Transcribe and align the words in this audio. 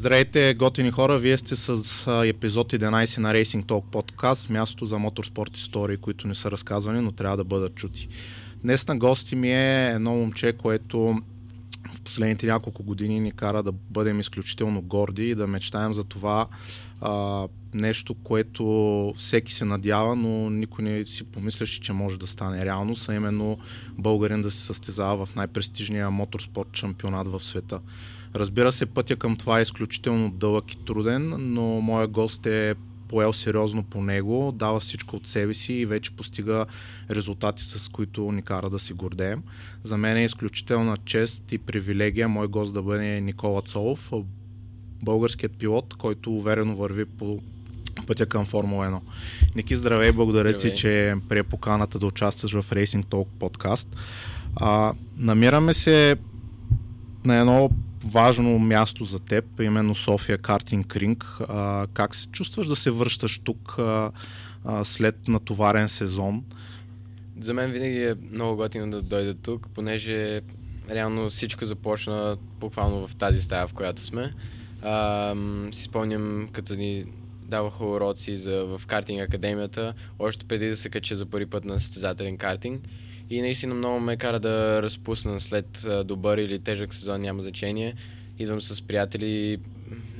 Здравейте, 0.00 0.54
готини 0.54 0.90
хора! 0.90 1.18
Вие 1.18 1.38
сте 1.38 1.56
с 1.56 1.70
епизод 2.26 2.72
11 2.72 3.18
на 3.18 3.34
Racing 3.34 3.64
Talk 3.64 3.84
подкаст, 3.90 4.50
място 4.50 4.86
за 4.86 4.98
моторспорт 4.98 5.56
истории, 5.56 5.96
които 5.96 6.28
не 6.28 6.34
са 6.34 6.50
разказвани, 6.50 7.00
но 7.00 7.12
трябва 7.12 7.36
да 7.36 7.44
бъдат 7.44 7.74
чути. 7.74 8.08
Днес 8.62 8.88
на 8.88 8.96
гости 8.96 9.36
ми 9.36 9.48
е 9.48 9.90
едно 9.90 10.14
момче, 10.14 10.52
което 10.52 10.98
в 11.94 12.00
последните 12.00 12.46
няколко 12.46 12.82
години 12.82 13.20
ни 13.20 13.32
кара 13.32 13.62
да 13.62 13.72
бъдем 13.72 14.20
изключително 14.20 14.82
горди 14.82 15.30
и 15.30 15.34
да 15.34 15.46
мечтаем 15.46 15.92
за 15.92 16.04
това 16.04 16.46
а, 17.00 17.46
нещо, 17.74 18.14
което 18.14 19.14
всеки 19.16 19.52
се 19.52 19.64
надява, 19.64 20.16
но 20.16 20.50
никой 20.50 20.84
не 20.84 21.04
си 21.04 21.24
помисляше, 21.24 21.80
че 21.80 21.92
може 21.92 22.18
да 22.18 22.26
стане 22.26 22.64
реалност, 22.64 23.08
а 23.08 23.14
именно 23.14 23.58
българин 23.98 24.42
да 24.42 24.50
се 24.50 24.60
състезава 24.60 25.26
в 25.26 25.34
най-престижния 25.34 26.10
моторспорт 26.10 26.68
шампионат 26.72 27.28
в 27.28 27.44
света. 27.44 27.80
Разбира 28.34 28.72
се, 28.72 28.86
пътя 28.86 29.16
към 29.16 29.36
това 29.36 29.58
е 29.58 29.62
изключително 29.62 30.30
дълъг 30.30 30.72
и 30.72 30.76
труден, 30.76 31.34
но 31.38 31.62
моя 31.62 32.08
гост 32.08 32.46
е 32.46 32.74
поел 33.08 33.32
сериозно 33.32 33.82
по 33.82 34.02
него, 34.02 34.52
дава 34.56 34.80
всичко 34.80 35.16
от 35.16 35.26
себе 35.26 35.54
си 35.54 35.72
и 35.72 35.86
вече 35.86 36.10
постига 36.10 36.66
резултати, 37.10 37.62
с 37.64 37.88
които 37.88 38.32
ни 38.32 38.42
кара 38.42 38.70
да 38.70 38.78
си 38.78 38.92
гордеем. 38.92 39.42
За 39.84 39.96
мен 39.96 40.16
е 40.16 40.24
изключителна 40.24 40.96
чест 41.04 41.52
и 41.52 41.58
привилегия 41.58 42.28
мой 42.28 42.48
гост 42.48 42.74
да 42.74 42.82
бъде 42.82 43.20
Никола 43.20 43.62
Цолов, 43.62 44.12
българският 45.02 45.56
пилот, 45.58 45.94
който 45.94 46.32
уверено 46.32 46.76
върви 46.76 47.04
по 47.04 47.40
пътя 48.06 48.26
към 48.26 48.46
Формула 48.46 48.86
1. 48.86 49.00
Ники, 49.56 49.76
здравей, 49.76 50.12
благодаря 50.12 50.50
здравей. 50.50 50.72
ти, 50.72 50.80
че 50.80 51.14
прие 51.28 51.42
поканата 51.42 51.98
да 51.98 52.06
участваш 52.06 52.52
в 52.52 52.70
Racing 52.70 53.04
Talk 53.04 53.26
подкаст. 53.38 53.96
А, 54.56 54.92
намираме 55.16 55.74
се 55.74 56.16
на 57.24 57.36
едно 57.36 57.70
важно 58.04 58.58
място 58.58 59.04
за 59.04 59.18
теб, 59.18 59.44
именно 59.60 59.94
София 59.94 60.38
Картинг 60.38 60.96
Ринг. 60.96 61.38
Как 61.92 62.14
се 62.14 62.26
чувстваш 62.28 62.66
да 62.66 62.76
се 62.76 62.90
връщаш 62.90 63.38
тук 63.38 63.74
а, 63.78 64.10
а, 64.64 64.84
след 64.84 65.28
натоварен 65.28 65.88
сезон? 65.88 66.44
За 67.40 67.54
мен 67.54 67.70
винаги 67.70 68.02
е 68.02 68.14
много 68.32 68.56
готино 68.56 68.90
да 68.90 69.02
дойда 69.02 69.34
тук, 69.34 69.68
понеже 69.74 70.40
реално 70.90 71.30
всичко 71.30 71.66
започна 71.66 72.36
буквално 72.60 73.08
в 73.08 73.16
тази 73.16 73.42
стая, 73.42 73.66
в 73.66 73.72
която 73.72 74.02
сме. 74.02 74.34
А, 74.82 75.34
си 75.72 75.82
спомням, 75.82 76.48
като 76.52 76.74
ни 76.74 77.04
даваха 77.42 77.86
уроци 77.86 78.36
за, 78.36 78.64
в 78.64 78.86
картинг 78.86 79.20
академията, 79.20 79.94
още 80.18 80.44
преди 80.44 80.68
да 80.68 80.76
се 80.76 80.88
кача 80.88 81.16
за 81.16 81.26
първи 81.26 81.46
път 81.46 81.64
на 81.64 81.80
състезателен 81.80 82.36
картинг. 82.36 82.82
И 83.30 83.40
наистина 83.40 83.74
много 83.74 84.00
ме 84.00 84.16
кара 84.16 84.40
да 84.40 84.82
разпусна 84.82 85.40
след 85.40 85.86
добър 86.04 86.38
или 86.38 86.58
тежък 86.58 86.94
сезон, 86.94 87.20
няма 87.20 87.42
значение. 87.42 87.94
Идвам 88.38 88.60
с 88.60 88.82
приятели. 88.82 89.58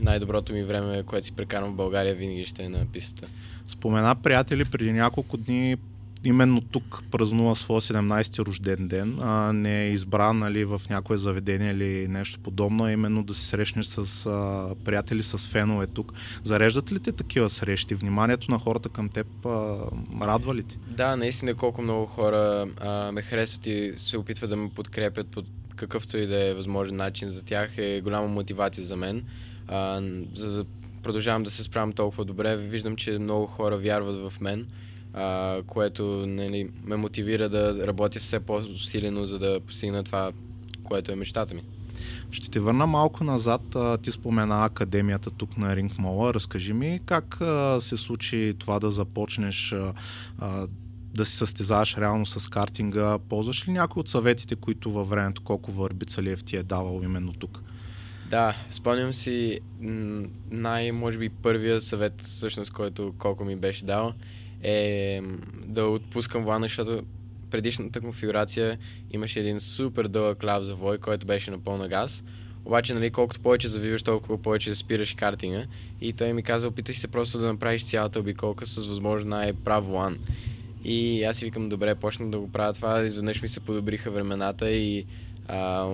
Най-доброто 0.00 0.53
ми 0.53 0.62
време, 0.62 1.03
което 1.03 1.27
си 1.27 1.33
прекарвам 1.33 1.72
в 1.72 1.77
България, 1.77 2.14
винаги 2.14 2.47
ще 2.47 2.62
е 2.62 2.69
на 2.69 2.86
пистата. 2.92 3.28
Спомена 3.69 4.14
приятели 4.14 4.64
преди 4.64 4.92
няколко 4.92 5.36
дни 5.36 5.77
именно 6.24 6.60
тук 6.60 7.02
празнува 7.10 7.54
своя 7.54 7.80
17-ти 7.80 8.40
рожден 8.40 8.88
ден, 8.88 9.18
а 9.22 9.52
не 9.52 9.82
е 9.82 9.90
избран 9.90 10.38
нали, 10.38 10.64
в 10.64 10.82
някое 10.90 11.16
заведение 11.16 11.70
или 11.70 12.08
нещо 12.08 12.40
подобно, 12.40 12.84
а 12.84 12.92
именно 12.92 13.22
да 13.22 13.34
се 13.34 13.46
срещнеш 13.46 13.86
с 13.86 14.26
а, 14.26 14.74
приятели, 14.84 15.22
с 15.22 15.48
фенове 15.48 15.86
тук. 15.86 16.12
Зареждат 16.42 16.92
ли 16.92 17.00
те 17.00 17.12
такива 17.12 17.50
срещи? 17.50 17.94
Вниманието 17.94 18.50
на 18.50 18.58
хората 18.58 18.88
към 18.88 19.08
теб 19.08 19.46
а, 19.46 19.76
радва 20.22 20.54
ли 20.54 20.62
ти? 20.62 20.78
Да, 20.88 21.16
наистина 21.16 21.54
колко 21.54 21.82
много 21.82 22.06
хора 22.06 22.68
а, 22.80 23.12
ме 23.12 23.22
харесват 23.22 23.66
и 23.66 23.92
се 23.96 24.18
опитват 24.18 24.50
да 24.50 24.56
ме 24.56 24.70
подкрепят 24.70 25.26
под 25.26 25.46
какъвто 25.76 26.16
и 26.16 26.26
да 26.26 26.48
е 26.48 26.54
възможен 26.54 26.97
начин 26.97 27.28
за 27.28 27.44
тях 27.44 27.78
е 27.78 28.00
голяма 28.00 28.28
мотивация 28.28 28.84
за 28.84 28.97
мен. 28.97 29.25
А, 29.69 30.03
за 30.34 30.56
да 30.56 30.64
продължавам 31.03 31.42
да 31.42 31.50
се 31.50 31.62
справям 31.62 31.92
толкова 31.92 32.25
добре, 32.25 32.56
виждам, 32.56 32.97
че 32.97 33.19
много 33.19 33.47
хора 33.47 33.78
вярват 33.78 34.32
в 34.32 34.41
мен 34.41 34.66
а, 35.15 35.62
което 35.66 36.04
нали, 36.26 36.71
ме 36.84 36.97
мотивира 36.97 37.48
да 37.48 37.87
работя 37.87 38.19
все 38.19 38.41
по-усилено, 38.41 39.26
за 39.26 39.38
да 39.38 39.60
постигна 39.60 40.04
това, 40.04 40.32
което 40.82 41.12
е 41.12 41.16
мечтата 41.16 41.54
ми. 41.54 41.62
Ще 42.31 42.50
те 42.50 42.60
върна 42.60 42.87
малко 42.87 43.25
назад. 43.25 43.76
Ти 44.03 44.12
спомена 44.12 44.65
академията 44.65 45.31
тук 45.31 45.56
на 45.56 45.76
Ринг 45.76 45.98
Мола. 45.98 46.34
Разкажи 46.34 46.72
ми 46.72 47.00
как 47.06 47.38
се 47.78 47.97
случи 47.97 48.54
това 48.59 48.78
да 48.78 48.91
започнеш 48.91 49.75
да 51.15 51.25
се 51.25 51.37
състезаваш 51.37 51.97
реално 51.97 52.27
с 52.27 52.48
картинга. 52.48 53.19
Ползваш 53.19 53.69
ли 53.69 53.72
някои 53.72 54.00
от 54.00 54.09
съветите, 54.09 54.56
които 54.56 54.91
във 54.91 55.09
времето 55.09 55.42
колко 55.42 55.72
върбица 55.72 56.22
ли 56.22 56.37
ти 56.37 56.56
е 56.56 56.62
давал 56.62 57.00
именно 57.04 57.32
тук? 57.32 57.62
Да, 58.31 58.56
спомням 58.71 59.12
си 59.12 59.60
най, 60.50 60.92
може 60.92 61.19
би, 61.19 61.28
първия 61.28 61.81
съвет, 61.81 62.22
всъщност, 62.22 62.72
който 62.72 63.15
колко 63.19 63.44
ми 63.44 63.56
беше 63.56 63.84
дал 63.84 64.12
е 64.62 65.21
да 65.66 65.84
отпускам 65.87 66.44
вана, 66.44 66.65
защото 66.65 67.03
предишната 67.50 68.00
конфигурация 68.00 68.78
имаше 69.10 69.41
един 69.41 69.60
супер 69.60 70.09
дълъг 70.09 70.43
лав 70.44 70.62
завой, 70.62 70.98
който 70.98 71.26
беше 71.26 71.50
на 71.50 71.59
пълна 71.59 71.88
газ. 71.88 72.25
Обаче, 72.65 72.94
нали, 72.94 73.10
колкото 73.10 73.41
повече 73.41 73.69
завиваш, 73.69 74.03
толкова 74.03 74.38
повече 74.38 74.75
спираш 74.75 75.15
картинга. 75.15 75.66
И 76.00 76.12
той 76.12 76.32
ми 76.32 76.43
каза, 76.43 76.69
опитай 76.69 76.94
се 76.94 77.09
просто 77.09 77.38
да 77.38 77.47
направиш 77.47 77.84
цялата 77.84 78.21
обиколка 78.21 78.66
с 78.66 78.87
възможно 78.87 79.28
най-прав 79.28 79.88
лан. 79.88 80.19
И 80.84 81.25
аз 81.25 81.37
си 81.37 81.44
викам, 81.44 81.69
добре, 81.69 81.94
почнах 81.94 82.31
да 82.31 82.38
го 82.38 82.53
правя 82.53 82.72
това, 82.72 83.03
изведнъж 83.03 83.42
ми 83.42 83.48
се 83.48 83.60
подобриха 83.60 84.10
времената 84.10 84.71
и 84.71 85.04
а, 85.48 85.84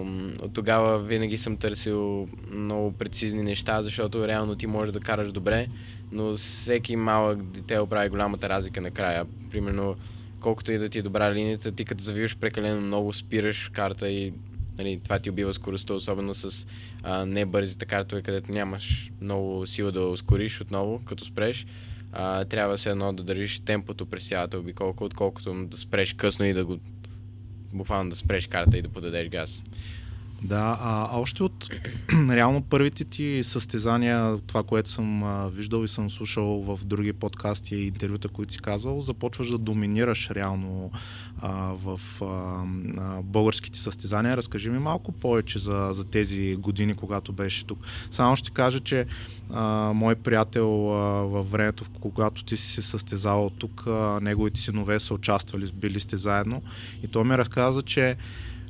от 0.42 0.52
тогава 0.52 0.98
винаги 0.98 1.38
съм 1.38 1.56
търсил 1.56 2.28
много 2.50 2.92
прецизни 2.92 3.42
неща, 3.42 3.82
защото 3.82 4.28
реално 4.28 4.54
ти 4.54 4.66
можеш 4.66 4.92
да 4.92 5.00
караш 5.00 5.32
добре, 5.32 5.68
но 6.12 6.36
всеки 6.36 6.96
малък 6.96 7.42
детел 7.42 7.86
прави 7.86 8.08
голямата 8.08 8.48
разлика 8.48 8.80
накрая. 8.80 9.26
Примерно, 9.50 9.96
колкото 10.40 10.72
и 10.72 10.78
да 10.78 10.88
ти 10.88 10.98
е 10.98 11.02
добра 11.02 11.34
линията, 11.34 11.72
ти 11.72 11.84
като 11.84 12.04
завиваш 12.04 12.36
прекалено 12.36 12.80
много, 12.80 13.12
спираш 13.12 13.70
карта 13.72 14.10
и 14.10 14.32
нали, 14.78 15.00
това 15.04 15.18
ти 15.18 15.30
убива 15.30 15.54
скоростта, 15.54 15.94
особено 15.94 16.34
с 16.34 16.66
а, 17.02 17.26
небързите 17.26 17.86
картове, 17.86 18.22
където 18.22 18.52
нямаш 18.52 19.10
много 19.20 19.66
сила 19.66 19.92
да 19.92 20.00
ускориш 20.00 20.60
отново, 20.60 21.02
като 21.04 21.24
спреш. 21.24 21.66
А, 22.12 22.44
трябва 22.44 22.78
се 22.78 22.90
едно 22.90 23.12
да 23.12 23.22
държиш 23.22 23.60
темпото 23.60 24.06
през 24.06 24.28
цялата 24.28 24.58
обиколка, 24.58 25.04
отколкото 25.04 25.64
да 25.64 25.76
спреш 25.76 26.12
късно 26.12 26.44
и 26.44 26.52
да 26.52 26.64
го 26.64 26.78
буквално 27.72 28.10
да 28.10 28.16
спреш 28.16 28.46
карта 28.46 28.78
и 28.78 28.82
да 28.82 28.88
подадеш 28.88 29.28
газ. 29.28 29.62
Да, 30.42 30.78
а, 30.80 31.08
още 31.12 31.42
от 31.42 31.68
реално 32.30 32.62
първите 32.62 33.04
ти 33.04 33.40
състезания, 33.44 34.38
това, 34.46 34.62
което 34.62 34.90
съм 34.90 35.22
а, 35.22 35.48
виждал 35.48 35.84
и 35.84 35.88
съм 35.88 36.10
слушал 36.10 36.62
в 36.62 36.84
други 36.84 37.12
подкасти 37.12 37.76
и 37.76 37.86
интервюта, 37.86 38.28
които 38.28 38.52
си 38.52 38.58
казвал, 38.58 39.00
започваш 39.00 39.50
да 39.50 39.58
доминираш 39.58 40.30
реално 40.30 40.90
а, 41.38 41.72
в 41.72 42.00
а, 42.20 42.24
а, 42.24 43.22
българските 43.22 43.78
състезания. 43.78 44.36
Разкажи 44.36 44.70
ми 44.70 44.78
малко 44.78 45.12
повече 45.12 45.58
за, 45.58 45.88
за 45.92 46.04
тези 46.04 46.56
години, 46.56 46.94
когато 46.94 47.32
беше 47.32 47.64
тук. 47.64 47.78
Само 48.10 48.36
ще 48.36 48.50
кажа, 48.50 48.80
че 48.80 49.06
а, 49.50 49.92
мой 49.94 50.14
приятел 50.14 50.92
а, 50.92 51.22
във 51.22 51.50
времето, 51.50 51.84
когато 52.00 52.44
ти 52.44 52.56
си 52.56 52.72
се 52.72 52.82
състезавал 52.82 53.50
тук, 53.50 53.84
а, 53.86 54.18
неговите 54.22 54.60
синове 54.60 55.00
са 55.00 55.14
участвали, 55.14 55.70
били 55.74 56.00
сте 56.00 56.16
заедно 56.16 56.62
и 57.02 57.08
той 57.08 57.24
ми 57.24 57.38
разказа, 57.38 57.82
че 57.82 58.16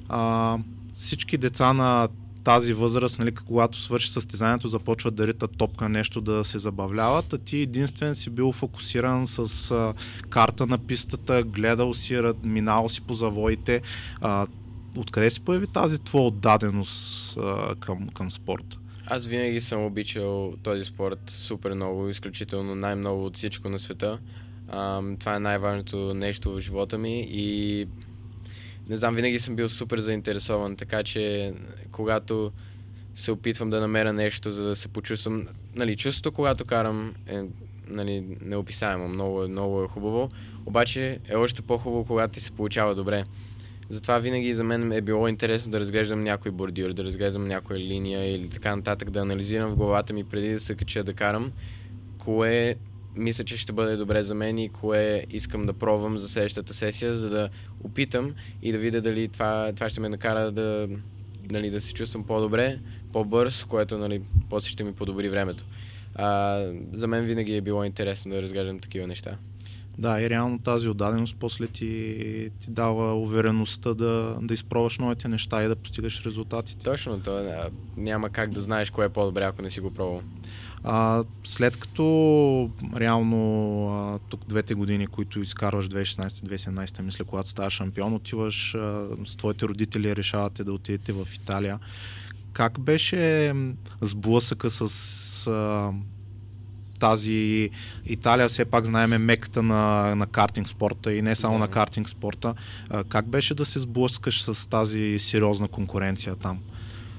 а, 0.08 0.58
всички 0.96 1.38
деца 1.38 1.72
на 1.72 2.08
тази 2.44 2.72
възраст, 2.72 3.18
нали, 3.18 3.34
когато 3.34 3.78
свърши 3.78 4.12
състезанието, 4.12 4.68
започват 4.68 5.14
да 5.14 5.26
ритат 5.26 5.56
топка 5.56 5.88
нещо 5.88 6.20
да 6.20 6.44
се 6.44 6.58
забавляват, 6.58 7.32
а 7.32 7.38
ти 7.38 7.58
единствен 7.58 8.14
си 8.14 8.30
бил 8.30 8.52
фокусиран 8.52 9.26
с 9.26 9.70
а, 9.70 9.94
карта 10.28 10.66
на 10.66 10.78
пистата, 10.78 11.42
гледал 11.42 11.94
си, 11.94 12.20
минал 12.44 12.88
си 12.88 13.00
по 13.00 13.14
завоите. 13.14 13.82
А, 14.20 14.46
откъде 14.96 15.30
си 15.30 15.40
появи 15.40 15.66
тази 15.66 15.98
твоя 15.98 16.24
отдаденост 16.24 17.36
а, 17.36 17.74
към, 17.74 18.08
към 18.08 18.30
спорта? 18.30 18.78
Аз 19.06 19.26
винаги 19.26 19.60
съм 19.60 19.84
обичал 19.84 20.54
този 20.62 20.84
спорт 20.84 21.30
супер 21.30 21.74
много, 21.74 22.08
изключително 22.08 22.74
най-много 22.74 23.24
от 23.24 23.36
всичко 23.36 23.68
на 23.68 23.78
света. 23.78 24.18
А, 24.68 25.02
това 25.18 25.36
е 25.36 25.40
най-важното 25.40 26.14
нещо 26.14 26.52
в 26.52 26.60
живота 26.60 26.98
ми 26.98 27.26
и 27.30 27.86
не 28.88 28.96
знам, 28.96 29.14
винаги 29.14 29.38
съм 29.38 29.56
бил 29.56 29.68
супер 29.68 29.98
заинтересован, 29.98 30.76
така 30.76 31.02
че 31.02 31.52
когато 31.92 32.52
се 33.14 33.32
опитвам 33.32 33.70
да 33.70 33.80
намеря 33.80 34.12
нещо, 34.12 34.50
за 34.50 34.64
да 34.68 34.76
се 34.76 34.88
почувствам, 34.88 35.46
нали, 35.74 35.96
чувството, 35.96 36.32
когато 36.32 36.64
карам 36.64 37.14
е 37.28 37.42
нали, 37.88 38.24
неописаемо, 38.40 39.08
много, 39.08 39.48
много 39.48 39.82
е 39.82 39.88
хубаво, 39.88 40.30
обаче 40.66 41.18
е 41.28 41.36
още 41.36 41.62
по-хубаво, 41.62 42.04
когато 42.04 42.34
ти 42.34 42.40
се 42.40 42.52
получава 42.52 42.94
добре. 42.94 43.24
Затова 43.88 44.18
винаги 44.18 44.54
за 44.54 44.64
мен 44.64 44.92
е 44.92 45.00
било 45.00 45.28
интересно 45.28 45.72
да 45.72 45.80
разглеждам 45.80 46.22
някой 46.24 46.50
бордюр, 46.50 46.92
да 46.92 47.04
разглеждам 47.04 47.48
някоя 47.48 47.80
линия 47.80 48.34
или 48.34 48.48
така 48.48 48.76
нататък, 48.76 49.10
да 49.10 49.20
анализирам 49.20 49.70
в 49.70 49.76
главата 49.76 50.12
ми 50.12 50.24
преди 50.24 50.52
да 50.52 50.60
се 50.60 50.74
кача 50.74 51.04
да 51.04 51.14
карам, 51.14 51.52
кое 52.18 52.76
мисля, 53.16 53.44
че 53.44 53.56
ще 53.56 53.72
бъде 53.72 53.96
добре 53.96 54.22
за 54.22 54.34
мен 54.34 54.58
и 54.58 54.68
кое 54.68 55.24
искам 55.30 55.66
да 55.66 55.72
пробвам 55.72 56.18
за 56.18 56.28
следващата 56.28 56.74
сесия, 56.74 57.14
за 57.14 57.30
да 57.30 57.48
опитам 57.84 58.34
и 58.62 58.72
да 58.72 58.78
видя 58.78 59.00
дали 59.00 59.28
това, 59.28 59.72
това 59.74 59.90
ще 59.90 60.00
ме 60.00 60.08
накара 60.08 60.52
да, 60.52 60.88
нали, 61.50 61.70
да 61.70 61.80
се 61.80 61.94
чувствам 61.94 62.24
по-добре, 62.24 62.78
по-бърз, 63.12 63.64
което 63.64 63.98
нали, 63.98 64.22
после 64.50 64.70
ще 64.70 64.84
ми 64.84 64.92
подобри 64.92 65.28
времето. 65.28 65.64
А, 66.14 66.60
за 66.92 67.06
мен 67.06 67.24
винаги 67.24 67.56
е 67.56 67.60
било 67.60 67.84
интересно 67.84 68.32
да 68.32 68.42
разглеждам 68.42 68.78
такива 68.78 69.06
неща. 69.06 69.38
Да, 69.98 70.22
и 70.22 70.30
реално 70.30 70.58
тази 70.58 70.88
отдаденост 70.88 71.36
после 71.40 71.66
ти, 71.66 72.50
ти 72.60 72.70
дава 72.70 73.14
увереността 73.14 73.94
да, 73.94 74.36
да 74.42 74.54
изпробваш 74.54 74.98
новите 74.98 75.28
неща 75.28 75.64
и 75.64 75.68
да 75.68 75.76
постигаш 75.76 76.26
резултатите. 76.26 76.84
Точно, 76.84 77.20
то 77.20 77.60
няма 77.96 78.30
как 78.30 78.50
да 78.50 78.60
знаеш 78.60 78.90
кое 78.90 79.06
е 79.06 79.08
по-добре, 79.08 79.44
ако 79.44 79.62
не 79.62 79.70
си 79.70 79.80
го 79.80 79.90
пробвал. 79.90 80.22
А, 80.88 81.24
след 81.44 81.76
като 81.76 82.70
реално 82.96 83.38
а, 83.90 84.18
тук 84.28 84.40
двете 84.48 84.74
години, 84.74 85.06
които 85.06 85.40
изкарваш 85.40 85.88
2016-2017, 85.88 87.00
мисля, 87.00 87.24
когато 87.24 87.48
ставаш 87.48 87.72
шампион, 87.72 88.14
отиваш 88.14 88.74
а, 88.74 89.06
с 89.26 89.36
твоите 89.36 89.66
родители, 89.68 90.16
решавате 90.16 90.64
да 90.64 90.72
отидете 90.72 91.12
в 91.12 91.28
Италия. 91.34 91.78
Как 92.52 92.80
беше 92.80 93.52
сблъсъка 94.00 94.70
с 94.70 95.46
а, 95.46 95.92
тази 97.00 97.70
Италия, 98.04 98.48
все 98.48 98.64
пак 98.64 98.84
знаем 98.84 99.12
е 99.12 99.18
меката 99.18 99.62
на, 99.62 100.14
на 100.14 100.26
картинг 100.26 100.68
спорта 100.68 101.14
и 101.14 101.22
не 101.22 101.36
само 101.36 101.54
да. 101.54 101.58
на 101.58 101.68
картинг 101.68 102.08
спорта. 102.08 102.54
А, 102.90 103.04
как 103.04 103.28
беше 103.28 103.54
да 103.54 103.64
се 103.64 103.80
сблъскаш 103.80 104.42
с 104.42 104.68
тази 104.68 105.18
сериозна 105.18 105.68
конкуренция 105.68 106.36
там? 106.36 106.58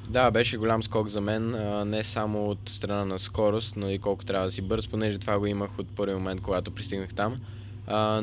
Да, 0.10 0.32
беше 0.32 0.58
голям 0.58 0.84
скок 0.84 1.08
за 1.08 1.22
мен, 1.22 1.56
не 1.90 2.04
само 2.04 2.50
от 2.50 2.60
страна 2.70 3.06
на 3.06 3.20
скорост, 3.20 3.76
но 3.76 3.90
и 3.90 4.00
колко 4.00 4.26
трябва 4.26 4.46
да 4.46 4.52
си 4.52 4.62
бърз, 4.62 4.88
понеже 4.88 5.18
това 5.18 5.40
го 5.40 5.46
имах 5.46 5.80
от 5.80 5.96
първи 5.96 6.14
момент, 6.14 6.42
когато 6.42 6.72
пристигнах 6.72 7.14
там. 7.14 7.40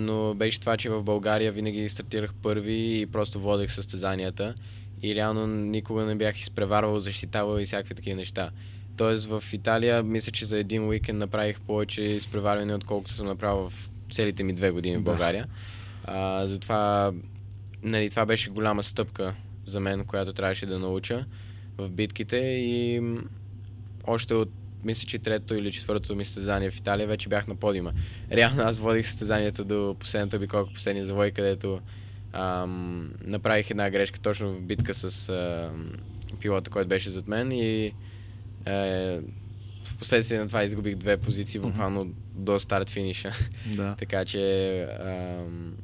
Но 0.00 0.34
беше 0.34 0.60
това, 0.60 0.76
че 0.76 0.90
в 0.90 1.02
България 1.02 1.52
винаги 1.52 1.88
стартирах 1.88 2.34
първи 2.42 3.00
и 3.00 3.06
просто 3.06 3.40
водех 3.40 3.72
състезанията 3.72 4.54
и 5.02 5.14
реално 5.14 5.46
никога 5.46 6.04
не 6.04 6.14
бях 6.14 6.40
изпреварвал, 6.40 6.98
защитавал 6.98 7.58
и 7.58 7.66
всякакви 7.66 7.94
такива 7.94 8.16
неща. 8.16 8.50
Тоест 8.96 9.26
в 9.26 9.44
Италия 9.52 10.02
мисля, 10.02 10.32
че 10.32 10.46
за 10.46 10.58
един 10.58 10.88
уикенд 10.88 11.18
направих 11.18 11.60
повече 11.60 12.02
изпреварване, 12.02 12.74
отколкото 12.74 13.14
съм 13.14 13.26
направил 13.26 13.70
в 13.70 13.90
целите 14.10 14.44
ми 14.44 14.52
две 14.52 14.70
години 14.70 14.96
в 14.96 15.02
България. 15.02 15.46
А, 16.04 16.46
затова 16.46 17.12
нали, 17.82 18.10
това 18.10 18.26
беше 18.26 18.50
голяма 18.50 18.82
стъпка 18.82 19.34
за 19.66 19.80
мен, 19.80 20.04
която 20.04 20.32
трябваше 20.32 20.66
да 20.66 20.78
науча 20.78 21.24
в 21.78 21.88
битките 21.88 22.36
и 22.36 23.02
още 24.06 24.34
от 24.34 24.50
мисля, 24.84 25.06
че 25.06 25.18
трето 25.18 25.54
или 25.54 25.72
четвъртото 25.72 26.16
ми 26.16 26.24
състезание 26.24 26.70
в 26.70 26.76
Италия 26.76 27.06
вече 27.06 27.28
бях 27.28 27.46
на 27.46 27.54
подима. 27.54 27.92
Реално 28.32 28.62
аз 28.62 28.78
водих 28.78 29.06
състезанието 29.06 29.64
до 29.64 29.96
последната 30.00 30.38
биколка, 30.38 30.72
последния 30.74 31.04
завой, 31.04 31.30
където 31.30 31.80
ам, 32.32 33.12
направих 33.24 33.70
една 33.70 33.90
грешка 33.90 34.20
точно 34.20 34.54
в 34.54 34.60
битка 34.60 34.94
с 34.94 35.28
ам, 35.28 35.92
пилота, 36.40 36.70
който 36.70 36.88
беше 36.88 37.10
зад 37.10 37.28
мен 37.28 37.52
и 37.52 37.92
е, 38.66 39.20
в 39.84 39.98
последствие 39.98 40.38
на 40.38 40.46
това 40.46 40.64
изгубих 40.64 40.96
две 40.96 41.16
позиции 41.16 41.60
буквално 41.60 42.04
mm-hmm. 42.04 42.14
до 42.34 42.58
старт 42.58 42.90
финиша. 42.90 43.32
Да. 43.76 43.94
така 43.98 44.24
че 44.24 44.82
ам, 44.82 45.74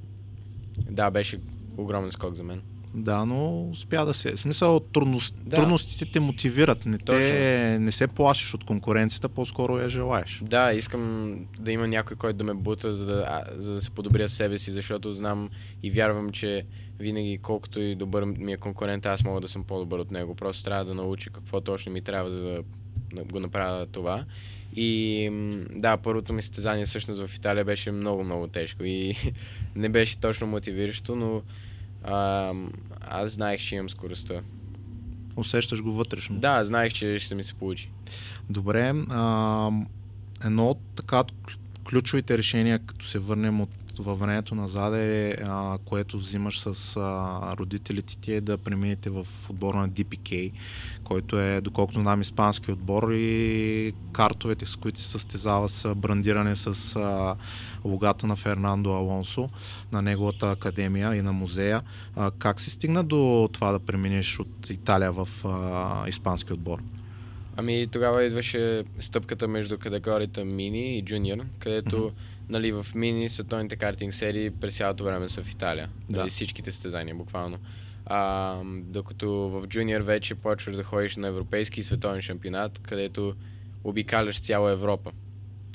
да, 0.91 1.11
беше 1.11 1.41
огромен 1.77 2.13
скок 2.13 2.35
за 2.35 2.43
мен. 2.43 2.63
Да, 2.95 3.25
но 3.25 3.71
успя 3.71 4.07
да 4.07 4.15
се. 4.15 4.33
В 4.33 4.41
смисъл, 4.41 4.81
трудност, 4.81 5.35
да. 5.45 5.57
трудностите 5.57 6.13
те 6.13 6.21
мотивират. 6.21 6.87
Не, 6.87 6.99
те, 6.99 7.79
не 7.81 7.93
се 7.93 8.07
плашиш 8.07 8.55
от 8.55 8.65
конкуренцията, 8.65 9.29
по-скоро 9.29 9.79
я 9.79 9.89
желаеш. 9.89 10.43
Да, 10.45 10.73
искам 10.73 11.37
да 11.59 11.73
има 11.73 11.89
някой, 11.89 12.17
който 12.17 12.39
да 12.39 12.45
ме 12.45 12.55
бута, 12.55 12.95
за 12.95 13.07
да, 13.07 13.25
а, 13.29 13.45
за 13.57 13.75
да 13.75 13.81
се 13.81 13.91
подобря 13.91 14.29
себе 14.29 14.59
си, 14.59 14.71
защото 14.71 15.13
знам 15.13 15.51
и 15.83 15.91
вярвам, 15.91 16.33
че 16.33 16.65
винаги, 16.99 17.39
колкото 17.43 17.81
и 17.81 17.95
добър 17.95 18.25
ми 18.25 18.53
е 18.53 18.57
конкурент, 18.57 19.07
аз 19.07 19.25
мога 19.25 19.41
да 19.41 19.49
съм 19.49 19.65
по-добър 19.65 19.99
от 19.99 20.11
него. 20.11 20.35
Просто 20.35 20.65
трябва 20.65 20.85
да 20.85 20.95
науча 20.95 21.31
какво 21.31 21.61
точно 21.61 21.93
ми 21.93 22.01
трябва, 22.01 22.31
за 22.31 22.63
да 23.15 23.25
го 23.25 23.41
направя 23.41 23.87
това. 23.87 24.25
И 24.77 25.31
да, 25.71 25.97
първото 25.97 26.33
ми 26.33 26.43
състезание 26.43 26.87
всъщност 26.87 27.27
в 27.27 27.37
Италия 27.37 27.65
беше 27.65 27.91
много, 27.91 28.25
много 28.25 28.47
тежко 28.47 28.85
и 28.85 29.15
не 29.77 29.89
беше 29.89 30.21
точно 30.21 30.47
мотивиращо, 30.47 31.17
но 31.17 31.43
а, 32.05 32.53
аз 33.01 33.33
знаех, 33.33 33.61
че 33.61 33.75
имам 33.75 33.91
скоростта. 33.91 34.41
Усещаш 35.37 35.83
го 35.83 35.93
вътрешно? 35.93 36.39
Да, 36.39 36.65
знаех, 36.65 36.93
че 36.93 37.19
ще 37.19 37.35
ми 37.35 37.45
се 37.45 37.55
получи. 37.55 37.91
Добре. 38.51 38.95
А, 39.09 39.71
едно 40.45 40.71
от 40.71 40.79
така 40.97 41.25
ключовите 41.89 42.39
решения, 42.39 42.79
като 42.79 43.07
се 43.07 43.19
върнем 43.19 43.61
от 43.61 43.71
във 44.01 44.19
времето 44.19 44.55
назад 44.55 44.95
е, 44.95 45.37
а, 45.45 45.79
което 45.85 46.19
взимаш 46.19 46.61
с 46.61 46.97
а, 46.97 47.57
родителите 47.57 48.19
ти 48.19 48.33
е 48.33 48.41
да 48.41 48.59
преминете 48.59 49.11
в 49.11 49.27
отбора 49.51 49.77
на 49.77 49.89
DPK, 49.89 50.53
който 51.05 51.41
е, 51.41 51.61
доколкото 51.61 52.01
знам, 52.01 52.21
испански 52.21 52.73
отбор 52.73 53.13
и 53.13 53.93
картовете, 54.13 54.67
с 54.67 54.77
които 54.77 55.01
се 55.01 55.09
състезава 55.09 55.69
са 55.69 55.95
брандиране 55.95 56.57
с 56.57 56.97
а, 56.97 57.37
логата 57.85 58.27
на 58.27 58.37
Фернандо 58.37 58.93
Алонсо, 58.93 59.49
на 59.93 60.03
неговата 60.03 60.51
академия 60.51 61.15
и 61.15 61.23
на 61.23 61.33
музея. 61.33 61.83
А, 62.17 62.31
как 62.31 62.61
се 62.61 62.71
стигна 62.71 63.05
до 63.05 63.49
това 63.53 63.73
да 63.73 63.79
преминеш 63.79 64.41
от 64.41 64.71
Италия 64.71 65.13
в 65.13 65.29
а, 65.45 66.09
испански 66.09 66.53
отбор? 66.53 66.83
Ами 67.57 67.87
тогава 67.87 68.25
идваше 68.25 68.85
стъпката 69.01 69.49
между 69.49 69.79
категорията 69.79 70.45
мини 70.45 70.99
и 70.99 71.05
джуниор, 71.05 71.39
където 71.59 71.97
mm-hmm 71.97 72.30
нали, 72.51 72.73
в 72.73 72.87
мини 72.95 73.29
световните 73.29 73.77
картинг 73.77 74.15
серии 74.15 74.51
през 74.51 74.77
цялото 74.77 75.05
време 75.05 75.29
са 75.29 75.43
в 75.43 75.51
Италия. 75.51 75.89
Да. 76.11 76.19
Нали, 76.19 76.31
всичките 76.31 76.73
състезания 76.73 77.15
буквално. 77.15 77.59
А, 78.07 78.57
докато 78.65 79.31
в 79.31 79.67
джуниор 79.67 80.01
вече 80.01 80.35
почваш 80.35 80.77
да 80.77 80.83
ходиш 80.83 81.17
на 81.17 81.29
европейски 81.29 81.81
и 81.81 81.83
световен 81.83 82.23
шампионат, 82.23 82.79
където 82.79 83.35
обикаляш 83.85 84.41
цяла 84.41 84.73
Европа. 84.73 85.13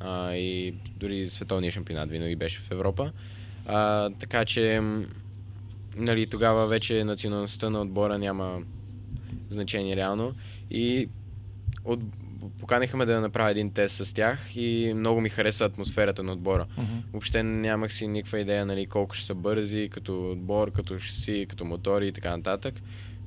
А, 0.02 0.34
и 0.34 0.76
дори 0.98 1.30
световния 1.30 1.72
шампионат 1.72 2.10
винаги 2.10 2.36
беше 2.36 2.60
в 2.60 2.72
Европа. 2.72 3.12
А, 3.66 4.10
така 4.10 4.46
че 4.46 4.82
нали, 5.96 6.28
тогава 6.28 6.68
вече 6.68 7.04
националността 7.04 7.70
на 7.70 7.82
отбора 7.82 8.18
няма 8.18 8.62
значение 9.50 9.96
реално. 9.96 10.34
И 10.72 11.10
от, 11.86 12.00
поканиха 12.60 12.98
ме 12.98 13.06
да 13.06 13.22
направя 13.22 13.52
един 13.52 13.72
тест 13.72 14.06
с 14.06 14.14
тях 14.14 14.56
и 14.56 14.94
много 14.96 15.22
ми 15.22 15.30
хареса 15.30 15.66
атмосферата 15.66 16.24
на 16.24 16.32
отбора. 16.32 16.66
Uh-huh. 16.80 17.04
Въобще 17.12 17.44
нямах 17.44 17.94
си 17.94 18.08
никаква 18.08 18.40
идея 18.40 18.66
нали, 18.66 18.86
колко 18.86 19.16
ще 19.16 19.26
са 19.26 19.36
бързи, 19.36 19.90
като 19.92 20.32
отбор, 20.32 20.72
като 20.72 21.00
шаси, 21.00 21.46
като 21.50 21.66
мотори 21.66 22.08
и 22.08 22.12
така 22.12 22.38
нататък. 22.38 22.76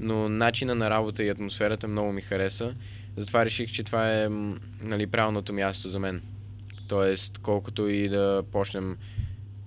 Но 0.00 0.28
начина 0.28 0.74
на 0.74 0.90
работа 0.90 1.24
и 1.24 1.28
атмосферата 1.28 1.88
много 1.88 2.12
ми 2.12 2.20
хареса. 2.20 2.74
Затова 3.16 3.44
реших, 3.44 3.70
че 3.72 3.82
това 3.82 4.14
е 4.14 4.28
нали, 4.82 5.06
правилното 5.06 5.52
място 5.52 5.88
за 5.88 5.98
мен. 5.98 6.22
Тоест, 6.88 7.38
колкото 7.38 7.88
и 7.88 8.08
да 8.08 8.42
почнем 8.52 8.96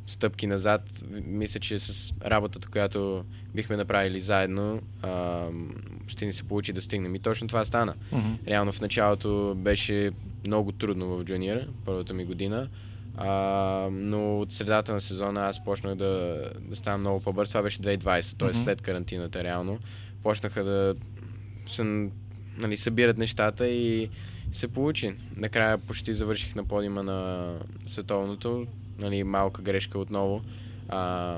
стъпки 0.08 0.48
назад, 0.48 1.03
мисля, 1.25 1.60
че 1.60 1.79
с 1.79 2.13
работата, 2.25 2.67
която 2.67 3.25
бихме 3.55 3.77
направили 3.77 4.22
заедно, 4.22 4.81
а, 5.01 5.46
ще 6.08 6.25
ни 6.25 6.34
се 6.34 6.43
получи 6.43 6.74
да 6.74 6.81
стигнем. 6.81 7.15
И 7.15 7.20
точно 7.20 7.48
това 7.48 7.65
стана. 7.65 7.96
Uh-huh. 8.13 8.48
Реално 8.48 8.72
в 8.72 8.81
началото 8.81 9.55
беше 9.58 10.12
много 10.48 10.72
трудно 10.72 11.08
в 11.08 11.24
джуниора, 11.24 11.67
първата 11.86 12.13
ми 12.13 12.25
година, 12.25 12.70
а, 13.17 13.29
но 13.91 14.39
от 14.39 14.53
средата 14.53 14.93
на 14.93 15.01
сезона 15.01 15.46
аз 15.46 15.63
почнах 15.63 15.96
да, 15.96 16.43
да 16.60 16.75
ставам 16.75 17.01
много 17.01 17.20
по-бърз. 17.20 17.50
Това 17.50 17.62
беше 17.62 17.81
2020, 17.81 18.38
т.е. 18.38 18.50
Uh-huh. 18.50 18.63
след 18.63 18.81
карантината 18.81 19.43
реално. 19.43 19.79
Почнаха 20.24 20.63
да 20.63 20.96
се 21.67 22.10
нали, 22.58 22.77
събират 22.77 23.17
нещата 23.17 23.67
и 23.67 24.10
се 24.51 24.67
получи. 24.67 25.13
Накрая 25.36 25.77
почти 25.77 26.13
завърших 26.13 26.55
на 26.55 26.63
подима 26.63 27.03
на 27.03 27.53
световното 27.86 28.67
нали, 29.01 29.24
малка 29.24 29.62
грешка 29.62 30.00
отново. 30.00 30.41
А, 30.89 31.38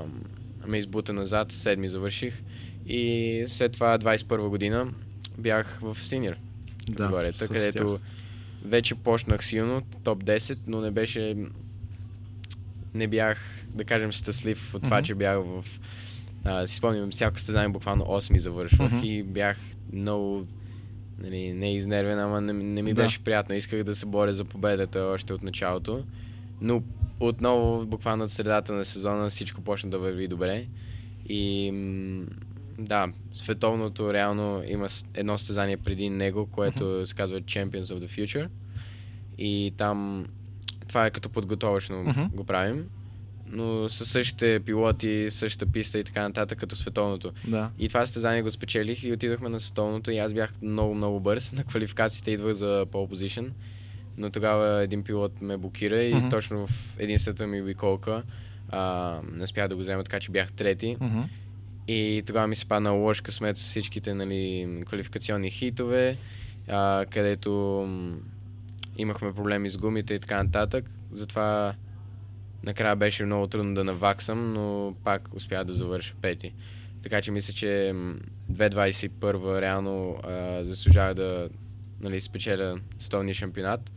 ме 0.66 0.78
избута 0.78 1.12
назад, 1.12 1.52
седми 1.52 1.88
завърших. 1.88 2.42
И 2.86 3.44
след 3.46 3.72
това 3.72 3.98
21 3.98 4.48
година 4.48 4.92
бях 5.38 5.78
в 5.82 5.96
синьор 6.00 6.36
категорията, 6.90 7.48
да, 7.48 7.54
където 7.54 7.98
вече 8.64 8.94
почнах 8.94 9.44
силно, 9.44 9.82
топ 10.04 10.24
10, 10.24 10.58
но 10.66 10.80
не 10.80 10.90
беше 10.90 11.36
не 12.94 13.06
бях, 13.06 13.66
да 13.68 13.84
кажем, 13.84 14.12
щастлив 14.12 14.74
от 14.74 14.82
това, 14.82 14.98
mm-hmm. 14.98 15.02
че 15.02 15.14
бях 15.14 15.38
в... 15.38 15.64
А, 16.44 16.66
си 16.66 16.76
спомням, 16.76 17.10
всяко 17.10 17.36
състезание 17.36 17.68
буквално 17.68 18.04
8 18.04 18.38
завършвах 18.38 18.92
mm-hmm. 18.92 19.06
и 19.06 19.22
бях 19.22 19.56
много 19.92 20.46
нали, 21.18 21.52
не 21.52 21.74
изнервен, 21.74 22.18
ама 22.18 22.40
не, 22.40 22.52
не 22.52 22.82
ми 22.82 22.94
да. 22.94 23.02
беше 23.02 23.24
приятно. 23.24 23.54
Исках 23.54 23.82
да 23.82 23.94
се 23.94 24.06
боря 24.06 24.32
за 24.32 24.44
победата 24.44 25.00
още 25.00 25.32
от 25.32 25.42
началото. 25.42 26.04
Но 26.60 26.82
отново, 27.20 27.86
буквално 27.86 28.24
от 28.24 28.30
средата 28.30 28.72
на 28.72 28.84
сезона, 28.84 29.30
всичко 29.30 29.60
почна 29.60 29.90
да 29.90 29.98
върви 29.98 30.28
добре. 30.28 30.66
И 31.28 31.72
да, 32.78 33.08
световното 33.32 34.12
реално 34.12 34.62
има 34.66 34.88
едно 35.14 35.38
състезание 35.38 35.76
преди 35.76 36.10
него, 36.10 36.46
което 36.46 36.84
uh-huh. 36.84 37.04
се 37.04 37.14
казва 37.14 37.40
Champions 37.40 37.84
of 37.84 38.06
the 38.06 38.08
Future. 38.08 38.48
И 39.38 39.72
там 39.76 40.26
това 40.88 41.06
е 41.06 41.10
като 41.10 41.28
подготовъчно 41.28 41.96
uh-huh. 41.96 42.30
го 42.30 42.44
правим. 42.44 42.88
но 43.46 43.88
със 43.88 44.10
същите 44.10 44.60
пилоти, 44.60 45.26
същата 45.30 45.72
писта 45.72 45.98
и 45.98 46.04
така 46.04 46.22
нататък, 46.22 46.58
като 46.58 46.76
световното. 46.76 47.32
Да. 47.48 47.70
И 47.78 47.88
това 47.88 48.06
състезание 48.06 48.42
го 48.42 48.50
спечелих 48.50 49.04
и 49.04 49.12
отидохме 49.12 49.48
на 49.48 49.60
световното 49.60 50.10
и 50.10 50.18
аз 50.18 50.32
бях 50.32 50.52
много, 50.62 50.94
много 50.94 51.20
бърз. 51.20 51.52
На 51.52 51.64
квалификациите 51.64 52.30
идвах 52.30 52.52
за 52.52 52.86
pole 52.92 53.14
position, 53.14 53.50
но 54.18 54.30
тогава 54.30 54.82
един 54.82 55.02
пилот 55.02 55.40
ме 55.40 55.56
блокира 55.56 56.02
и 56.02 56.14
Мгм. 56.14 56.28
точно 56.28 56.66
в 56.66 56.70
единствената 56.98 57.46
ми 57.46 57.62
обиколка 57.62 58.22
а, 58.68 59.20
не 59.32 59.44
успях 59.44 59.68
да 59.68 59.74
го 59.74 59.80
взема, 59.80 60.04
така 60.04 60.20
че 60.20 60.30
бях 60.30 60.52
трети. 60.52 60.96
Мгм. 61.00 61.20
И 61.88 62.22
тогава 62.26 62.46
ми 62.46 62.56
се 62.56 62.66
падна 62.66 62.90
лош 62.90 63.20
късмет 63.20 63.56
с 63.56 63.60
всичките 63.60 64.14
нали, 64.14 64.68
квалификационни 64.86 65.50
хитове, 65.50 66.16
а, 66.68 67.04
където 67.10 67.50
имахме 68.98 69.32
проблеми 69.34 69.70
с 69.70 69.76
гумите 69.76 70.14
и 70.14 70.20
така 70.20 70.42
нататък. 70.42 70.84
Затова 71.12 71.74
накрая 72.62 72.96
беше 72.96 73.24
много 73.24 73.46
трудно 73.46 73.74
да 73.74 73.84
наваксам, 73.84 74.52
но 74.52 74.94
пак 75.04 75.28
успях 75.34 75.64
да 75.64 75.72
завърша 75.72 76.14
пети. 76.22 76.52
Така 77.02 77.22
че 77.22 77.30
мисля, 77.30 77.54
че 77.54 77.92
м, 77.94 78.14
2021 78.52 79.60
реално 79.60 80.16
а, 80.22 80.64
заслужава 80.64 81.14
да 81.14 81.48
нали, 82.00 82.20
спечеля 82.20 82.78
столния 82.98 83.34
шампионат. 83.34 83.92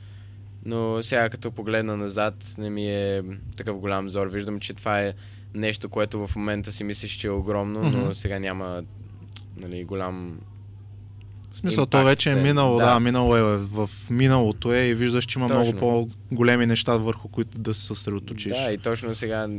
Но 0.68 1.04
сега 1.04 1.30
като 1.30 1.52
погледна 1.52 1.98
назад 1.98 2.56
не 2.58 2.70
ми 2.70 2.92
е 2.92 3.24
такъв 3.58 3.78
голям 3.78 4.10
зор. 4.10 4.28
Виждам, 4.28 4.60
че 4.60 4.74
това 4.74 5.02
е 5.02 5.14
нещо, 5.54 5.90
което 5.90 6.28
в 6.28 6.36
момента 6.36 6.72
си 6.72 6.84
мислиш, 6.84 7.12
че 7.12 7.28
е 7.28 7.32
огромно, 7.32 7.80
но 7.84 8.02
Мгм. 8.02 8.14
сега 8.14 8.40
няма 8.40 8.84
нали, 9.58 9.84
голям... 9.84 10.40
В 11.52 11.58
смисъл, 11.58 11.86
то 11.86 11.98
Импакт 11.98 12.10
вече 12.10 12.32
е 12.32 12.36
минало, 12.36 12.78
да. 12.78 12.94
да. 12.94 13.00
минало 13.00 13.38
е 13.38 13.58
в 13.58 13.90
миналото 14.10 14.74
е 14.74 14.86
и 14.86 14.94
виждаш, 14.94 15.26
че 15.26 15.40
има 15.40 15.48
Точно. 15.48 15.62
много 15.62 15.80
по-големи 15.80 16.66
неща, 16.66 16.98
върху 16.98 17.28
които 17.28 17.58
да 17.58 17.74
се 17.74 17.86
съсредоточиш. 17.86 18.54
Да, 18.54 18.72
и 18.72 18.78
точно 18.78 19.16
сега 19.16 19.50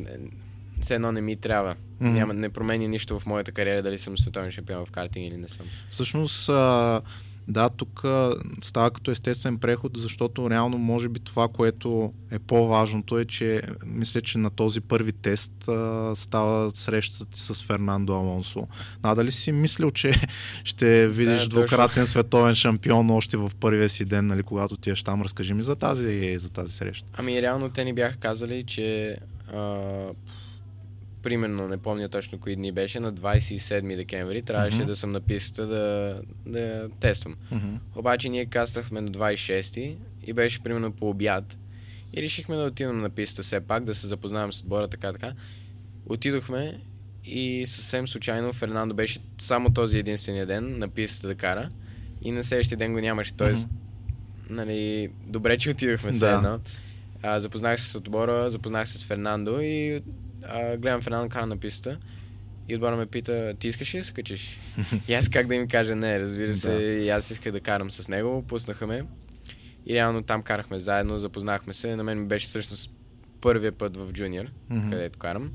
все 0.81 0.95
едно 0.95 1.13
не 1.13 1.21
ми 1.21 1.37
трябва. 1.37 1.75
Мгм. 2.01 2.13
Няма, 2.13 2.35
не 2.35 2.49
промени 2.49 2.89
нищо 2.89 3.21
в 3.21 3.27
моята 3.27 3.53
кариера, 3.53 3.83
дали 3.83 3.99
съм 3.99 4.19
световен 4.19 4.51
шампион 4.51 4.87
в 4.87 4.91
картинг 4.91 5.29
или 5.29 5.37
не 5.37 5.49
съм. 5.49 5.67
Всъщност, 5.91 6.49
а, 6.49 7.01
да, 7.49 7.69
тук 7.69 8.05
става 8.63 8.91
като 8.91 9.11
естествен 9.11 9.59
преход, 9.59 9.93
защото 9.97 10.51
реално 10.51 10.79
може 10.79 11.09
би 11.09 11.21
това, 11.21 11.49
което 11.49 12.13
е 12.31 12.39
по-важното 12.39 13.19
е, 13.19 13.25
че 13.25 13.63
мисля, 13.87 14.21
че 14.21 14.39
на 14.39 14.51
този 14.51 14.81
първи 14.81 15.13
тест 15.13 15.69
а, 15.69 16.13
става 16.17 16.71
срещата 16.71 17.39
с 17.39 17.63
Фернандо 17.63 18.13
Алонсо. 18.13 18.67
Надали 19.05 19.33
си 19.33 19.53
мислил, 19.53 19.91
че 19.91 20.13
ще 20.65 21.09
видиш 21.09 21.43
точно. 21.43 21.49
двукратен 21.49 22.07
световен 22.07 22.55
шампион 22.55 23.11
още 23.11 23.37
в 23.37 23.53
първия 23.61 23.89
си 23.89 24.05
ден, 24.05 24.27
нали, 24.27 24.43
когато 24.43 24.77
ти 24.77 24.91
еш 24.91 25.03
там. 25.03 25.23
Разкажи 25.23 25.55
ми 25.55 25.63
за 25.63 25.77
тази, 25.77 26.39
за 26.39 26.51
тази 26.51 26.73
среща. 26.73 27.09
Ами 27.13 27.43
реално 27.43 27.71
те 27.71 27.85
ни 27.85 27.93
бяха 27.93 28.17
казали, 28.17 28.65
че 28.67 29.17
а, 29.55 29.77
примерно, 31.29 31.69
не 31.69 31.77
помня 31.79 32.09
точно 32.09 32.39
кои 32.39 32.57
дни 32.57 32.73
беше, 32.73 33.01
на 33.01 33.13
27 33.13 33.97
декември 33.97 34.43
трябваше 34.43 34.77
Мгм. 34.77 34.87
да 34.87 34.97
съм 34.97 35.13
на 35.13 35.21
пистата 35.21 35.67
да, 35.67 36.21
да 36.47 36.89
тествам. 36.91 37.37
Мгм. 37.51 37.75
Обаче 37.95 38.29
ние 38.29 38.47
кастахме 38.47 39.01
на 39.01 39.09
26 39.09 39.97
и 40.23 40.33
беше 40.33 40.61
примерно 40.61 40.93
по 40.93 41.11
обяд. 41.11 41.59
И 42.13 42.23
решихме 42.23 42.57
да 42.57 42.63
отидем 42.63 42.99
на 42.99 43.11
писта 43.11 43.43
все 43.43 43.61
пак, 43.61 43.85
да 43.85 43.95
се 43.95 44.07
запознаем 44.07 44.53
с 44.53 44.61
отбора, 44.61 44.89
така, 44.89 45.13
така. 45.13 45.33
Отидохме 46.07 46.81
и 47.25 47.65
съвсем 47.67 48.09
случайно 48.09 48.53
Фернандо 48.53 48.95
беше 48.95 49.19
само 49.39 49.71
този 49.71 49.99
единствения 49.99 50.47
ден 50.47 50.79
на 50.79 50.89
пистата 50.89 51.29
да 51.29 51.35
кара 51.35 51.71
и 52.23 52.33
на 52.33 52.45
следващия 52.45 52.79
ден 52.79 52.93
го 52.93 53.01
нямаше. 53.01 53.33
Тоест, 53.33 53.69
нали, 54.51 55.11
добре, 55.27 55.59
че 55.59 55.71
отидохме 55.71 56.11
Да. 56.11 56.31
едно. 56.31 56.59
А, 57.23 57.41
запознах 57.41 57.81
се 57.81 57.87
с 57.87 57.95
отбора, 57.95 58.51
запознах 58.51 58.89
се 58.89 58.99
с 58.99 59.05
Фернандо 59.05 59.61
и 59.61 60.03
а, 60.43 60.77
гледам 60.77 61.01
Фернандо 61.03 61.29
кара 61.29 61.47
на 61.47 61.57
пистата. 61.57 61.99
И 62.69 62.75
отбора 62.75 62.97
ме 62.97 63.07
пита, 63.07 63.55
ти 63.59 63.69
искаш 63.69 63.95
ли 63.95 63.99
да 63.99 64.05
се 64.05 64.13
качиш? 64.13 64.59
и 65.09 65.15
аз 65.15 65.29
как 65.29 65.47
да 65.47 65.55
им 65.55 65.69
кажа 65.69 65.97
не, 65.97 66.21
разбира 66.21 66.57
се, 66.57 66.75
Да. 66.75 66.83
и 66.83 67.09
аз 67.09 67.31
исках 67.31 67.53
да 67.53 67.61
карам 67.61 67.91
с 67.91 68.09
него, 68.09 68.45
пуснаха 68.49 68.87
ме. 68.87 69.05
И 69.87 69.95
реално 69.95 70.23
там 70.23 70.43
карахме 70.43 70.81
заедно, 70.81 71.19
запознахме 71.19 71.75
се. 71.75 71.97
На 71.97 72.05
мен 72.05 72.21
ми 72.21 72.27
беше 72.27 72.47
всъщност 72.47 72.91
първия 73.41 73.73
път 73.73 73.97
в 73.97 74.13
джуниор, 74.13 74.45
Мгм. 74.71 74.91
където 74.91 75.19
карам. 75.19 75.53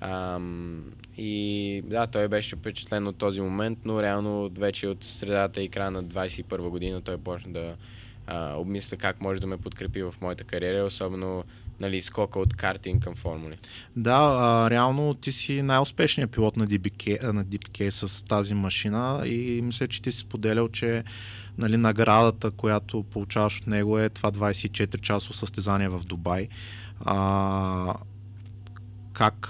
Ам, 0.00 0.84
и 1.16 1.82
да, 1.84 2.06
той 2.06 2.28
беше 2.28 2.56
впечатлен 2.56 3.06
от 3.06 3.16
този 3.16 3.40
момент, 3.40 3.78
но 3.84 4.02
реално 4.02 4.50
вече 4.50 4.86
от 4.88 5.04
средата 5.04 5.62
и 5.62 5.68
края 5.68 5.90
на 5.90 6.04
21 6.04 6.68
година 6.68 7.00
той 7.00 7.18
почна 7.18 7.52
да 7.52 7.74
а, 8.26 8.54
обмисля 8.56 8.96
как 8.96 9.20
може 9.20 9.40
да 9.40 9.46
ме 9.46 9.56
подкрепи 9.56 10.02
в 10.02 10.14
моята 10.20 10.44
кариера, 10.44 10.84
особено 10.84 11.44
нали, 11.80 12.02
скока 12.02 12.38
от 12.38 12.56
картинг 12.56 13.02
към 13.02 13.14
формули. 13.14 13.58
Да, 13.96 14.36
а, 14.40 14.70
реално 14.70 15.14
ти 15.14 15.32
си 15.32 15.62
най-успешният 15.62 16.30
пилот 16.30 16.56
на 16.56 16.66
DBK, 16.66 17.32
на 17.32 17.44
DBK 17.44 17.90
с 17.90 18.24
тази 18.24 18.54
машина 18.54 19.22
и 19.26 19.60
мисля, 19.62 19.86
че 19.86 20.02
ти 20.02 20.12
си 20.12 20.18
споделял, 20.18 20.68
че 20.68 21.04
нали, 21.58 21.76
наградата, 21.76 22.50
която 22.50 23.02
получаваш 23.02 23.60
от 23.60 23.66
него 23.66 23.98
е 23.98 24.08
това 24.08 24.32
24 24.32 25.00
часово 25.00 25.34
състезание 25.34 25.88
в 25.88 26.00
Дубай. 26.04 26.48
А, 27.00 27.94
как, 29.14 29.48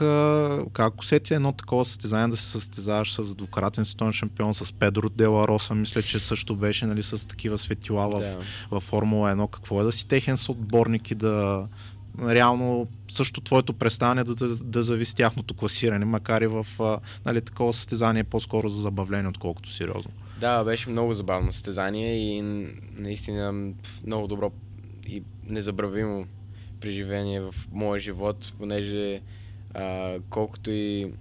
как 0.72 1.00
усети 1.00 1.34
едно 1.34 1.52
такова 1.52 1.84
състезание 1.84 2.28
да 2.28 2.36
се 2.36 2.50
състезаваш 2.50 3.12
с 3.12 3.34
двукратен 3.34 3.84
световен 3.84 4.12
шампион, 4.12 4.54
с 4.54 4.72
Педро 4.72 5.08
Делароса, 5.08 5.74
мисля, 5.74 6.02
че 6.02 6.18
също 6.18 6.56
беше 6.56 6.86
нали, 6.86 7.02
с 7.02 7.28
такива 7.28 7.58
светила 7.58 8.08
в, 8.08 8.18
Да. 8.20 8.38
във 8.70 8.82
Формула 8.82 9.30
1. 9.36 9.50
Какво 9.50 9.80
е 9.80 9.84
да 9.84 9.92
си 9.92 10.08
техен 10.08 10.36
съотборник 10.36 11.10
и 11.10 11.14
да 11.14 11.66
реално 12.23 12.88
също 13.11 13.40
твоето 13.40 13.73
представяне 13.73 14.25
да, 14.25 14.35
да, 14.35 14.49
да 14.56 14.83
зависи 14.83 15.14
тяхното 15.14 15.54
класиране, 15.54 16.04
макар 16.04 16.42
и 16.42 16.47
в 16.47 16.66
а, 16.80 16.99
нали, 17.25 17.40
такова 17.40 17.73
състезание 17.73 18.21
е 18.21 18.25
по-скоро 18.25 18.68
за 18.68 18.80
забавление, 18.80 19.28
отколкото 19.28 19.73
сериозно. 19.73 20.12
Да, 20.40 20.64
беше 20.64 20.90
много 20.90 21.14
забавно 21.14 21.52
състезание 21.52 22.16
и 22.16 22.42
наистина 22.97 23.73
много 24.06 24.26
добро 24.26 24.52
и 25.06 25.23
незабравимо 25.47 26.26
преживение 26.80 27.40
в 27.40 27.54
моя 27.73 28.00
живот, 28.00 28.52
понеже 28.59 29.21
а, 29.75 30.14
колкото 30.30 30.71
и 30.71 31.12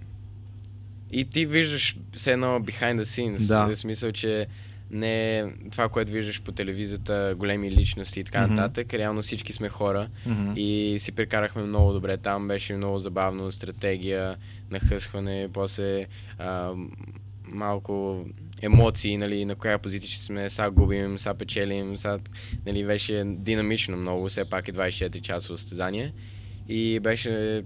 и 1.10 1.24
ти 1.24 1.46
виждаш 1.46 1.96
все 2.12 2.32
едно 2.32 2.46
behind 2.46 3.00
the 3.00 3.02
scenes, 3.02 3.48
Да. 3.48 3.66
в 3.66 3.76
смисъл, 3.76 4.12
че 4.12 4.46
не 4.94 5.44
това, 5.70 5.88
което 5.88 6.12
виждаш 6.12 6.42
по 6.42 6.52
телевизията, 6.52 7.34
големи 7.38 7.70
личности 7.70 8.20
и 8.20 8.24
така 8.24 8.42
Мгм. 8.42 8.54
нататък. 8.54 8.94
Реално 8.94 9.22
всички 9.22 9.52
сме 9.52 9.68
хора 9.68 10.08
Mm-hmm. 10.28 10.54
и 10.54 10.98
си 10.98 11.12
прекарахме 11.12 11.62
много 11.62 11.92
добре 11.92 12.16
там. 12.16 12.48
Беше 12.48 12.74
много 12.74 12.98
забавно, 12.98 13.52
стратегия, 13.52 14.36
нахъсване, 14.70 15.48
после 15.52 16.06
а, 16.38 16.72
малко 17.44 18.24
емоции, 18.62 19.16
нали, 19.16 19.44
на 19.44 19.54
коя 19.54 19.78
позиция 19.78 20.10
ще 20.10 20.22
сме, 20.22 20.50
сега 20.50 20.70
губим, 20.70 21.18
сега 21.18 21.34
печелим, 21.34 21.96
сега, 21.96 22.18
нали, 22.66 22.84
беше 22.84 23.22
динамично 23.26 23.96
много, 23.96 24.28
все 24.28 24.44
пак 24.44 24.68
е 24.68 24.72
24 24.72 25.20
часово 25.20 25.58
състезание 25.58 26.12
и 26.68 27.00
беше 27.00 27.62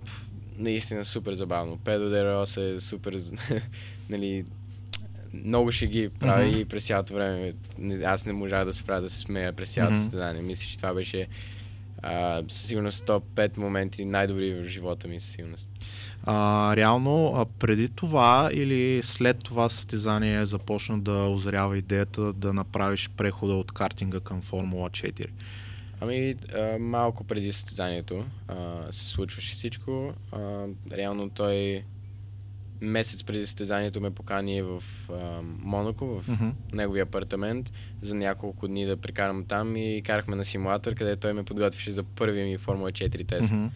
наистина 0.57 1.05
супер 1.05 1.35
забавно. 1.35 1.79
Педо 1.79 2.11
де 2.11 2.25
Рос 2.25 2.57
е 2.57 2.81
супер, 2.81 3.17
нали, 4.11 4.45
много 5.45 5.73
ще 5.73 5.87
ги 5.87 6.09
прави 6.09 6.61
и 6.61 6.65
през 6.65 6.87
цялото 6.87 7.15
време. 7.15 7.53
Аз 8.05 8.27
не 8.27 8.33
можах 8.33 8.65
да 8.65 8.73
се 8.73 8.85
правя 8.85 9.01
да 9.01 9.11
се 9.11 9.19
смея 9.19 9.53
през 9.53 9.75
цялото 9.75 9.93
Мгм. 9.93 10.01
състезание. 10.01 10.43
Мисля, 10.43 10.67
че 10.67 10.77
това 10.77 10.95
беше 10.95 11.27
а, 12.03 12.43
със 12.49 12.63
сигурност 12.63 13.07
топ 13.07 13.25
5 13.35 13.59
моменти, 13.59 14.05
най-добри 14.05 14.55
в 14.55 14.65
живота 14.65 15.09
ми 15.09 15.21
със 15.21 15.31
сигурност. 15.31 15.71
А, 16.25 16.77
реално, 16.77 17.33
а 17.37 17.45
преди 17.45 17.89
това 17.89 18.51
или 18.53 19.01
след 19.03 19.39
това 19.45 19.69
състезание 19.69 20.47
започна 20.47 20.99
да 20.99 21.13
озрява 21.13 21.79
идеята 21.79 22.33
да 22.33 22.53
направиш 22.53 23.11
прехода 23.17 23.55
от 23.55 23.73
картинга 23.73 24.21
към 24.21 24.43
Формула 24.43 24.91
4? 24.91 25.27
Ами, 26.01 26.35
а, 26.55 26.79
малко 26.79 27.25
преди 27.25 27.53
състезанието 27.53 28.25
а, 28.49 28.55
се 28.91 29.07
случваше 29.07 29.53
всичко. 29.55 30.13
А, 30.33 30.65
реално 30.93 31.31
той 31.31 31.83
месец 32.81 33.25
преди 33.25 33.47
състезанието 33.47 34.01
ме 34.01 34.11
покани 34.11 34.63
в 34.63 34.83
а, 35.11 35.15
Монако, 35.59 36.07
в 36.07 36.29
Мгм. 36.29 36.49
неговия 36.73 37.03
апартамент, 37.03 37.73
за 38.03 38.15
няколко 38.15 38.69
дни 38.69 38.87
да 38.87 38.97
прекарам 38.97 39.45
там 39.45 39.77
и 39.77 40.03
карахме 40.03 40.37
на 40.37 40.45
симулатор, 40.45 40.95
където 40.95 41.21
той 41.21 41.33
ме 41.33 41.43
подготвяше 41.43 41.91
за 41.93 42.03
първия 42.03 42.47
ми 42.47 42.59
Формула 42.59 42.93
4 42.93 43.27
тест. 43.27 43.53
Мгм. 43.53 43.67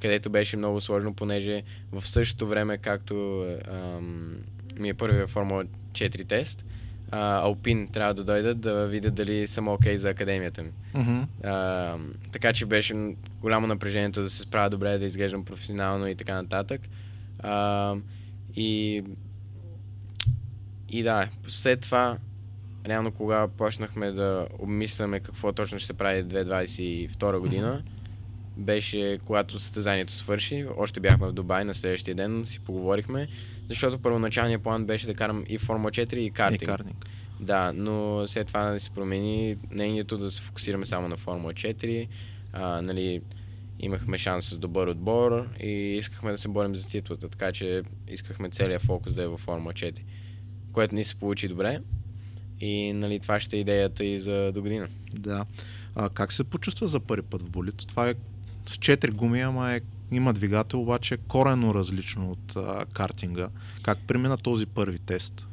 където 0.00 0.30
беше 0.30 0.56
много 0.56 0.80
сложно, 0.80 1.14
понеже 1.14 1.62
в 1.92 2.08
същото 2.08 2.46
време, 2.46 2.78
както 2.78 3.46
ам, 3.68 4.36
ми 4.78 4.88
е 4.88 4.94
първия 4.94 5.26
Формула 5.26 5.64
4 5.92 6.24
тест, 6.24 6.64
а, 7.10 7.36
Алпин 7.36 7.88
трябва 7.88 8.14
да 8.14 8.24
дойдат 8.24 8.60
да 8.60 8.86
видят 8.86 9.14
дали 9.14 9.46
съм 9.46 9.68
окей 9.68 9.96
за 9.96 10.10
академията 10.10 10.62
ми. 10.62 10.70
Мгм. 10.94 11.20
А, 11.44 11.96
така 12.32 12.52
че 12.52 12.66
беше 12.66 12.94
голямо 13.40 13.66
напрежението 13.66 14.22
да 14.22 14.30
се 14.30 14.38
справя 14.38 14.70
добре, 14.70 14.98
да 14.98 15.04
изглеждам 15.04 15.44
професионално 15.44 16.06
и 16.08 16.14
така 16.14 16.34
нататък. 16.34 16.80
А, 17.38 17.94
и, 18.56 19.04
и 20.88 21.02
да, 21.02 21.28
след 21.48 21.80
това, 21.80 22.18
реално 22.86 23.12
кога 23.12 23.48
почнахме 23.48 24.10
да 24.10 24.46
обмисляме 24.58 25.20
какво 25.20 25.52
точно 25.52 25.78
ще 25.78 25.92
прави 25.92 26.24
2022 26.24 27.38
година, 27.38 27.82
беше 28.56 29.18
когато 29.26 29.58
състезанието 29.58 30.12
свърши. 30.12 30.66
Още 30.76 31.00
бяхме 31.00 31.26
в 31.26 31.32
Дубай 31.32 31.64
на 31.64 31.74
следващия 31.74 32.14
ден, 32.14 32.44
си 32.44 32.60
поговорихме, 32.60 33.28
защото 33.68 33.98
първоначалният 33.98 34.62
план 34.62 34.84
беше 34.84 35.06
да 35.06 35.14
карам 35.14 35.44
и 35.48 35.58
Формула 35.58 35.90
4 35.90 36.14
и 36.14 36.30
картинг. 36.30 36.62
И 36.62 36.66
картинг. 36.66 37.06
Да, 37.40 37.72
но 37.74 38.24
след 38.26 38.46
това 38.46 38.64
да 38.64 38.80
се 38.80 38.90
промени 38.90 39.56
нейното 39.70 40.18
да 40.18 40.30
се 40.30 40.42
фокусираме 40.42 40.86
само 40.86 41.08
на 41.08 41.16
Формула 41.16 41.52
4. 41.52 42.08
А, 42.52 42.82
нали, 42.82 43.22
имахме 43.82 44.18
шанс 44.18 44.46
с 44.46 44.58
добър 44.58 44.86
отбор 44.86 45.48
и 45.60 45.96
искахме 45.96 46.30
да 46.30 46.38
се 46.38 46.48
борим 46.48 46.74
за 46.74 46.88
титлата, 46.88 47.28
така 47.28 47.52
че 47.52 47.82
искахме 48.08 48.50
целият 48.50 48.82
фокус 48.82 49.14
да 49.14 49.22
е 49.22 49.26
във 49.26 49.40
Формула 49.40 49.72
4, 49.72 50.00
което 50.72 50.94
ни 50.94 51.04
се 51.04 51.14
получи 51.14 51.48
добре. 51.48 51.80
И 52.60 52.92
нали, 52.92 53.20
това 53.20 53.40
ще 53.40 53.56
е 53.56 53.60
идеята 53.60 54.04
и 54.04 54.20
за 54.20 54.52
до 54.52 54.62
година. 54.62 54.88
Да. 55.12 55.46
А, 55.94 56.08
как 56.08 56.32
се 56.32 56.44
почувства 56.44 56.88
за 56.88 57.00
първи 57.00 57.22
път 57.22 57.42
в 57.42 57.50
болито? 57.50 57.86
Това 57.86 58.08
е 58.08 58.14
с 58.66 58.76
4 58.76 59.10
гуми, 59.10 59.40
ама 59.40 59.72
е, 59.72 59.80
има 60.12 60.32
двигател, 60.32 60.82
обаче 60.82 61.14
е 61.14 61.18
корено 61.28 61.74
различно 61.74 62.30
от 62.30 62.56
а, 62.56 62.84
картинга. 62.92 63.48
Как 63.82 63.98
премина 64.06 64.36
този 64.36 64.66
първи 64.66 64.98
тест? 64.98 65.46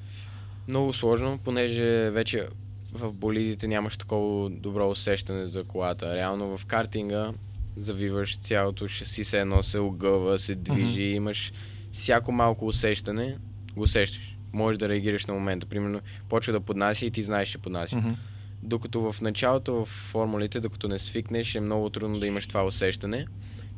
Много 0.67 0.93
сложно, 0.93 1.39
понеже 1.43 2.10
вече 2.10 2.48
в 2.93 3.13
болидите 3.13 3.67
нямаш 3.67 3.98
такова 3.98 4.50
добро 4.50 4.89
усещане 4.89 5.46
за 5.46 5.63
колата. 5.63 6.15
Реално 6.15 6.57
в 6.57 6.65
картинга 6.65 7.34
завиваш 7.77 8.38
цялото 8.38 8.88
шаси, 8.88 9.24
се 9.24 9.39
едно 9.39 9.63
се 9.63 9.79
огъва, 9.79 10.39
се 10.39 10.55
движи, 10.55 11.01
mm-hmm. 11.01 11.15
имаш 11.15 11.53
всяко 11.91 12.31
малко 12.31 12.67
усещане, 12.67 13.38
го 13.75 13.84
усещаш. 13.84 14.38
Можеш 14.53 14.77
да 14.77 14.89
реагираш 14.89 15.25
на 15.25 15.34
момента. 15.34 15.65
Примерно, 15.65 16.01
почва 16.29 16.53
да 16.53 16.60
поднася 16.60 17.05
и 17.05 17.12
ти 17.12 17.24
знаеш, 17.24 17.50
че 17.50 17.57
поднася. 17.57 17.96
Mm-hmm. 17.96 18.15
Докато 18.63 19.12
в 19.12 19.22
началото 19.22 19.74
в 19.74 19.86
формулите, 19.86 20.60
докато 20.60 20.88
не 20.88 21.00
свикнеш, 21.00 21.55
е 21.55 21.60
много 21.60 21.89
трудно 21.89 22.19
да 22.19 22.27
имаш 22.27 22.48
това 22.48 22.65
усещане. 22.65 23.25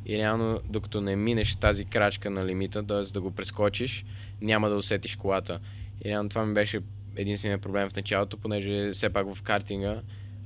И 0.06 0.18
реално, 0.18 0.60
докато 0.64 1.00
не 1.00 1.16
минеш 1.16 1.56
тази 1.56 1.84
крачка 1.84 2.30
на 2.30 2.46
лимита, 2.46 2.86
т.е. 2.86 3.12
да 3.12 3.20
го 3.20 3.30
прескочиш, 3.30 4.04
няма 4.40 4.68
да 4.68 4.76
усетиш 4.76 5.16
колата. 5.16 5.60
И 6.04 6.08
реално 6.08 6.28
това 6.28 6.46
ми 6.46 6.54
беше 6.54 6.80
единственият 7.16 7.62
проблем 7.62 7.88
в 7.88 7.96
началото, 7.96 8.36
понеже 8.36 8.90
все 8.92 9.10
пак 9.10 9.34
в 9.34 9.42
картинга 9.42 10.00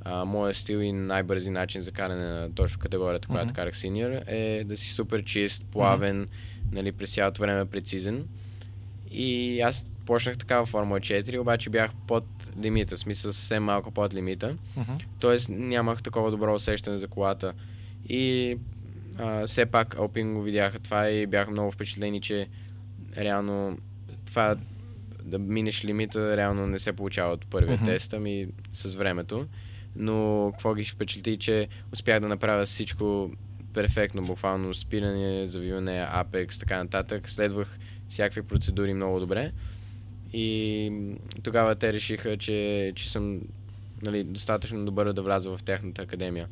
а, 0.05 0.25
моят 0.25 0.57
стил 0.57 0.79
и 0.79 0.93
най-бързи 0.93 1.51
начин 1.51 1.81
за 1.81 1.93
каране 1.93 2.25
на 2.25 2.55
точно 2.55 2.79
категорията, 2.79 3.29
която 3.29 3.53
mm-hmm. 3.53 3.57
карах 3.57 3.77
синьор, 3.77 4.11
е 4.27 4.65
да 4.65 4.77
си 4.77 4.93
супер 4.93 5.25
чист, 5.25 5.65
плавен, 5.73 6.27
mm-hmm. 6.27 6.73
нали, 6.73 6.93
през 6.93 7.15
цялото 7.15 7.43
време 7.43 7.65
прецизен. 7.65 8.29
И 9.11 9.61
аз 9.61 9.85
почнах 10.07 10.39
така 10.39 10.65
в 10.65 10.67
Формула 10.67 11.01
4, 11.01 11.39
обаче 11.39 11.71
бях 11.71 11.91
под 12.07 12.25
лимита, 12.63 12.97
смисъл 12.97 13.33
съвсем 13.33 13.63
малко 13.63 13.91
под 13.91 14.15
лимита. 14.15 14.57
Mm-hmm. 14.79 15.05
Тоест 15.21 15.49
нямах 15.49 16.03
такова 16.03 16.31
добро 16.31 16.55
усещане 16.55 16.97
за 16.97 17.09
колата. 17.09 17.53
И 18.09 18.57
а, 19.19 19.47
все 19.47 19.67
пак 19.67 19.99
Алпин 19.99 20.35
го 20.35 20.43
видяха 20.43 20.79
това 20.79 21.11
и 21.11 21.27
бяха 21.27 21.51
много 21.51 21.71
впечатлени, 21.71 22.21
че 22.21 22.49
реално 23.17 23.79
това 24.27 24.57
да 25.23 25.39
минеш 25.39 25.85
лимита 25.85 26.37
реално 26.37 26.67
не 26.67 26.79
се 26.79 26.93
получава 26.93 27.33
от 27.33 27.47
първия 27.47 27.79
mm-hmm. 27.79 27.85
тест, 27.85 28.13
ами 28.13 28.47
с 28.73 28.95
времето. 28.95 29.47
Но 29.97 30.51
какво 30.53 30.75
ги 30.75 30.85
впечатли, 30.85 31.37
че 31.37 31.69
успях 31.93 32.21
да 32.21 32.29
направя 32.29 32.67
всичко 32.67 33.31
перфектно, 33.75 34.27
буквално 34.27 34.75
спиране, 34.75 35.47
завиване, 35.47 36.07
апекс, 36.11 36.59
така 36.59 36.79
нататък. 36.79 37.31
Следвах 37.31 37.79
всякакви 38.09 38.43
процедури 38.43 38.95
много 38.95 39.21
добре. 39.21 39.53
И 40.33 40.93
тогава 41.43 41.75
те 41.75 41.93
решиха, 41.93 42.37
че, 42.37 42.93
че 42.95 43.11
съм 43.11 43.41
нали, 44.03 44.25
достатъчно 44.25 44.85
добър 44.85 45.13
да 45.13 45.23
вляза 45.23 45.57
в 45.57 45.63
тяхната 45.65 46.03
академия, 46.03 46.49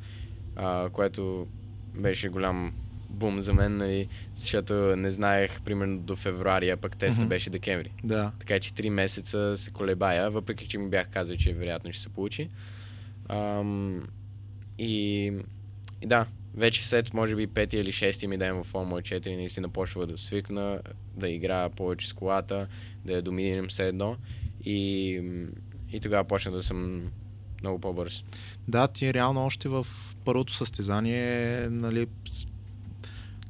а, 0.57 0.91
което 0.91 1.47
беше 1.95 2.29
голям 2.29 2.73
бум 3.09 3.41
за 3.41 3.55
мен, 3.55 3.77
нали, 3.77 4.09
защото 4.37 4.75
не 4.75 5.11
знаех 5.11 5.61
примерно 5.63 5.99
до 5.99 6.17
февруари, 6.17 6.71
а 6.71 6.77
пък 6.77 6.97
теста 6.97 7.25
mm-hmm. 7.25 7.29
беше 7.29 7.51
декември. 7.51 7.91
Да. 8.05 8.33
Така 8.39 8.61
че 8.61 8.75
три 8.75 8.91
месеца 8.91 9.57
се 9.57 9.71
колебая, 9.71 10.31
въпреки 10.31 10.69
че 10.69 10.79
ми 10.79 10.89
бях 10.89 11.09
казал, 11.09 11.37
че 11.37 11.53
вероятно 11.53 11.93
ще 11.93 12.03
се 12.03 12.09
получи. 12.09 12.49
Ам, 13.33 14.03
и, 14.79 15.33
и 16.03 16.07
да, 16.07 16.27
вече 16.55 16.87
след 16.87 17.15
може 17.15 17.37
би 17.37 17.47
петия 17.47 17.81
или 17.81 17.93
шестия 17.93 18.29
ми 18.29 18.39
ден 18.39 18.63
в 18.63 18.65
Формула 18.65 19.03
4 19.03 19.37
наистина 19.37 19.69
почва 19.69 20.07
да 20.07 20.19
свикна, 20.19 20.81
да 21.17 21.29
играя 21.29 21.71
повече 21.71 22.09
с 22.09 22.13
колата, 22.13 22.69
да 23.05 23.13
я 23.13 23.23
доминирам 23.23 23.69
все 23.69 23.89
едно 23.89 24.17
и, 24.65 25.21
и 25.93 26.01
тогава 26.01 26.25
почна 26.25 26.53
да 26.53 26.63
съм 26.63 27.11
много 27.61 27.79
по-бърз. 27.79 28.25
Да, 28.69 28.89
ти 28.89 29.15
реално 29.15 29.45
още 29.45 29.69
в 29.69 29.87
първото 30.25 30.53
състезание 30.53 31.69
нали, 31.71 32.07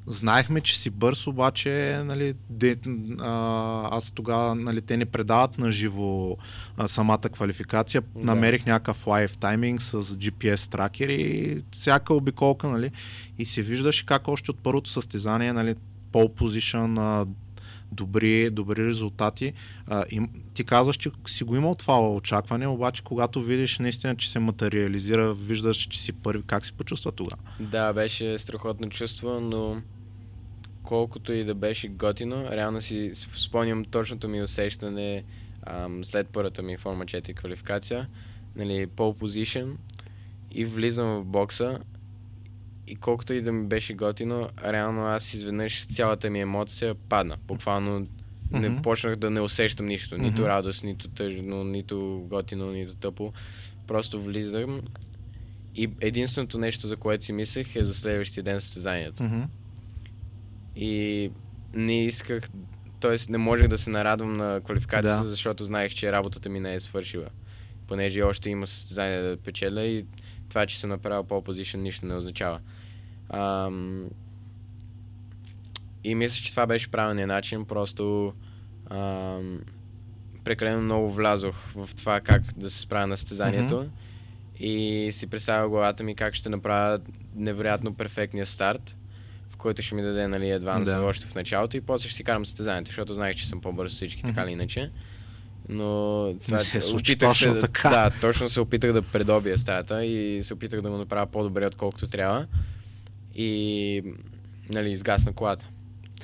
Знаехме, 0.07 0.61
че 0.61 0.79
си 0.79 0.91
бърз, 0.91 1.27
обаче 1.27 2.03
нали, 2.05 2.35
де, 2.51 2.77
а, 3.19 3.97
аз 3.97 4.11
тогава 4.11 4.55
нали, 4.55 4.81
те 4.81 4.97
не 4.97 5.05
предават 5.05 5.59
на 5.59 5.71
живо 5.71 6.37
а, 6.77 6.89
самата 6.89 7.19
квалификация. 7.19 8.01
Да. 8.01 8.25
Намерих 8.25 8.67
някакъв 8.67 9.07
лайф 9.07 9.39
тайминг 9.39 9.83
с 9.83 10.03
GPS 10.03 10.71
тракер 10.71 11.09
и 11.09 11.59
всяка 11.71 12.15
обиколка 12.15 12.69
нали, 12.69 12.91
и 13.39 13.45
се 13.45 13.63
виждаше 13.63 14.07
как 14.07 14.29
още 14.29 14.51
от 14.51 14.59
първото 14.59 14.91
състезание 14.91 15.53
нали, 15.53 15.75
пол 16.13 16.35
позишън, 16.35 17.27
добри, 17.93 18.51
добри 18.51 18.87
резултати. 18.87 19.53
А, 19.87 20.05
им, 20.11 20.29
ти 20.55 20.65
казваш, 20.65 20.97
че 20.97 21.11
си 21.27 21.45
го 21.45 21.57
имал 21.57 21.75
това 21.75 22.11
очакване, 22.11 22.67
обаче 22.67 23.03
когато 23.03 23.41
видиш 23.41 23.79
наистина, 23.79 24.17
че 24.17 24.31
се 24.31 24.39
материализира, 24.39 25.35
виждаш, 25.35 25.77
че 25.77 26.01
си 26.01 26.13
първи, 26.13 26.43
как 26.47 26.67
се 26.67 26.73
почувства 26.73 27.13
тогава? 27.13 27.43
Да, 27.61 27.93
беше 27.93 28.39
страхотно 28.39 28.89
чувство, 28.89 29.41
но 29.41 29.83
колкото 30.83 31.33
и 31.33 31.45
да 31.45 31.55
беше 31.55 31.89
готино, 31.89 32.45
реално 32.51 32.83
си 32.83 33.13
спомням 33.15 33.85
точното 33.85 34.29
ми 34.29 34.43
усещане 34.43 35.25
ам, 35.67 36.05
след 36.05 36.29
първата 36.29 36.63
ми 36.63 36.77
форма 36.77 37.05
4 37.05 37.35
квалификация, 37.35 38.09
нали, 38.57 38.87
pole 38.87 39.23
position 39.23 39.77
и 40.51 40.65
влизам 40.65 41.21
в 41.21 41.25
бокса 41.25 41.79
и 42.87 42.97
колкото 42.97 43.35
и 43.35 43.41
да 43.43 43.53
ми 43.53 43.67
беше 43.67 43.95
готино, 43.95 44.49
реално 44.65 45.07
аз 45.07 45.35
изведнъж 45.35 45.87
цялата 45.87 46.31
ми 46.31 46.41
емоция 46.41 46.95
падна. 46.95 47.37
Буквално 47.47 48.01
mm-hmm. 48.01 48.69
не 48.69 48.83
почнах 48.83 49.17
да 49.17 49.31
не 49.31 49.41
усещам 49.41 49.87
нищо. 49.87 50.19
Нито 50.19 50.43
mm-hmm. 50.43 50.47
радост, 50.47 50.85
нито 50.85 51.09
тъжно, 51.09 51.65
нито 51.65 52.27
готино, 52.29 52.73
нито 52.73 52.95
тъпо. 52.95 53.33
Просто 53.87 54.23
влизам 54.23 54.81
и 55.75 55.91
единственото 56.01 56.59
нещо, 56.59 56.87
за 56.87 56.97
което 56.97 57.25
си 57.25 57.33
мислех 57.33 57.77
е 57.77 57.85
за 57.85 57.95
следващия 57.95 58.43
ден 58.43 58.61
състезанието. 58.61 59.23
Mm-hmm. 59.23 59.47
И 60.77 61.31
не 61.75 62.05
исках, 62.05 62.49
т.е. 63.01 63.17
не 63.29 63.39
можех 63.39 63.69
да 63.69 63.79
се 63.79 63.91
нарадвам 63.91 64.37
на 64.37 64.61
квалификацията, 64.65 65.23
да. 65.23 65.29
защото 65.29 65.65
знаех, 65.65 65.95
че 65.95 66.13
работата 66.13 66.49
ми 66.49 66.61
не 66.61 66.75
е 66.75 66.81
свършила. 66.81 67.29
Понеже 67.89 68.23
още 68.23 68.51
има 68.51 68.67
състезание 68.67 69.23
да 69.23 69.37
печеля 69.37 69.83
и 69.83 70.05
това, 70.53 70.67
че 70.67 70.81
съм 70.81 70.91
направил 70.91 71.25
по 71.25 71.43
позиция 71.43 71.81
нищо 71.81 72.07
не 72.07 72.15
означава. 72.15 72.61
Ам... 73.31 74.09
И 76.05 76.15
мисля, 76.15 76.43
че 76.45 76.51
това 76.51 76.67
беше 76.67 76.91
правилният 76.91 77.29
начин, 77.29 77.65
просто 77.65 78.35
ам... 78.91 79.61
прекалено 80.45 80.83
много 80.83 81.11
влязох 81.11 81.57
в 81.75 81.91
това 81.97 82.21
как 82.21 82.43
да 82.57 82.71
се 82.71 82.81
справя 82.81 83.07
на 83.07 83.17
състезанието 83.17 83.75
mm-hmm. 83.75 84.63
и 84.65 85.13
си 85.13 85.27
представя 85.27 85.69
главата 85.69 86.05
ми 86.05 86.15
как 86.15 86.35
ще 86.35 86.49
направя 86.49 87.01
невероятно 87.35 87.95
перфектния 87.95 88.47
старт 88.47 88.97
който 89.63 89.83
ще 89.83 89.95
ми 89.95 90.03
даде 90.03 90.29
нали, 90.29 90.51
едва 90.51 90.81
да. 90.81 91.03
още 91.03 91.27
в 91.27 91.35
началото 91.35 91.77
и 91.77 91.81
после 91.81 92.09
ще 92.09 92.17
си 92.17 92.25
карам 92.25 92.47
състезанието, 92.47 92.89
защото 92.89 93.15
знаех, 93.15 93.37
че 93.37 93.47
съм 93.47 93.61
по-бърз 93.61 93.93
всички, 93.93 94.23
така 94.23 94.43
или 94.43 94.51
иначе. 94.51 94.91
Но 95.69 96.35
това 96.45 96.59
не 96.59 96.65
се 96.65 96.83
случи 96.83 97.19
точно 97.19 97.55
се, 97.55 97.61
така. 97.61 97.89
Да, 97.89 98.11
точно 98.21 98.49
се 98.49 98.61
опитах 98.61 98.93
да 98.93 99.03
предобия 99.03 99.59
стата 99.59 100.05
и 100.05 100.43
се 100.43 100.55
опитах 100.55 100.81
да 100.81 100.91
го 100.91 100.97
направя 100.97 101.27
по-добре, 101.27 101.67
отколкото 101.67 102.07
трябва. 102.07 102.47
И 103.35 104.03
нали, 104.71 104.91
изгасна 104.91 105.33
колата. 105.33 105.69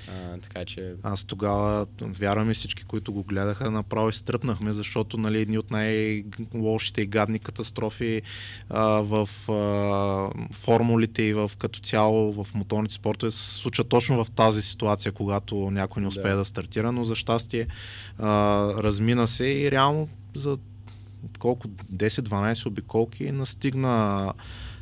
А, 0.09 0.39
така 0.39 0.65
че... 0.65 0.95
Аз 1.03 1.25
тогава, 1.25 1.87
вярвам 2.01 2.51
и 2.51 2.55
всички, 2.55 2.85
които 2.85 3.13
го 3.13 3.23
гледаха, 3.23 3.71
направо 3.71 4.09
изтръпнахме, 4.09 4.73
защото 4.73 5.19
нали, 5.19 5.41
едни 5.41 5.59
от 5.59 5.71
най-лошите 5.71 7.03
и 7.03 7.07
гадни 7.07 7.39
катастрофи 7.39 8.23
а, 8.71 8.85
в 8.87 9.29
а, 9.49 10.53
формулите 10.53 11.23
и 11.23 11.35
в 11.35 11.51
като 11.59 11.81
цяло 11.81 12.45
в 12.45 12.55
моторните 12.55 12.95
спортове 12.95 13.31
се 13.31 13.55
случва 13.55 13.85
точно 13.85 14.25
в 14.25 14.31
тази 14.31 14.63
ситуация, 14.63 15.13
когато 15.13 15.71
някой 15.71 16.03
не 16.03 16.09
успее 16.09 16.33
да, 16.33 16.37
да 16.37 16.45
стартира, 16.45 16.93
но 16.93 17.05
за 17.05 17.15
щастие 17.15 17.67
а, 18.19 18.29
размина 18.83 19.27
се 19.27 19.45
и 19.45 19.71
реално 19.71 20.09
за 20.35 20.59
колко 21.39 21.69
10-12 21.69 22.67
обиколки 22.67 23.33
настигна 23.33 24.33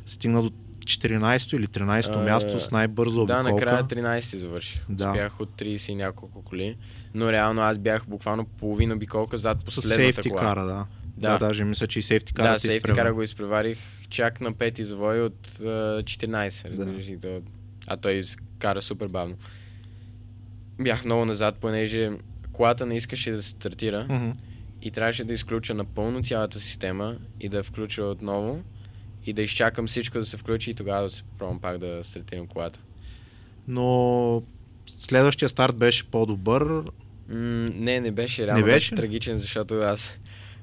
стигна 0.05 0.41
до 0.41 0.51
14 0.87 1.55
или 1.55 1.67
13 1.67 2.13
то 2.13 2.19
място 2.19 2.59
с 2.59 2.71
най-бърза 2.71 3.21
обиколка. 3.21 3.43
Да, 3.43 3.53
накрая 3.53 3.83
13 3.83 4.37
завърших. 4.37 4.81
Да. 4.89 5.09
Успях 5.11 5.39
от 5.39 5.49
30 5.49 5.89
и 5.89 5.95
няколко 5.95 6.41
коли. 6.41 6.77
Но 7.13 7.31
реално 7.31 7.61
аз 7.61 7.77
бях 7.77 8.05
буквално 8.07 8.45
половина 8.45 8.95
обиколка 8.95 9.37
зад 9.37 9.65
последната 9.65 10.29
кола. 10.29 10.41
кара, 10.41 10.65
да. 10.65 10.85
Да. 11.17 11.31
да, 11.31 11.37
даже 11.37 11.63
мисля, 11.63 11.87
че 11.87 11.99
и 11.99 12.01
сейфти 12.01 12.33
кара. 12.33 12.51
Да, 12.53 12.59
сейфти 12.59 12.91
кара 12.91 13.13
го 13.13 13.23
изпреварих 13.23 13.77
чак 14.09 14.41
на 14.41 14.53
пети 14.53 14.83
завой 14.85 15.21
от 15.21 15.47
uh, 15.47 16.03
14. 16.03 17.17
Да. 17.19 17.41
а 17.87 17.97
той 17.97 18.23
кара 18.59 18.81
супер 18.81 19.07
бавно. 19.07 19.35
Бях 20.79 21.05
много 21.05 21.25
назад, 21.25 21.55
понеже 21.61 22.11
колата 22.51 22.85
не 22.85 22.97
искаше 22.97 23.31
да 23.31 23.43
се 23.43 23.49
стартира 23.49 24.05
Мгм. 24.09 24.29
и 24.81 24.91
трябваше 24.91 25.23
да 25.23 25.33
изключа 25.33 25.73
напълно 25.73 26.23
цялата 26.23 26.59
система 26.59 27.17
и 27.39 27.49
да 27.49 27.57
я 27.57 27.63
включа 27.63 28.03
отново 28.03 28.63
и 29.27 29.33
да 29.33 29.41
изчакам 29.41 29.87
всичко 29.87 30.17
да 30.17 30.25
се 30.25 30.37
включи 30.37 30.71
и 30.71 30.73
тогава 30.73 31.03
да 31.03 31.09
се 31.09 31.23
пробвам 31.37 31.59
пак 31.59 31.77
да 31.77 32.03
стартирам 32.03 32.47
колата. 32.47 32.79
Но 33.67 34.43
следващия 34.99 35.49
старт 35.49 35.75
беше 35.75 36.03
по-добър. 36.03 36.63
М, 36.63 37.69
не, 37.73 37.99
не 37.99 38.11
беше 38.11 38.47
реално. 38.47 38.59
Не 38.59 38.65
беше 38.65 38.75
беше 38.75 38.95
трагичен, 38.95 39.37
защото 39.37 39.73
аз 39.73 40.15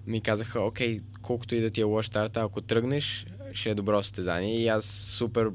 ми 0.06 0.20
казаха, 0.20 0.60
окей, 0.60 0.98
колкото 1.22 1.54
и 1.54 1.60
да 1.60 1.70
ти 1.70 1.80
е 1.80 1.84
лош 1.84 2.06
старта, 2.06 2.40
ако 2.40 2.60
тръгнеш, 2.60 3.26
ще 3.52 3.70
е 3.70 3.74
добро 3.74 4.02
състезание. 4.02 4.60
И 4.60 4.68
аз 4.68 4.84
супер 4.86 5.50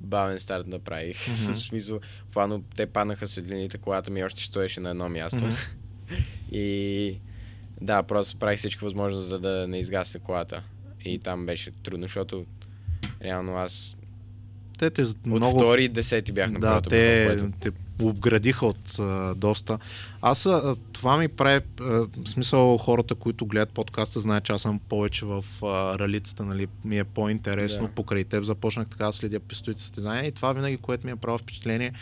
бавен 0.00 0.40
старт 0.40 0.66
направих. 0.66 1.28
Мгм. 1.28 1.52
В 1.52 1.56
смисъл, 1.56 2.00
плано 2.32 2.62
те 2.76 2.86
паднаха 2.86 3.28
светлините, 3.28 3.78
колата 3.78 4.10
ми 4.10 4.24
още 4.24 4.42
стоеше 4.44 4.80
на 4.80 4.90
едно 4.90 5.08
място. 5.08 5.44
Мгм. 5.44 5.54
И 6.52 7.18
да, 7.80 8.02
просто 8.02 8.38
правих 8.38 8.58
всичко 8.58 8.84
възможно, 8.84 9.20
за 9.20 9.38
да 9.38 9.68
не 9.68 9.78
изгасне 9.78 10.20
колата. 10.20 10.62
И 11.06 11.18
там 11.18 11.46
беше 11.46 11.70
трудно, 11.70 12.04
защото 12.04 12.46
реално 13.22 13.56
аз 13.56 13.96
Те 14.78 14.90
те 14.90 15.02
от 15.02 15.26
много... 15.26 15.58
втори 15.58 15.84
и 15.84 15.88
десети 15.88 16.32
бях 16.32 16.50
на 16.50 16.60
да, 16.60 16.80
те, 16.80 17.26
което... 17.26 17.52
те 17.60 17.70
обградиха 18.02 18.66
от 18.66 18.98
а, 18.98 19.34
доста. 19.34 19.78
Аз 20.22 20.46
а, 20.46 20.76
това 20.92 21.16
ми 21.16 21.28
прави 21.28 21.60
а, 21.80 22.06
смисъл 22.26 22.78
хората, 22.78 23.14
които 23.14 23.46
гледат 23.46 23.70
подкаста, 23.70 24.20
знаят, 24.20 24.44
че 24.44 24.52
аз 24.52 24.62
съм 24.62 24.80
повече 24.88 25.26
в 25.26 25.44
а, 25.62 25.98
ралицата, 25.98 26.44
нали, 26.44 26.66
ми 26.84 26.98
е 26.98 27.04
по-интересно. 27.04 27.86
Да. 27.86 27.92
Покрай 27.92 28.24
теб 28.24 28.44
започнах 28.44 28.88
така 28.88 29.06
да 29.06 29.12
следя 29.12 29.40
пистолите 29.40 29.80
състезания 29.80 30.26
и 30.26 30.32
това 30.32 30.52
винаги, 30.52 30.76
което 30.76 31.06
ми 31.06 31.12
е 31.12 31.16
правило 31.16 31.38
впечатление, 31.38 31.92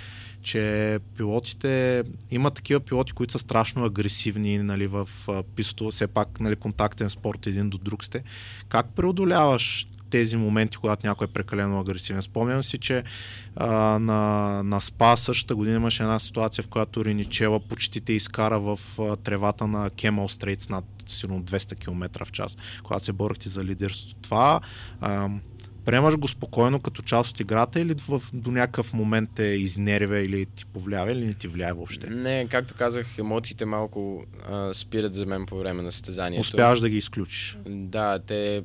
че 0.42 0.98
пилотите, 1.16 2.02
има 2.30 2.50
такива 2.50 2.80
пилоти, 2.80 3.12
които 3.12 3.32
са 3.32 3.38
страшно 3.38 3.84
агресивни 3.84 4.58
нали, 4.58 4.86
в 4.86 5.08
писто, 5.56 5.90
все 5.90 6.06
пак 6.06 6.40
нали, 6.40 6.56
контактен 6.56 7.10
спорт 7.10 7.46
един 7.46 7.70
до 7.70 7.78
друг 7.78 8.04
сте. 8.04 8.22
Как 8.68 8.86
преодоляваш 8.86 9.86
тези 10.10 10.36
моменти, 10.36 10.76
когато 10.76 11.06
някой 11.06 11.24
е 11.24 11.32
прекалено 11.32 11.80
агресивен. 11.80 12.22
Спомням 12.22 12.62
си, 12.62 12.78
че 12.78 13.04
а, 13.56 13.98
на, 13.98 14.62
на 14.62 14.80
СПА 14.80 15.16
същата 15.16 15.56
година 15.56 15.76
имаше 15.76 16.02
една 16.02 16.18
ситуация, 16.18 16.64
в 16.64 16.68
която 16.68 17.04
Риничела 17.04 17.60
почти 17.60 18.00
те 18.00 18.12
изкара 18.12 18.60
в 18.60 18.80
а, 18.98 19.16
тревата 19.16 19.66
на 19.66 19.90
Кемал 19.90 20.28
Стрейтс 20.28 20.68
над 20.68 20.84
сигурно 21.06 21.42
200 21.42 21.78
км 21.78 22.24
в 22.24 22.32
час, 22.32 22.56
когато 22.82 23.04
се 23.04 23.12
борихте 23.12 23.48
за 23.48 23.64
лидерството. 23.64 24.16
Това 24.22 24.60
а, 25.00 25.28
приемаш 25.84 26.16
го 26.16 26.28
спокойно 26.28 26.80
като 26.80 27.02
част 27.02 27.30
от 27.30 27.40
играта 27.40 27.80
или 27.80 27.94
в, 28.08 28.22
до 28.32 28.50
някакъв 28.50 28.92
момент 28.92 29.30
те 29.34 29.42
изнервя 29.42 30.18
или 30.18 30.46
ти 30.46 30.66
повлиява 30.66 31.12
или 31.12 31.24
не 31.24 31.34
ти 31.34 31.48
влияе 31.48 31.72
въобще? 31.72 32.06
Не, 32.06 32.46
както 32.50 32.74
казах, 32.74 33.18
емоциите 33.18 33.64
малко 33.64 34.24
а, 34.48 34.74
спират 34.74 35.14
за 35.14 35.26
мен 35.26 35.46
по 35.46 35.58
време 35.58 35.82
на 35.82 35.92
състезанието. 35.92 36.40
Успяваш 36.40 36.80
да 36.80 36.88
ги 36.88 36.96
изключиш. 36.96 37.58
Да, 37.66 38.18
те, 38.18 38.62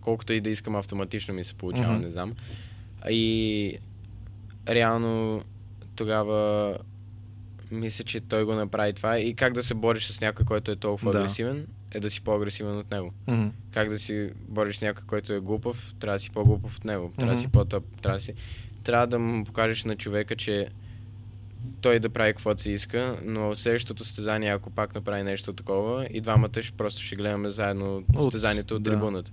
колкото 0.00 0.32
и 0.32 0.40
да 0.40 0.50
искам, 0.50 0.76
автоматично 0.76 1.34
ми 1.34 1.44
се 1.44 1.54
получава, 1.54 1.92
Мгм. 1.92 2.00
не 2.00 2.10
знам. 2.10 2.34
И 3.10 3.78
реално 4.68 5.42
тогава 5.96 6.76
мисля, 7.70 8.04
че 8.04 8.20
той 8.20 8.44
го 8.44 8.54
направи 8.54 8.92
това. 8.92 9.18
И 9.18 9.34
как 9.34 9.52
да 9.52 9.62
се 9.62 9.74
бориш 9.74 10.06
с 10.06 10.20
някой, 10.20 10.46
който 10.46 10.70
е 10.70 10.76
толкова 10.76 11.12
Да. 11.12 11.18
агресивен, 11.18 11.66
е 11.92 12.00
да 12.00 12.10
си 12.10 12.20
по-агресивен 12.20 12.78
от 12.78 12.90
него. 12.90 13.12
Мгм. 13.26 13.46
Как 13.70 13.88
да 13.88 13.98
си 13.98 14.30
бориш 14.38 14.76
с 14.76 14.82
някой, 14.82 15.04
който 15.04 15.32
е 15.32 15.40
глупав, 15.40 15.94
трябва 16.00 16.16
да 16.16 16.20
си 16.20 16.30
по-глупав 16.30 16.76
от 16.76 16.84
него. 16.84 17.12
Трябва 17.16 17.34
да 17.34 17.40
си 17.40 17.46
Мгм. 17.46 17.52
по-топ. 17.52 17.84
Трябва 18.02 18.18
да 18.18 18.22
си... 18.22 18.34
Трябва 18.84 19.06
да 19.06 19.18
му 19.18 19.44
покажеш 19.44 19.84
на 19.84 19.96
човека, 19.96 20.36
че 20.36 20.68
той 21.80 21.98
да 21.98 22.08
прави 22.08 22.32
каквото 22.32 22.62
си 22.62 22.70
иска, 22.70 23.18
но 23.24 23.56
следващото 23.56 24.04
състезание, 24.04 24.50
ако 24.50 24.70
пак 24.70 24.94
направи 24.94 25.22
нещо 25.22 25.52
такова, 25.52 26.06
и 26.06 26.20
двамата 26.20 26.62
ще 26.62 26.72
просто 26.72 27.02
ще 27.02 27.16
гледаме 27.16 27.50
заедно 27.50 27.96
От- 28.08 28.22
състезанието 28.22 28.76
от 28.76 28.82
да. 28.82 28.90
трибуната. 28.90 29.30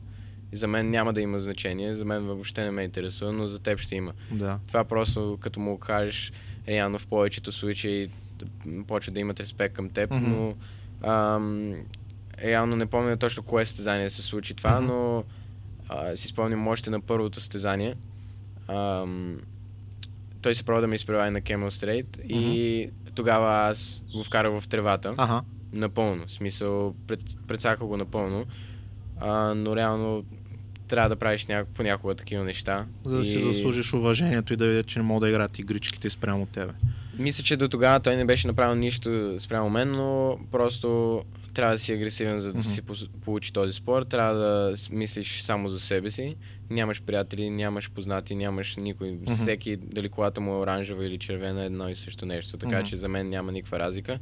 И 0.51 0.57
за 0.57 0.67
мен 0.67 0.89
няма 0.89 1.13
да 1.13 1.21
има 1.21 1.39
значение, 1.39 1.95
за 1.95 2.05
мен 2.05 2.23
въобще 2.23 2.63
не 2.63 2.71
ме 2.71 2.83
интересува, 2.83 3.31
но 3.31 3.47
за 3.47 3.59
теб 3.59 3.79
ще 3.79 3.95
има. 3.95 4.13
Да. 4.31 4.59
Това 4.67 4.83
просто 4.83 5.37
като 5.41 5.59
му 5.59 5.77
кажеш, 5.77 6.31
реално 6.67 6.99
в 6.99 7.07
повечето 7.07 7.51
случаи 7.51 8.09
почва 8.87 9.13
да 9.13 9.19
имат 9.19 9.39
респект 9.39 9.75
към 9.75 9.89
теб, 9.89 10.11
Мгм. 10.11 10.29
но 10.29 10.53
ам, 11.03 11.73
реално 12.39 12.75
не 12.75 12.85
помня 12.85 13.17
точно 13.17 13.43
кое 13.43 13.65
състезание 13.65 14.09
се 14.09 14.21
случи 14.21 14.53
това, 14.53 14.75
Мгм. 14.75 14.87
но 14.87 15.23
а, 15.89 16.15
си 16.15 16.27
спомням 16.27 16.67
още 16.67 16.89
на 16.89 17.01
първото 17.01 17.39
състезание. 17.39 17.95
Ам, 18.67 19.37
той 20.41 20.55
се 20.55 20.63
пробва 20.63 20.81
да 20.81 20.87
ме 20.87 20.95
изпревари 20.95 21.31
на 21.31 21.41
Camel 21.41 21.67
Straight 21.69 22.21
и 22.23 22.89
тогава 23.15 23.69
аз 23.69 24.03
го 24.13 24.23
вкарах 24.23 24.59
в 24.59 24.67
тревата. 24.67 25.13
Ага. 25.17 25.41
Напълно. 25.73 26.27
В 26.27 26.31
смисъл, 26.31 26.95
пред, 27.07 27.19
предсаках 27.47 27.87
го 27.87 27.97
напълно. 27.97 28.45
А, 29.19 29.53
но 29.55 29.75
реално 29.75 30.23
трябва 30.87 31.09
да 31.09 31.15
правиш 31.15 31.45
няко, 31.45 31.69
понякога 31.73 32.15
такива 32.15 32.43
неща. 32.43 32.85
За 33.05 33.17
да 33.17 33.25
си 33.25 33.37
И 33.37 33.39
заслужиш 33.39 33.93
уважението 33.93 34.53
и 34.53 34.55
да 34.55 34.67
видят, 34.67 34.87
че 34.87 34.99
не 34.99 35.03
могат 35.05 35.21
да 35.21 35.29
играят 35.29 35.59
игричките 35.59 36.09
спрямо 36.09 36.45
тебе. 36.45 36.73
Мисля, 37.19 37.43
че 37.43 37.57
до 37.57 37.67
тогава 37.67 37.99
той 37.99 38.15
не 38.15 38.25
беше 38.25 38.47
направил 38.47 38.75
нищо 38.75 39.35
спрямо 39.39 39.69
мен, 39.69 39.91
но 39.91 40.39
просто 40.51 41.21
трябва 41.53 41.73
да 41.73 41.79
си 41.79 41.91
агресивен, 41.93 42.37
за 42.39 42.53
да 42.53 42.59
Мгм. 42.59 42.69
си 42.69 42.81
получи 43.25 43.53
този 43.53 43.73
спорт. 43.73 44.07
Трябва 44.07 44.33
да 44.33 44.73
мислиш 44.91 45.41
само 45.41 45.69
за 45.69 45.79
себе 45.79 46.11
си. 46.11 46.35
Нямаш 46.69 47.01
приятели, 47.01 47.49
нямаш 47.49 47.91
познати, 47.91 48.35
нямаш 48.35 48.75
никой. 48.75 49.11
Мгм. 49.11 49.35
Всеки, 49.35 49.75
дали 49.75 50.09
колата 50.09 50.41
му 50.41 50.53
е 50.53 50.57
оранжева 50.57 51.05
или 51.05 51.17
червена, 51.17 51.63
едно 51.63 51.89
и 51.89 51.95
също 51.95 52.25
нещо. 52.25 52.57
Така 52.57 52.77
Мгм. 52.77 52.85
че 52.85 52.97
за 52.97 53.07
мен 53.07 53.29
няма 53.29 53.51
никаква 53.51 53.79
разлика. 53.79 54.19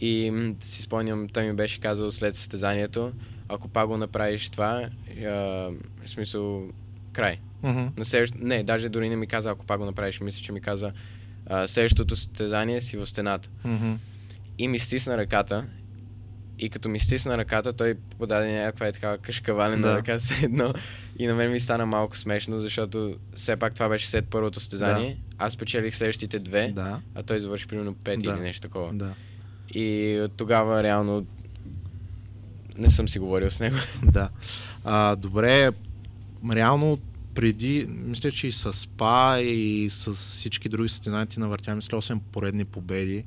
И 0.00 0.32
си 0.62 0.82
спомням, 0.82 1.28
той 1.28 1.44
ми 1.44 1.52
беше 1.52 1.80
казал 1.80 2.12
след 2.12 2.36
състезанието, 2.36 3.12
ако 3.48 3.68
пак 3.68 3.86
го 3.86 3.96
направиш 3.96 4.50
това, 4.50 4.88
а, 5.18 5.24
в 5.24 5.72
смисъл, 6.06 6.68
край. 7.12 7.38
Мгм. 7.62 7.86
На 7.96 8.04
следващ... 8.04 8.34
Не, 8.34 8.62
даже 8.62 8.88
дори 8.88 9.08
не 9.08 9.16
ми 9.16 9.26
каза, 9.26 9.50
ако 9.50 9.66
пак 9.66 9.78
го 9.78 9.84
направиш, 9.84 10.20
мисля, 10.20 10.42
че 10.42 10.52
ми 10.52 10.60
каза 10.60 10.92
а, 11.46 11.68
следващото 11.68 12.16
състезание 12.16 12.80
си 12.80 12.96
в 12.96 13.06
стената. 13.06 13.48
Мгм. 13.64 13.92
И 14.58 14.68
ми 14.68 14.78
стисна 14.78 15.16
ръката. 15.16 15.64
И 16.58 16.70
като 16.70 16.88
ми 16.88 17.00
стисна 17.00 17.38
ръката, 17.38 17.72
той 17.72 17.94
подаде 18.18 18.52
някаква 18.54 18.86
е 18.86 18.92
такава 18.92 19.18
кашкавалена 19.18 19.82
Да. 19.82 19.88
да. 19.88 19.96
ръка 19.96 20.18
все 20.18 20.44
едно. 20.44 20.74
И 21.18 21.26
на 21.26 21.34
мен 21.34 21.52
ми 21.52 21.60
стана 21.60 21.86
малко 21.86 22.16
смешно, 22.16 22.58
защото 22.58 23.16
все 23.34 23.56
пак 23.56 23.74
това 23.74 23.88
беше 23.88 24.08
след 24.08 24.28
първото 24.28 24.60
състезание. 24.60 25.16
Аз 25.38 25.52
спечелих 25.52 25.96
следващите 25.96 26.38
две, 26.38 26.72
Да. 26.74 27.00
а 27.14 27.22
той 27.22 27.40
завърши 27.40 27.66
примерно 27.66 27.94
пет 27.94 28.20
Да. 28.20 28.30
или 28.30 28.40
нещо 28.40 28.60
такова. 28.62 28.92
Да. 28.94 29.14
И 29.74 30.20
от 30.20 30.32
тогава 30.32 30.82
реално 30.82 31.26
не 32.78 32.90
съм 32.90 33.08
си 33.08 33.18
говорил 33.18 33.50
с 33.50 33.60
него. 33.60 33.76
Да. 34.02 34.28
А, 34.84 35.16
добре, 35.16 35.70
реално 36.50 36.98
преди, 37.34 37.86
мисля, 37.88 38.30
че 38.30 38.46
и 38.46 38.52
с 38.52 38.72
СПА 38.72 39.40
и 39.42 39.90
с 39.90 40.14
всички 40.14 40.68
други 40.68 40.88
състезания 40.88 41.26
ти 41.26 41.40
навъртя, 41.40 41.74
мисля, 41.74 42.02
8 42.02 42.18
поредни 42.32 42.64
победи. 42.64 43.24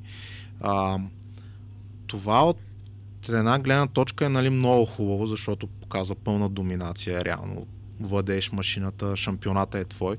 А, 0.60 0.98
това 2.06 2.44
от 2.44 2.58
една 3.28 3.58
гледна 3.58 3.86
точка 3.86 4.26
е 4.26 4.28
нали, 4.28 4.50
много 4.50 4.84
хубаво, 4.84 5.26
защото 5.26 5.66
показва 5.66 6.14
пълна 6.14 6.48
доминация, 6.48 7.24
реално 7.24 7.66
владееш 8.00 8.52
машината, 8.52 9.16
шампионата 9.16 9.78
е 9.78 9.84
твой, 9.84 10.16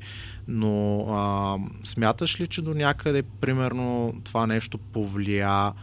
но 0.48 1.06
а, 1.10 1.58
смяташ 1.84 2.40
ли, 2.40 2.48
че 2.48 2.62
до 2.62 2.74
някъде, 2.74 3.24
примерно, 3.24 4.14
това 4.24 4.48
нещо 4.48 4.78
повлия 4.78 5.74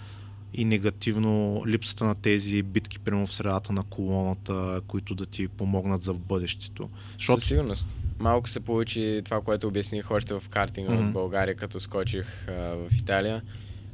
и 0.55 0.65
негативно 0.65 1.63
липсата 1.67 2.05
на 2.05 2.15
тези 2.15 2.63
битки, 2.63 2.99
примерно 2.99 3.27
в 3.27 3.33
средата 3.33 3.73
на 3.73 3.83
колоната, 3.83 4.81
които 4.87 5.15
да 5.15 5.27
ти 5.27 5.49
помогнат 5.49 6.03
за 6.03 6.13
в 6.13 6.19
бъдещето. 6.19 6.89
Със 7.21 7.45
сигурност. 7.45 7.89
Малко 8.19 8.49
се 8.49 8.61
получи 8.61 9.21
това, 9.25 9.41
което 9.41 9.69
обясних 9.69 10.11
още 10.11 10.35
в 10.35 10.49
картинга 10.51 10.93
Мгм. 10.93 11.09
в 11.09 11.13
България, 11.13 11.55
като 11.55 11.81
скочих 11.81 12.49
а, 12.49 12.53
в 12.53 12.89
Италия, 12.99 13.43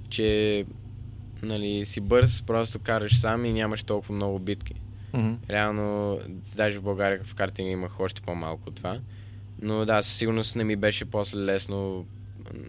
че 0.09 0.65
нали, 1.43 1.87
си 1.87 2.01
бърз, 2.01 2.43
просто 2.43 2.79
караш 2.79 3.21
сам 3.21 3.45
и 3.45 3.53
нямаш 3.53 3.85
толкова 3.85 4.15
много 4.15 4.39
битки. 4.39 4.75
Мгм. 5.13 5.33
Реално, 5.51 6.19
даже 6.57 6.79
в 6.79 6.83
България 6.83 7.21
в 7.25 7.35
картинга 7.35 7.71
имах 7.71 8.01
още 8.01 8.23
по-малко 8.23 8.69
от 8.69 8.75
това. 8.75 8.99
Но 9.63 9.85
да, 9.85 10.03
със 10.03 10.15
сигурност 10.17 10.57
не 10.57 10.65
ми 10.65 10.77
беше 10.77 11.05
после 11.05 11.39
лесно 11.39 12.07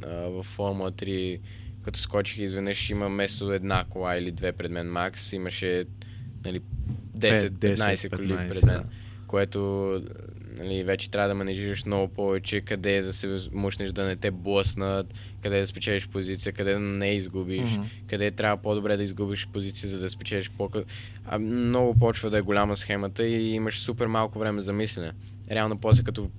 а, 0.04 0.10
в 0.10 0.44
Формула 0.44 0.92
3, 0.92 1.40
като 1.86 2.00
скочих 2.00 2.38
изведнъж 2.38 2.90
има 2.90 3.08
вместо 3.08 3.54
една 3.54 3.84
кола 3.90 4.18
или 4.18 4.32
две 4.32 4.52
пред 4.52 4.72
мен 4.72 4.92
макс, 4.92 5.34
имаше 5.34 5.86
нали, 6.46 6.62
10-15 7.18 8.16
коли 8.16 8.34
15, 8.34 8.50
пред 8.50 8.64
мен 8.64 8.76
да. 8.76 8.84
което 9.28 10.02
нали, 10.58 10.84
вече 10.84 11.12
трябва 11.12 11.28
да 11.30 11.36
менежираш 11.36 11.86
много 11.86 12.14
повече, 12.14 12.62
къде 12.62 13.02
да 13.02 13.14
се 13.14 13.40
мушнеш 13.52 13.92
да 13.92 14.04
не 14.04 14.16
те 14.16 14.32
блъснат, 14.32 15.14
къде 15.42 15.60
да 15.60 15.68
спечелиш 15.68 16.08
позиция, 16.08 16.54
къде 16.54 16.74
да 16.74 16.80
не 16.80 17.16
изгубиш, 17.16 17.72
Мгм. 17.72 17.84
къде 18.08 18.32
трябва 18.32 18.58
по-добре 18.58 18.98
да 18.98 19.04
изгубиш 19.04 19.48
позиция, 19.48 19.90
за 19.90 20.00
да 20.00 20.10
спечелиш 20.10 20.50
по 20.50 20.70
а, 21.26 21.40
Много 21.40 22.00
почва 22.00 22.30
да 22.30 22.38
е 22.38 22.42
голяма 22.42 22.78
схемата 22.78 23.28
и 23.28 23.54
имаш 23.54 23.80
супер 23.80 24.08
малко 24.08 24.40
време 24.40 24.62
за 24.62 24.74
мислене. 24.74 25.12
Реално 25.52 25.78
после 25.78 26.04
като 26.04 26.30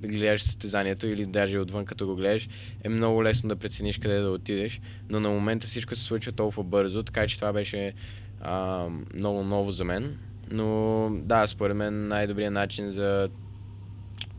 да 0.00 0.08
гледаш 0.08 0.42
състезанието 0.42 1.06
или 1.06 1.26
даже 1.26 1.58
отвън 1.58 1.84
като 1.84 2.06
го 2.06 2.16
гледаш, 2.16 2.48
е 2.84 2.88
много 2.88 3.24
лесно 3.24 3.48
да 3.48 3.56
прецениш 3.56 3.98
къде 3.98 4.18
да 4.18 4.30
отидеш, 4.30 4.80
но 5.08 5.20
на 5.20 5.28
момента 5.28 5.66
всичко 5.66 5.94
се 5.94 6.02
случва 6.02 6.32
толкова 6.32 6.64
бързо, 6.64 7.02
така 7.02 7.26
че 7.26 7.36
това 7.36 7.52
беше 7.52 7.92
а, 8.40 8.86
много 9.14 9.42
ново 9.42 9.70
за 9.70 9.84
мен. 9.84 10.18
Но 10.50 11.10
да, 11.22 11.46
според 11.46 11.76
мен 11.76 12.08
най-добрият 12.08 12.52
начин 12.52 12.90
за 12.90 13.28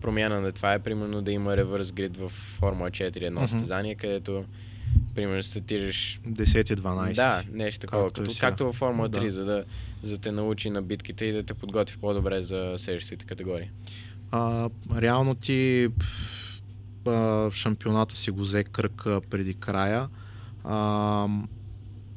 промяна 0.01 0.41
на 0.41 0.51
това 0.51 0.73
е 0.73 0.79
примерно 0.79 1.21
да 1.21 1.31
има 1.31 1.57
ревърс 1.57 1.91
грид 1.91 2.17
в 2.17 2.29
Формула 2.29 2.91
4 2.91 3.21
едно 3.21 3.41
mm-hmm. 3.41 3.45
състезание, 3.45 3.95
където 3.95 4.45
примерно 5.15 5.43
стартираш 5.43 6.21
10-12. 6.27 7.15
Да, 7.15 7.43
нещо 7.51 7.79
такова, 7.79 8.03
както, 8.03 8.21
като, 8.23 8.35
както 8.39 8.65
във 8.65 8.75
Формула 8.75 9.09
3, 9.09 9.23
да. 9.23 9.31
за 9.31 9.45
да, 9.45 9.63
за 10.01 10.17
те 10.17 10.31
научи 10.31 10.69
на 10.69 10.81
битките 10.81 11.25
и 11.25 11.31
да 11.31 11.43
те 11.43 11.53
подготви 11.53 11.97
по-добре 11.97 12.43
за 12.43 12.73
следващите 12.77 13.25
категории. 13.25 13.69
А, 14.31 14.69
реално 14.95 15.35
ти 15.35 15.89
а, 17.07 17.51
шампионата 17.51 18.15
си 18.15 18.31
го 18.31 18.41
взе 18.41 18.63
кръг 18.63 19.03
преди 19.29 19.53
края. 19.53 20.09
А, 20.63 21.27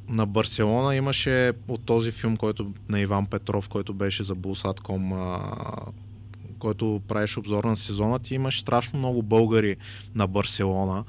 на 0.09 0.25
Барселона 0.25 0.95
имаше 0.95 1.53
от 1.67 1.85
този 1.85 2.11
филм, 2.11 2.37
който 2.37 2.73
на 2.89 2.99
Иван 2.99 3.25
Петров, 3.25 3.69
който 3.69 3.93
беше 3.93 4.23
за 4.23 4.35
Булсатком, 4.35 5.13
който 6.59 7.01
правеше 7.07 7.39
обзор 7.39 7.63
на 7.63 7.75
сезона, 7.75 8.19
ти 8.19 8.35
имаш 8.35 8.59
страшно 8.59 8.99
много 8.99 9.23
българи 9.23 9.75
на 10.15 10.27
Барселона 10.27 11.03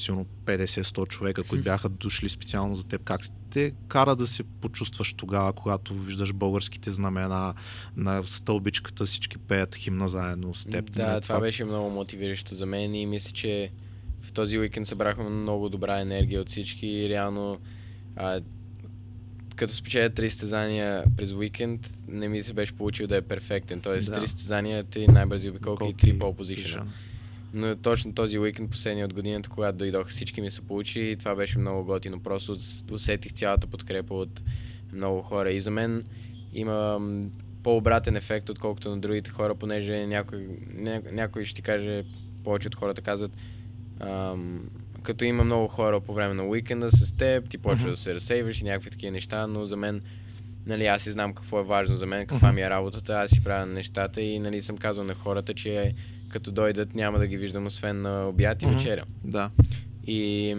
силно 0.00 0.26
50-100 0.44 1.08
човека, 1.08 1.42
които 1.42 1.64
бяха 1.64 1.88
дошли 1.88 2.28
специално 2.28 2.74
за 2.74 2.84
теб. 2.84 3.02
Как 3.04 3.20
те 3.50 3.72
кара 3.88 4.16
да 4.16 4.26
се 4.26 4.42
почувстваш 4.42 5.14
тогава, 5.14 5.52
когато 5.52 5.94
виждаш 5.94 6.32
българските 6.32 6.90
знамена 6.90 7.54
на 7.96 8.22
стълбичката, 8.22 9.04
всички 9.04 9.38
пеят 9.38 9.74
химна 9.74 10.08
заедно 10.08 10.54
с 10.54 10.66
теб? 10.66 10.92
Да, 10.92 10.92
това, 10.92 11.20
това 11.20 11.40
беше 11.40 11.64
много 11.64 11.90
мотивиращо 11.90 12.54
за 12.54 12.66
мен 12.66 12.94
и 12.94 13.06
мисля, 13.06 13.30
че 13.32 13.70
в 14.22 14.32
този 14.32 14.58
уикенд 14.58 14.86
събрахме 14.86 15.28
много 15.28 15.68
добра 15.68 16.00
енергия 16.00 16.40
от 16.40 16.48
всички 16.48 16.86
и 16.86 17.08
реално 17.08 17.58
а, 18.16 18.40
като 19.56 19.74
спечеля 19.74 20.10
три 20.10 20.30
стезания 20.30 21.04
през 21.16 21.32
уикенд, 21.32 21.98
не 22.08 22.28
ми 22.28 22.42
се 22.42 22.52
беше 22.52 22.72
получил 22.72 23.06
да 23.06 23.16
е 23.16 23.22
перфектен. 23.22 23.80
Тоест, 23.80 24.12
да. 24.12 24.20
три 24.20 24.28
стезания, 24.28 24.84
три 24.84 25.08
най-бързи 25.08 25.50
обиколки 25.50 25.88
и 25.88 25.94
три 25.94 26.18
пол 26.18 26.34
позишън. 26.34 26.92
Но 27.54 27.76
точно 27.76 28.14
този 28.14 28.38
уикенд, 28.38 28.70
последния 28.70 29.06
от 29.06 29.14
годината, 29.14 29.48
когато 29.48 29.78
дойдоха 29.78 30.10
всички 30.10 30.40
ми 30.40 30.50
се 30.50 30.60
получи 30.60 31.00
и 31.00 31.16
това 31.16 31.34
беше 31.34 31.58
много 31.58 31.84
готино. 31.84 32.20
Просто 32.20 32.56
усетих 32.90 33.32
цялата 33.32 33.66
подкрепа 33.66 34.14
от 34.14 34.42
много 34.92 35.22
хора. 35.22 35.52
И 35.52 35.60
за 35.60 35.70
мен 35.70 36.04
има 36.52 37.00
по-обратен 37.62 38.16
ефект, 38.16 38.48
отколкото 38.48 38.90
на 38.90 38.98
другите 38.98 39.30
хора, 39.30 39.54
понеже 39.54 40.06
някой, 40.06 40.46
ня, 40.74 41.02
някой 41.12 41.44
ще 41.44 41.54
ти 41.54 41.62
каже, 41.62 42.04
повече 42.44 42.68
от 42.68 42.74
хората 42.74 43.02
казват, 43.02 43.32
ам, 44.00 44.70
като 45.02 45.24
има 45.24 45.44
много 45.44 45.68
хора 45.68 46.00
по 46.00 46.14
време 46.14 46.34
на 46.34 46.46
уикенда 46.46 46.90
с 46.90 47.16
теб, 47.16 47.48
ти 47.48 47.58
почва 47.58 47.86
mm-hmm. 47.86 47.90
да 47.90 47.96
се 47.96 48.14
разсейваш 48.14 48.60
и 48.60 48.64
някакви 48.64 48.90
такива 48.90 49.12
неща, 49.12 49.46
но 49.46 49.66
за 49.66 49.76
мен, 49.76 50.02
нали, 50.66 50.86
аз 50.86 51.02
си 51.02 51.10
знам 51.10 51.34
какво 51.34 51.60
е 51.60 51.64
важно 51.64 51.94
за 51.94 52.06
мен, 52.06 52.26
каква 52.26 52.48
mm-hmm. 52.48 52.54
ми 52.54 52.62
е 52.62 52.70
работата, 52.70 53.12
аз 53.12 53.30
си 53.30 53.44
правя 53.44 53.66
нещата 53.66 54.20
и, 54.20 54.38
нали, 54.38 54.62
съм 54.62 54.78
казал 54.78 55.04
на 55.04 55.14
хората, 55.14 55.54
че 55.54 55.94
като 56.30 56.52
дойдат 56.52 56.94
няма 56.94 57.18
да 57.18 57.26
ги 57.26 57.36
виждам 57.36 57.66
освен 57.66 58.02
на 58.02 58.28
обяд 58.28 58.62
и 58.62 58.66
mm-hmm. 58.66 58.76
вечеря. 58.76 59.04
Да. 59.24 59.50
И, 60.06 60.56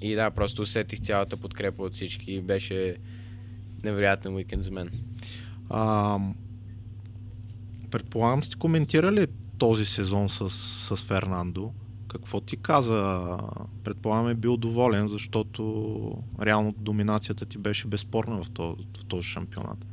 и 0.00 0.14
да, 0.14 0.30
просто 0.30 0.62
усетих 0.62 1.00
цялата 1.00 1.36
подкрепа 1.36 1.82
от 1.82 1.92
всички. 1.92 2.40
Беше 2.40 2.96
невероятен 3.84 4.34
уикенд 4.34 4.62
за 4.62 4.70
мен. 4.70 4.90
А, 5.70 6.18
предполагам 7.90 8.42
сте 8.42 8.56
коментирали 8.56 9.26
този 9.58 9.84
сезон 9.84 10.28
с, 10.28 10.50
с 10.50 11.04
Фернандо. 11.04 11.72
Какво 12.08 12.40
ти 12.40 12.56
каза? 12.56 13.28
Предполагам 13.84 14.28
е 14.28 14.34
бил 14.34 14.56
доволен, 14.56 15.08
защото 15.08 16.22
реално 16.42 16.74
доминацията 16.78 17.46
ти 17.46 17.58
беше 17.58 17.86
безспорна 17.86 18.44
в 18.44 18.50
този, 18.50 18.82
в 18.98 19.04
този 19.04 19.28
шампионат. 19.28 19.86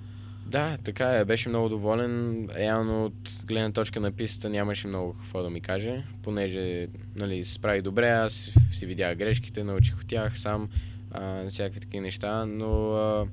Да, 0.46 0.78
така 0.84 1.10
е. 1.10 1.26
Беше 1.26 1.50
много 1.50 1.70
доволен. 1.70 2.48
Реално 2.56 3.06
от 3.06 3.46
гледна 3.46 3.72
точка 3.72 4.00
на 4.00 4.12
пистата 4.12 4.50
нямаше 4.50 4.88
много 4.88 5.14
какво 5.14 5.44
да 5.44 5.50
ми 5.50 5.62
каже, 5.62 6.04
понеже 6.24 6.88
нали, 7.16 7.46
се 7.46 7.54
справи 7.54 7.82
добре, 7.82 8.10
аз 8.10 8.52
си 8.72 8.86
видях 8.86 9.18
грешките, 9.18 9.64
научих 9.64 10.00
от 10.00 10.08
тях 10.08 10.40
сам, 10.40 10.70
а, 11.12 11.50
всякакви 11.50 11.80
такива 11.80 12.04
неща, 12.04 12.46
но 12.46 12.92
а, 12.92 13.28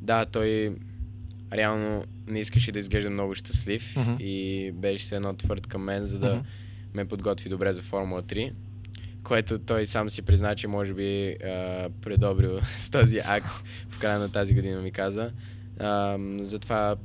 да, 0.00 0.26
той 0.26 0.76
реално 1.52 2.04
не 2.26 2.40
искаше 2.40 2.72
да 2.72 2.78
изглежда 2.78 3.10
много 3.10 3.34
щастлив 3.34 3.94
uh-huh. 3.94 4.20
и 4.20 4.72
беше 4.72 5.04
се 5.04 5.16
едно 5.16 5.34
твърд 5.34 5.66
към 5.66 5.82
мен, 5.82 6.06
за 6.06 6.18
да 6.18 6.34
uh-huh. 6.34 6.44
ме 6.94 7.04
подготви 7.04 7.50
добре 7.50 7.72
за 7.72 7.82
Формула 7.82 8.22
3 8.22 8.52
което 9.22 9.58
той 9.58 9.86
сам 9.86 10.10
си 10.10 10.22
призна, 10.22 10.54
че 10.54 10.68
може 10.68 10.94
би 10.94 11.36
а, 11.44 11.88
предобрил 12.02 12.60
с 12.78 12.90
този 12.90 13.20
акт 13.24 13.46
в 13.88 13.98
края 13.98 14.18
на 14.18 14.32
тази 14.32 14.54
година 14.54 14.80
ми 14.80 14.90
каза. 14.90 15.30
А, 15.80 16.18
затова, 16.40 16.96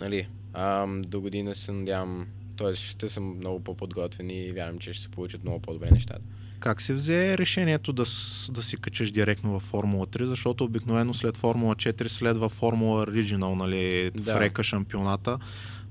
нали, 0.00 0.28
а, 0.52 0.86
до 0.86 1.20
година 1.20 1.54
се 1.54 1.72
надявам, 1.72 2.26
т.е. 2.56 2.74
ще 2.74 3.08
съм 3.08 3.36
много 3.36 3.64
по-подготвен 3.64 4.30
и 4.30 4.52
вярвам, 4.52 4.78
че 4.78 4.92
ще 4.92 5.02
се 5.02 5.08
получат 5.08 5.44
много 5.44 5.60
по-добре 5.60 5.90
нещата. 5.90 6.22
Как 6.60 6.80
се 6.80 6.94
взе 6.94 7.38
решението 7.38 7.92
да, 7.92 8.04
да 8.50 8.62
си 8.62 8.76
качеш 8.76 9.10
директно 9.10 9.52
във 9.52 9.62
Формула 9.62 10.06
3, 10.06 10.24
защото 10.24 10.64
обикновено 10.64 11.14
след 11.14 11.36
Формула 11.36 11.76
4 11.76 12.08
следва 12.08 12.48
Формула 12.48 13.06
Original, 13.06 13.54
нали, 13.54 14.10
да. 14.14 14.34
в 14.34 14.40
река 14.40 14.62
шампионата. 14.62 15.38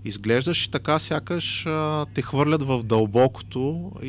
Изглеждаш 0.05 0.67
така, 0.67 0.99
сякаш 0.99 1.65
а, 1.65 2.05
те 2.13 2.21
хвърлят 2.21 2.61
в 2.61 2.83
дълбокото 2.83 3.91
и 4.03 4.07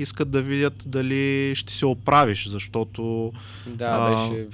искат 0.00 0.30
да 0.30 0.42
видят 0.42 0.84
дали 0.86 1.54
ще 1.54 1.72
се 1.72 1.86
оправиш, 1.86 2.48
защото... 2.48 3.32
Да, 3.66 3.88
а, 4.00 4.28
беше 4.28 4.48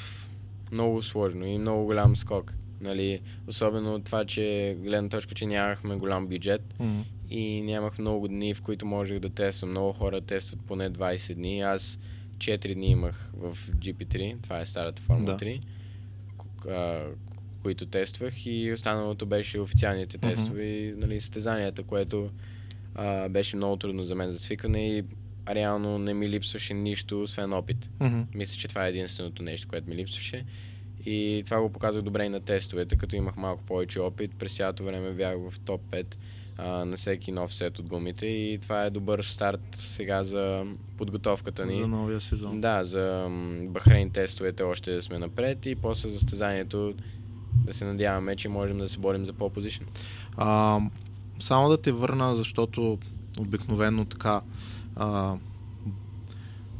много 0.73 1.03
сложно 1.03 1.47
и 1.47 1.59
много 1.59 1.85
голям 1.85 2.17
скок. 2.17 2.55
Нали, 2.81 3.21
особено 3.47 4.01
това, 4.01 4.25
че 4.25 4.77
гледна 4.81 5.09
точка, 5.09 5.35
че 5.35 5.47
нямахме 5.47 5.97
голям 5.97 6.27
бюджет 6.27 6.63
mm-hmm. 6.79 7.03
и 7.31 7.63
нямах 7.63 7.99
много 7.99 8.29
дни, 8.29 8.55
в 8.55 8.63
които 8.63 8.87
можех 8.87 9.19
да 9.19 9.31
тествам. 9.31 9.71
Много 9.71 9.93
хора 9.93 10.21
тестват 10.21 10.61
поне 10.67 10.91
20 10.91 11.35
дни. 11.35 11.61
Аз 11.61 11.99
4 12.39 12.75
дни 12.75 12.87
имах 12.87 13.31
в 13.37 13.59
GP3, 13.71 14.43
това 14.43 14.61
е 14.61 14.67
старата 14.67 15.03
Формула 15.03 15.37
да. 15.37 15.45
3, 15.45 15.61
а, 16.69 17.07
които 17.63 17.87
тествах 17.87 18.47
и 18.47 18.73
останалото 18.73 19.27
беше 19.27 19.61
официалните 19.61 20.19
mm-hmm. 20.19 20.35
тестове 20.35 20.63
и 20.63 20.95
нали, 20.97 21.21
състезанията, 21.21 21.83
което 21.83 22.31
а, 22.95 23.29
беше 23.29 23.57
много 23.57 23.77
трудно 23.77 24.05
за 24.05 24.15
мен 24.15 24.31
за 24.31 24.39
свикване 24.39 24.89
и 24.89 25.05
реално 25.49 25.99
не 25.99 26.15
ми 26.15 26.29
липсваше 26.29 26.75
нищо, 26.75 27.23
освен 27.23 27.53
опит. 27.53 27.91
Mm-hmm. 27.99 28.25
Мисля, 28.35 28.59
че 28.59 28.69
това 28.69 28.87
е 28.87 28.89
единственото 28.89 29.43
нещо, 29.43 29.69
което 29.69 29.89
ми 29.89 29.97
липсваше. 29.97 30.45
И 31.07 31.43
това 31.45 31.61
го 31.61 31.73
показах 31.73 32.03
добре 32.03 32.25
и 32.25 32.29
на 32.29 32.41
тестовете, 32.41 32.97
като 32.97 33.17
имах 33.17 33.37
малко 33.37 33.63
повече 33.63 34.01
опит. 34.01 34.31
През 34.39 34.57
цялото 34.57 34.85
време 34.85 35.11
бях 35.11 35.37
в 35.51 35.61
топ 35.61 35.81
5 35.91 36.15
а, 36.59 36.85
на 36.85 36.97
всеки 36.97 37.33
нов 37.33 37.55
сет 37.55 37.79
от 37.79 37.89
гумите 37.89 38.27
и 38.27 38.59
това 38.59 38.85
е 38.85 38.91
добър 38.91 39.23
старт 39.23 39.61
сега 39.73 40.25
за 40.25 40.65
подготовката 40.97 41.67
ни. 41.67 41.75
За 41.75 41.89
новия 41.89 42.21
сезон. 42.21 42.61
Да, 42.61 42.85
за 42.85 43.29
Бахрейн 43.63 44.11
тестовете 44.11 44.63
още 44.63 45.03
сме 45.03 45.19
напред 45.19 45.67
и 45.67 45.75
после 45.75 46.09
за 46.09 46.19
състезанието 46.19 46.95
да 47.65 47.75
се 47.75 47.85
надяваме, 47.85 48.37
че 48.37 48.49
можем 48.49 48.79
да 48.79 48.89
се 48.89 48.99
борим 48.99 49.27
за 49.27 49.33
пол 49.33 49.51
позишн. 49.51 49.85
Само 51.41 51.69
да 51.69 51.79
те 51.83 51.93
върна, 51.93 52.37
защото 52.37 52.99
обикновено 53.39 54.05
така 54.05 54.41
а, 54.97 55.37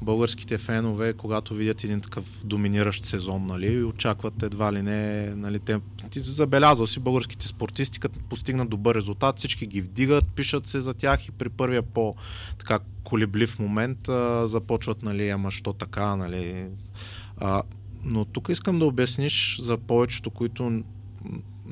българските 0.03 0.59
фенове, 0.59 1.13
когато 1.13 1.55
видят 1.55 1.85
един 1.85 2.01
такъв 2.01 2.43
доминиращ 2.45 3.05
сезон, 3.05 3.47
нали, 3.47 3.85
очакват 3.85 4.43
едва 4.43 4.73
ли 4.73 4.83
не, 4.83 5.35
нали, 5.35 5.59
те, 5.59 5.81
ти 6.11 6.21
забелязал 6.21 6.87
си 6.87 7.01
българските 7.01 7.49
спортисти, 7.49 8.01
като 8.01 8.19
постигнат 8.19 8.69
добър 8.69 8.95
резултат, 8.95 9.39
всички 9.39 9.67
ги 9.67 9.81
вдигат, 9.81 10.25
пишат 10.29 10.67
се 10.67 10.81
за 10.81 10.95
тях 10.95 11.29
и 11.29 11.31
при 11.31 11.49
първия 11.49 11.83
по 11.83 12.15
така 12.59 12.79
колеблив 13.05 13.59
момент 13.59 14.09
а, 14.09 14.49
започват, 14.49 15.03
нали, 15.03 15.29
ама 15.29 15.51
що 15.51 15.73
така, 15.73 16.17
нали. 16.17 16.67
А, 17.37 17.63
но 18.05 18.25
тук 18.25 18.49
искам 18.49 18.79
да 18.79 18.85
обясниш 18.85 19.61
за 19.63 19.79
повечето, 19.79 20.31
които 20.31 20.83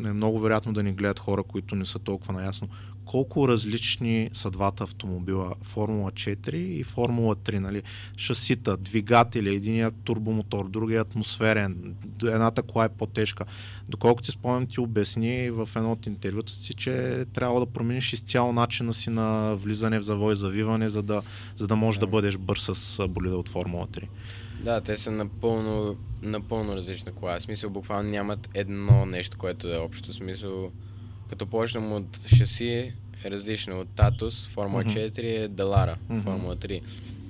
е 0.04 0.12
много 0.12 0.40
вероятно 0.40 0.72
да 0.72 0.82
ни 0.82 0.92
гледат 0.92 1.18
хора, 1.18 1.42
които 1.42 1.74
не 1.74 1.84
са 1.84 1.98
толкова 1.98 2.32
наясно 2.32 2.68
колко 3.04 3.48
различни 3.48 4.30
са 4.32 4.50
двата 4.50 4.84
автомобила 4.84 5.54
Формула 5.62 6.12
4 6.12 6.54
и 6.54 6.84
Формула 6.84 7.36
3. 7.36 7.58
Нали? 7.58 7.82
Шасита, 8.16 8.76
двигатели, 8.76 9.54
единият 9.54 9.94
турбомотор, 10.04 10.68
другия 10.68 11.00
атмосферен, 11.00 11.94
едната 12.22 12.62
кола 12.62 12.84
е 12.84 12.88
по-тежка. 12.88 13.44
Доколкото 13.88 14.26
ти 14.26 14.32
спомням, 14.32 14.66
ти 14.66 14.80
обясни 14.80 15.50
в 15.50 15.68
едно 15.76 15.92
от 15.92 16.06
интервюта 16.06 16.52
си, 16.52 16.74
че 16.74 17.24
трябва 17.32 17.60
да 17.60 17.66
промениш 17.66 18.12
изцяло 18.12 18.52
начина 18.52 18.94
си 18.94 19.10
на 19.10 19.54
влизане 19.54 19.98
в 19.98 20.02
завой 20.02 20.36
завиване, 20.36 20.88
за 20.88 21.02
да, 21.02 21.22
за 21.56 21.66
да 21.66 21.76
можеш 21.76 21.98
да. 21.98 22.06
да 22.06 22.10
бъдеш 22.10 22.36
бърз 22.36 22.70
с 22.74 23.08
болида 23.08 23.36
от 23.36 23.48
Формула 23.48 23.86
3. 23.86 24.08
Да, 24.64 24.80
те 24.80 24.96
са 24.96 25.10
напълно, 25.10 25.96
напълно 26.22 26.76
различна 26.76 27.12
кола. 27.12 27.38
В 27.38 27.42
смисъл, 27.42 27.70
буквално 27.70 28.10
нямат 28.10 28.48
едно 28.54 29.06
нещо, 29.06 29.38
което 29.38 29.68
е 29.68 29.76
общо. 29.76 30.12
В 30.12 30.14
смисъл, 30.14 30.70
като 31.28 31.46
почнем 31.46 31.92
от 31.92 32.04
шаси, 32.28 32.92
е 33.24 33.30
различно. 33.30 33.80
От 33.80 33.88
Татус, 33.88 34.48
Формула 34.48 34.82
Мгм. 34.82 34.90
4 34.90 35.18
е 35.34 35.48
Далара, 35.48 35.96
Мгм. 36.08 36.22
Формула 36.22 36.56
3. 36.56 36.80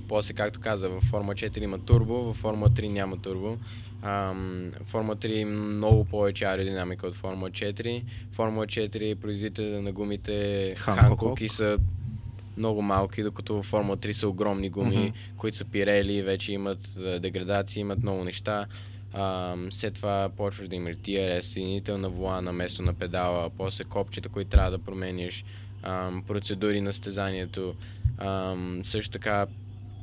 После, 0.09 0.35
както 0.35 0.61
каза, 0.61 0.89
в 0.89 1.01
Формула 1.01 1.35
4 1.35 1.59
има 1.59 1.79
турбо, 1.79 2.15
в 2.15 2.35
Формула 2.35 2.71
3 2.71 2.89
няма 2.89 3.17
турбо. 3.17 3.57
Ам, 4.03 4.73
Формула 4.85 5.17
3 5.17 5.27
има 5.29 5.53
много 5.53 6.05
повече 6.05 6.45
аеродинамика 6.45 7.07
от 7.07 7.15
Формула 7.15 7.51
4. 7.51 8.03
Формула 8.33 8.67
4 8.67 9.15
производителя 9.15 9.83
на 9.83 9.93
гумите. 9.93 10.71
Ханкок 10.77 11.41
и 11.41 11.49
са 11.49 11.79
много 12.57 12.83
малки, 12.83 13.23
докато 13.23 13.55
в 13.55 13.63
Формула 13.63 13.97
3 13.97 14.13
са 14.13 14.29
огромни 14.29 14.71
гуми, 14.71 14.97
Мгм. 14.99 15.13
които 15.37 15.57
са 15.57 15.65
пирели, 15.65 16.23
вече 16.23 16.53
имат 16.53 16.97
а, 16.97 17.19
деградации, 17.21 17.81
имат 17.81 17.99
много 17.99 18.25
неща. 18.25 18.67
След 19.71 19.95
това 19.95 20.29
почваш 20.29 20.69
да 20.69 20.77
TRS, 20.77 21.41
съединителна 21.41 22.09
вуа 22.09 22.41
на 22.41 22.53
место 22.53 22.83
на 22.83 22.95
педала, 22.95 23.51
после 23.51 23.85
копчета, 23.85 24.29
които 24.29 24.51
трябва 24.51 24.71
да 24.71 24.79
промениш, 24.79 25.45
ам, 25.83 26.23
процедури 26.23 26.81
на 26.81 26.93
стезанието. 26.93 27.75
Ам, 28.19 28.81
също 28.85 29.11
така 29.11 29.47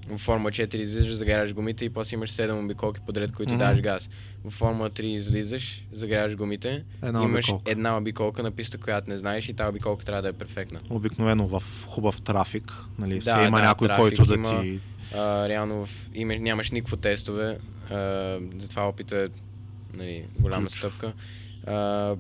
в 0.10 0.18
Формула 0.18 0.52
4 0.52 0.76
излизаш, 0.76 1.14
загряваш 1.14 1.54
гумите 1.54 1.86
и 1.86 1.90
после 1.90 2.16
имаш 2.16 2.32
7 2.32 2.64
обиколки 2.66 3.00
подред, 3.00 3.32
които 3.32 3.54
Мгм. 3.54 3.60
даваш 3.60 3.82
газ. 3.82 4.10
В 4.44 4.50
Формула 4.50 4.90
3 4.90 5.02
излизаш, 5.02 5.86
загряваш 5.92 6.36
гумите, 6.36 6.84
Една 7.04 7.24
имаш 7.24 7.46
обиколка. 7.46 7.72
една 7.72 7.98
обиколка 7.98 8.44
на 8.44 8.52
писта, 8.52 8.78
която 8.78 9.10
не 9.10 9.18
знаеш 9.18 9.50
и 9.50 9.54
тази 9.54 9.70
обиколка 9.70 10.06
трябва 10.06 10.22
да 10.22 10.30
е 10.30 10.34
перфектна. 10.34 10.80
Обикновено 10.90 11.48
в 11.50 11.64
хубав 11.88 12.22
трафик, 12.22 12.74
нали, 13.00 13.14
Да, 13.16 13.36
все 13.36 13.44
има 13.44 13.58
да, 13.58 13.64
някой, 13.64 13.88
трафик 13.88 14.00
който 14.00 14.26
да 14.26 14.34
има. 14.34 14.62
ти... 14.62 14.80
А, 15.16 15.50
реално 15.50 15.86
в, 15.86 16.10
имаш, 16.14 16.40
нямаш 16.40 16.72
никакво 16.72 16.98
тестове, 16.98 17.58
а, 17.90 18.40
затова 18.58 18.88
опита 18.88 19.18
е 19.18 19.28
нали, 19.94 20.26
голяма 20.40 20.68
Ключов. 20.68 20.78
стъпка. 20.94 21.14
А, 21.68 22.16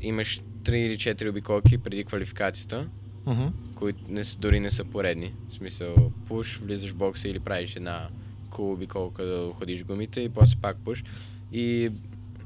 имаш 0.00 0.40
3 0.62 0.72
или 0.74 0.96
4 0.96 1.28
обиколки 1.30 1.78
преди 1.78 2.04
квалификацията, 2.04 2.88
Мгм. 3.26 3.46
които 3.74 3.98
не, 4.08 4.22
дори 4.38 4.60
не 4.60 4.70
са 4.70 4.84
поредни. 4.84 5.34
В 5.48 5.54
смисъл, 5.54 5.94
пуш, 6.28 6.58
влизаш 6.58 6.90
в 6.90 6.94
бокса 6.94 7.28
или 7.28 7.40
правиш 7.40 7.76
една 7.76 8.08
кул 8.50 8.72
обиколка 8.72 9.24
да 9.24 9.52
ходиш 9.54 9.84
гумите 9.84 10.20
и 10.20 10.28
после 10.28 10.56
пак 10.56 10.76
пуш. 10.76 11.04
И 11.52 11.90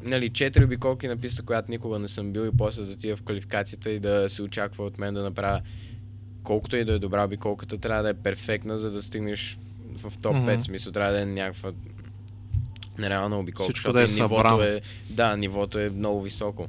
нали, 0.02 0.30
4 0.30 0.64
обиколки 0.64 1.08
на 1.08 1.16
писта, 1.16 1.42
която 1.42 1.70
никога 1.70 1.98
не 1.98 2.08
съм 2.08 2.32
бил 2.32 2.40
и 2.46 2.56
после 2.56 2.82
да 2.82 2.92
отида 2.92 3.16
в 3.16 3.22
квалификацията 3.22 3.90
и 3.90 3.98
да 4.00 4.28
се 4.28 4.42
очаква 4.42 4.84
от 4.84 4.98
мен 4.98 5.14
да 5.14 5.22
направя 5.22 5.60
колкото 6.48 6.76
и 6.76 6.84
да 6.84 6.92
е 6.92 6.98
добра 6.98 7.24
обиколката, 7.24 7.78
трябва 7.78 8.02
да 8.02 8.08
е 8.08 8.14
перфектна, 8.14 8.78
за 8.78 8.90
да 8.90 9.02
стигнеш 9.02 9.58
в 9.94 10.12
топ 10.22 10.36
5. 10.36 10.40
Мгм. 10.40 10.60
В 10.60 10.62
смисъл, 10.62 10.92
трябва 10.92 11.12
да 11.12 11.20
е 11.20 11.26
някаква 11.26 11.72
нереална 12.98 13.38
обиколка. 13.38 13.72
Всичко 13.72 13.92
да 13.92 14.02
е 14.02 14.06
нивото 14.06 14.62
е, 14.62 14.80
да, 15.10 15.36
нивото 15.36 15.78
е 15.78 15.90
много 15.90 16.22
високо. 16.22 16.68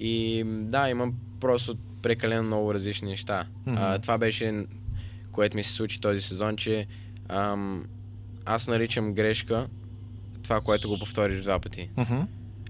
И 0.00 0.44
да, 0.46 0.90
имам 0.90 1.14
просто 1.40 1.76
прекалено 2.02 2.42
много 2.42 2.74
различни 2.74 3.10
неща. 3.10 3.46
Мгм. 3.66 3.76
А, 3.80 3.98
това 3.98 4.18
беше, 4.18 4.64
което 5.32 5.56
ми 5.56 5.62
се 5.62 5.72
случи 5.72 6.00
този 6.00 6.20
сезон, 6.20 6.56
че 6.56 6.86
ам, 7.28 7.84
аз 8.44 8.68
наричам 8.68 9.14
грешка 9.14 9.66
това, 10.42 10.60
което 10.60 10.88
го 10.88 10.98
повториш 10.98 11.42
два 11.42 11.60
пъти. 11.60 11.90
Мгм. 11.96 12.20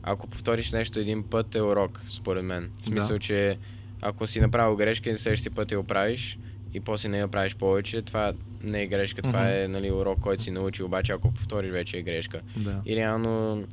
Ако 0.03 0.27
повториш 0.27 0.73
нещо 0.73 0.99
един 0.99 1.23
път 1.23 1.55
е 1.55 1.63
урок, 1.63 2.03
според 2.09 2.45
мен. 2.45 2.71
В 2.79 2.85
смисъл, 2.85 3.17
Да. 3.17 3.19
че 3.19 3.59
ако 4.01 4.27
си 4.27 4.41
направил 4.41 4.77
грешка 4.77 5.11
и 5.11 5.19
следващия 5.19 5.53
път 5.53 5.73
я 5.73 5.81
оправиш 5.81 6.39
и 6.75 6.81
после 6.81 7.09
не 7.09 7.19
я 7.19 7.29
правиш 7.29 7.55
повече, 7.55 8.03
това 8.03 8.33
не 8.63 8.83
е 8.83 8.87
грешка, 8.87 9.23
това 9.23 9.41
Мгм. 9.41 9.49
е 9.51 9.69
нали, 9.69 9.91
урок, 9.91 10.21
който 10.21 10.43
си 10.43 10.51
научи, 10.51 10.83
обаче 10.83 11.13
ако 11.13 11.33
повториш 11.33 11.71
вече 11.71 11.99
е 11.99 12.03
грешка. 12.03 12.41
Да. 12.57 12.83
И 12.87 12.97
реално 12.97 13.65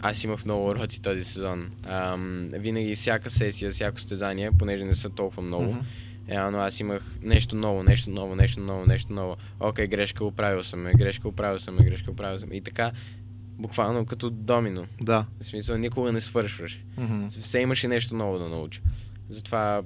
аз 0.00 0.24
имах 0.24 0.44
много 0.44 0.66
уроци 0.66 1.02
този 1.02 1.24
сезон. 1.24 1.70
Ам, 1.86 2.48
винаги 2.52 2.94
всяка 2.94 3.30
сесия, 3.30 3.70
всяко 3.70 4.00
стезание, 4.00 4.50
понеже 4.52 4.84
не 4.84 4.94
са 4.94 5.10
толкова 5.10 5.42
много, 5.42 5.64
Мгм. 5.64 5.78
реално 6.30 6.58
аз 6.58 6.80
имах 6.80 7.18
нещо 7.22 7.56
ново, 7.56 7.82
нещо 7.82 8.10
ново, 8.10 8.36
нещо 8.36 8.60
ново, 8.60 8.86
нещо 8.86 9.12
ново. 9.12 9.36
Окей, 9.60 9.86
грешка, 9.86 10.24
оправил 10.24 10.64
съм 10.64 10.86
я, 10.86 10.92
грешка, 10.94 11.28
оправил 11.28 11.58
съм 11.58 11.78
я, 11.78 11.84
грешка, 11.84 12.10
оправил 12.10 12.38
съм. 12.38 12.52
И 12.52 12.60
така, 12.60 12.92
буквално 13.50 14.06
като 14.06 14.30
домино. 14.30 14.86
Да. 15.00 15.26
В 15.40 15.46
смисъл, 15.46 15.76
никога 15.78 16.12
не 16.12 16.20
свършваш. 16.20 16.80
Мгм. 16.96 17.28
Все 17.30 17.58
имаше 17.58 17.88
нещо 17.88 18.14
ново 18.14 18.38
да 18.38 18.48
науча. 18.48 18.80
Затова 19.28 19.82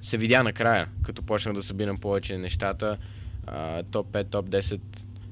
се 0.00 0.18
видя 0.18 0.42
накрая, 0.42 0.88
като 1.02 1.22
почнах 1.22 1.54
да 1.54 1.62
събирам 1.62 1.98
повече 1.98 2.38
нещата. 2.38 2.96
А, 3.46 3.82
топ 3.82 4.06
5, 4.12 4.30
топ 4.30 4.46
10 4.48 4.80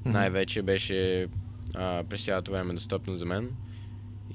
Мгм. 0.05 0.11
най-вече 0.11 0.61
беше 0.61 1.27
а, 1.75 2.03
през 2.09 2.25
цялото 2.25 2.51
време 2.51 2.73
достъпно 2.73 3.15
за 3.15 3.25
мен. 3.25 3.49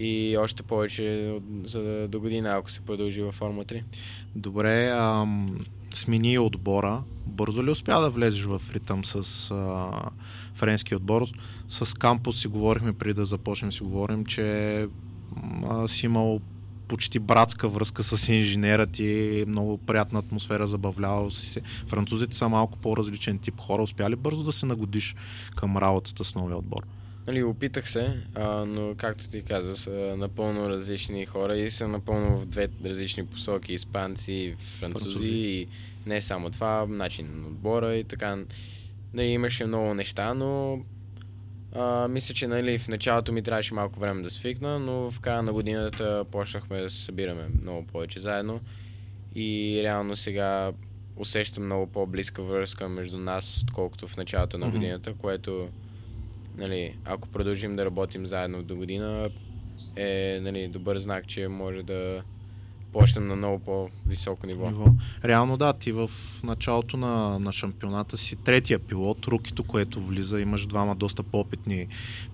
И 0.01 0.37
още 0.37 0.63
повече 0.63 1.39
за 1.65 2.09
до 2.09 2.21
година, 2.21 2.51
ако 2.57 2.71
се 2.71 2.81
продължи 2.81 3.23
във 3.23 3.35
Формула 3.35 3.65
3. 3.65 3.83
Добре, 4.37 4.91
ам, 4.91 5.65
смени 5.95 6.39
отбора. 6.39 7.03
Бързо 7.27 7.65
ли 7.65 7.71
успя 7.71 8.01
да 8.01 8.11
влезеш 8.11 8.45
в 8.45 8.63
ритъм 8.75 9.05
с 9.05 9.51
а, 9.51 9.91
френския 10.55 10.97
отбор? 10.97 11.27
С 11.69 11.99
Кампус 11.99 12.41
си 12.41 12.49
говорихме 12.49 12.93
преди 12.93 13.15
да 13.15 13.25
започнем 13.25 13.73
си 13.73 13.83
говорим, 13.83 14.25
че 14.25 14.87
а, 15.71 15.89
си 15.89 16.07
имал 16.07 16.41
почти 16.93 17.19
братска 17.19 17.69
връзка 17.69 18.03
с 18.03 18.29
инженера 18.29 18.87
ти, 18.87 19.45
много 19.49 19.79
приятна 19.79 20.19
атмосфера, 20.19 20.67
забавлявал 20.67 21.31
си 21.31 21.47
се. 21.47 21.61
Французите 21.87 22.37
са 22.37 22.49
малко 22.49 22.79
по-различен 22.79 23.39
тип 23.39 23.61
хора. 23.61 23.83
Успя 23.83 24.11
ли 24.11 24.17
бързо 24.17 24.43
да 24.43 24.53
се 24.53 24.67
нагодиш 24.67 25.15
към 25.57 25.77
работата 25.77 26.25
с 26.25 26.35
новия 26.35 26.57
отбор? 26.57 26.83
Нали, 27.27 27.43
опитах 27.43 27.91
се, 27.91 28.23
а, 28.35 28.65
но 28.65 28.95
както 28.97 29.29
ти 29.29 29.43
каза, 29.43 29.77
са 29.77 30.15
напълно 30.19 30.69
различни 30.69 31.27
хора 31.27 31.57
и 31.57 31.71
са 31.71 31.89
напълно 31.89 32.41
в 32.41 32.47
две 32.47 32.69
различни 32.85 33.27
посоки. 33.27 33.73
Испанци, 33.73 34.57
французи, 34.79 35.05
Французи. 35.05 35.33
и 35.33 35.69
не 36.07 36.21
само 36.21 36.51
това, 36.51 36.87
начин 36.89 37.29
на 37.41 37.47
отбора 37.47 37.95
и 37.95 38.05
така. 38.05 38.39
Нали, 39.15 39.27
имаше 39.27 39.67
много 39.67 39.95
неща, 39.95 40.35
но 40.35 40.79
а, 41.75 42.09
мисля, 42.09 42.35
че 42.35 42.47
нали, 42.47 42.79
в 42.79 42.89
началото 42.89 43.33
ми 43.33 43.43
трябваше 43.43 43.75
малко 43.75 44.01
време 44.01 44.23
да 44.23 44.31
свикна, 44.31 44.79
но 44.79 45.11
в 45.11 45.21
края 45.21 45.43
на 45.43 45.53
годината 45.53 46.25
почнахме 46.31 46.81
да 46.81 46.91
се 46.91 47.01
събираме 47.05 47.49
много 47.63 47.87
повече 47.87 48.21
заедно. 48.21 48.61
И 49.35 49.81
реално 49.83 50.17
сега 50.17 50.73
усещам 51.17 51.65
много 51.65 51.87
по-близка 51.87 52.43
връзка 52.43 52.89
между 52.89 53.19
нас, 53.19 53.63
отколкото 53.63 54.09
в 54.09 54.17
началото 54.17 54.59
на 54.59 54.71
годината, 54.71 55.15
което 55.15 55.69
нали, 56.57 56.97
ако 57.05 57.29
продължим 57.29 57.77
да 57.77 57.85
работим 57.85 58.27
заедно 58.27 58.63
до 58.63 58.77
година, 58.77 59.31
е 59.97 60.39
нали, 60.43 60.69
добър 60.69 60.99
знак, 60.99 61.27
че 61.27 61.49
може 61.49 61.83
да 61.83 62.23
почнем 62.93 63.29
на 63.29 63.37
много 63.37 63.59
по-високо 63.59 64.47
ниво. 64.47 64.67
ниво. 64.67 64.87
Реално 65.25 65.57
да, 65.57 65.73
ти 65.73 65.93
в 65.93 66.11
началото 66.45 66.97
на, 66.97 67.39
на 67.39 67.53
шампионата 67.53 68.17
си 68.17 68.37
третия 68.37 68.79
пилот, 68.79 69.27
рукито, 69.27 69.65
което 69.65 70.01
влиза, 70.01 70.41
имаш 70.41 70.67
двама 70.67 70.97
доста 70.97 71.23
по-опитни 71.23 71.87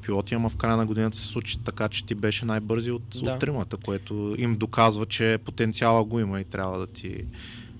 пилоти, 0.02 0.34
ама 0.34 0.48
в 0.48 0.56
края 0.56 0.76
на 0.76 0.86
годината 0.86 1.16
се 1.16 1.26
случи 1.26 1.58
така, 1.58 1.88
че 1.88 2.06
ти 2.06 2.14
беше 2.14 2.44
най-бързи 2.44 2.90
от, 2.90 3.02
Да. 3.22 3.32
от 3.32 3.40
тримата, 3.40 3.76
което 3.76 4.34
им 4.38 4.56
доказва, 4.56 5.06
че 5.06 5.38
потенциала 5.44 6.04
го 6.04 6.20
има 6.20 6.40
и 6.40 6.44
трябва 6.44 6.78
да 6.78 6.86
ти 6.86 7.24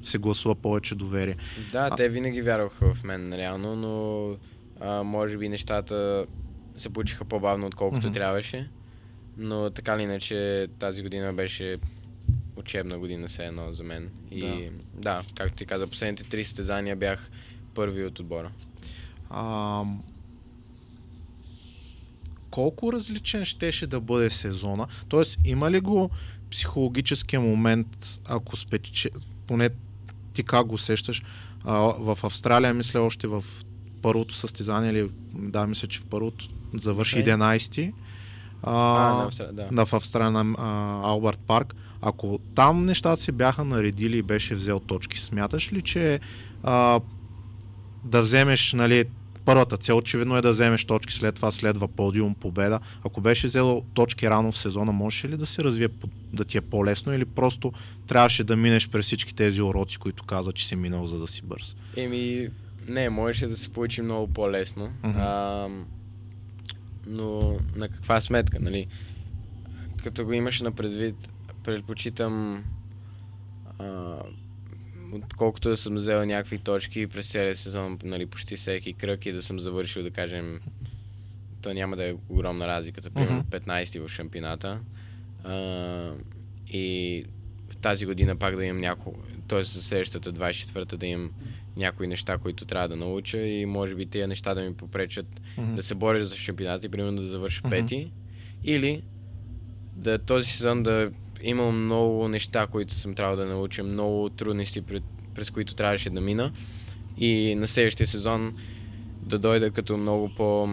се 0.03 0.19
гласува 0.19 0.55
повече 0.55 0.95
доверие. 0.95 1.37
Да, 1.73 1.89
А- 1.93 1.97
те 1.97 2.09
винаги 2.09 2.43
вярваха 2.43 2.95
в 2.95 3.05
мен, 3.05 3.33
реално, 3.33 3.77
но 3.77 4.37
а, 4.81 5.03
може 5.03 5.37
би 5.39 5.49
нещата 5.49 6.27
се 6.77 6.91
получиха 6.91 7.25
по-бавно, 7.25 7.67
отколкото 7.67 8.07
Мгм. 8.07 8.15
трябваше. 8.15 8.69
Но 9.37 9.71
така 9.71 9.95
или 9.95 10.03
иначе 10.03 10.69
тази 10.79 11.03
година 11.03 11.33
беше 11.33 11.77
учебна 12.59 12.99
година 12.99 13.29
все 13.29 13.45
едно 13.45 13.73
за 13.73 13.85
мен. 13.85 14.11
И 14.31 14.41
Да. 14.41 14.71
да, 14.95 15.23
както 15.35 15.57
ти 15.57 15.67
каза, 15.67 15.87
последните 15.87 16.25
три 16.25 16.45
състезания 16.45 16.97
бях 16.97 17.31
първи 17.75 18.05
от 18.05 18.19
отбора. 18.19 18.51
А, 19.31 19.83
колко 22.51 22.93
различен 22.93 23.45
щеше 23.45 23.87
да 23.87 24.01
бъде 24.01 24.31
сезона? 24.31 24.87
Тоест, 25.09 25.39
има 25.45 25.71
ли 25.71 25.81
го 25.81 26.11
психологическия 26.51 27.41
момент, 27.41 28.21
ако 28.29 28.57
спече, 28.57 29.11
поне 29.47 29.71
ти 30.33 30.43
как 30.43 30.67
го 30.67 30.75
усещаш, 30.75 31.23
а, 31.65 31.75
в 31.81 32.19
Австралия, 32.23 32.75
мисля, 32.75 33.01
още 33.01 33.27
в 33.27 33.45
първото 34.03 34.35
състезание, 34.35 34.91
или 34.91 35.11
да, 35.35 35.67
мисля, 35.67 35.89
че 35.89 35.99
в 35.99 36.05
първото 36.05 36.49
завърши 36.75 37.19
Окей. 37.19 37.33
11-ти. 37.33 37.93
А, 38.63 38.73
А, 38.73 39.27
Австралия, 39.27 39.69
да. 39.73 39.87
в 39.87 39.93
Австралия 39.93 40.31
на 40.31 40.55
а, 40.59 41.33
парк. 41.47 41.75
Ако 42.03 42.39
там 42.55 42.85
нещата 42.85 43.23
се 43.23 43.33
бяха 43.33 43.65
наредили 43.65 44.19
и 44.19 44.23
беше 44.23 44.55
взел 44.55 44.81
точки, 44.81 45.19
смяташ 45.19 45.73
ли, 45.73 45.83
че 45.83 46.21
а, 46.63 47.01
да 48.05 48.23
вземеш, 48.23 48.73
нали, 48.73 49.05
първата 49.45 49.77
цел 49.77 49.97
очевидно 49.97 50.37
е 50.37 50.43
да 50.43 50.51
вземеш 50.51 50.85
точки, 50.85 51.13
след 51.13 51.35
това 51.35 51.53
следва 51.53 51.89
подиум, 51.89 52.35
победа. 52.35 52.81
Ако 53.05 53.21
беше 53.21 53.47
взел 53.47 53.83
точки 53.95 54.31
рано 54.31 54.53
в 54.53 54.59
сезона, 54.59 54.93
можеше 54.93 55.29
ли 55.29 55.37
да 55.37 55.47
се 55.47 55.65
развие, 55.65 55.89
да 56.33 56.45
ти 56.45 56.59
е 56.59 56.61
по-лесно 56.61 57.15
или 57.15 57.25
просто 57.25 57.73
трябваше 58.07 58.45
да 58.45 58.57
минеш 58.57 58.89
през 58.89 59.07
всички 59.07 59.35
тези 59.35 59.63
уроци, 59.63 59.99
които 59.99 60.25
каза, 60.25 60.53
че 60.53 60.67
си 60.67 60.77
минал, 60.77 61.07
за 61.07 61.19
да 61.19 61.27
си 61.27 61.43
бърз? 61.45 61.77
Еми, 61.97 62.49
не, 62.89 63.11
можеше 63.11 63.47
да 63.47 63.57
се 63.57 63.69
получи 63.69 64.03
много 64.03 64.33
по-лесно. 64.33 64.91
Мгм. 65.03 65.19
А, 65.19 65.69
но 67.07 67.57
на 67.77 67.89
каква 67.89 68.21
сметка, 68.21 68.59
нали? 68.61 68.87
Като 70.03 70.25
го 70.25 70.33
имаш 70.33 70.61
на 70.61 70.73
предвид, 70.73 71.33
предпочитам 71.69 72.65
а, 73.79 74.17
отколкото 75.13 75.69
да 75.69 75.77
съм 75.77 75.95
взел 75.95 76.25
някакви 76.25 76.59
точки 76.59 77.07
през 77.07 77.31
целия 77.31 77.57
сезон, 77.57 77.99
нали, 78.05 78.27
почти 78.27 78.57
всеки 78.57 78.93
кръг 78.93 79.27
и 79.27 79.33
да 79.33 79.43
съм 79.43 79.61
завършил, 79.61 80.03
да 80.03 80.11
кажем, 80.11 80.61
то 81.63 81.75
няма 81.75 81.97
да 81.97 82.09
е 82.09 82.15
огромна 82.29 82.67
разликата, 82.67 83.11
примерно 83.11 83.45
15 83.45 84.07
в 84.07 84.09
шампионата. 84.09 84.81
А, 85.45 86.13
и 86.71 87.25
тази 87.83 88.07
година 88.07 88.37
пак 88.37 88.57
да 88.57 88.65
имам 88.65 88.81
няколко, 88.81 89.21
т.е. 89.49 89.63
за 89.63 89.83
следващата 89.83 90.33
24-та 90.33 90.97
да 90.97 91.07
имам 91.07 91.31
някои 91.77 92.07
неща, 92.07 92.39
които 92.39 92.65
трябва 92.65 92.89
да 92.89 92.97
науча 92.97 93.39
и 93.39 93.67
може 93.67 93.95
би 93.95 94.07
тези 94.07 94.27
неща 94.27 94.55
да 94.55 94.63
ми 94.63 94.75
попречат 94.75 95.27
mm-hmm. 95.27 95.75
да 95.75 95.83
се 95.83 95.95
боря 95.95 96.25
за 96.25 96.37
шампионата 96.37 96.87
и 96.87 96.89
примерно 96.89 97.21
да 97.21 97.27
завърша 97.27 97.63
mm-hmm. 97.63 97.71
пети. 97.71 98.13
Или 98.65 99.03
да 99.97 100.19
този 100.19 100.51
сезон 100.51 100.83
да 100.83 101.11
имам 101.43 101.85
много 101.85 102.29
неща, 102.29 102.67
които 102.67 102.95
съм 102.95 103.15
трябвал 103.15 103.37
да 103.37 103.47
науча, 103.47 103.85
много 103.85 104.31
трудности, 104.31 104.83
пред, 104.83 105.03
през 105.35 105.51
които 105.51 105.75
трябваше 105.75 106.11
да 106.11 106.21
мина. 106.21 106.53
И 107.19 107.55
на 107.55 107.69
следващия 107.69 108.07
сезон 108.07 108.57
да 109.23 109.39
дойда 109.39 109.71
като 109.71 109.97
много 109.97 110.31
по 110.37 110.69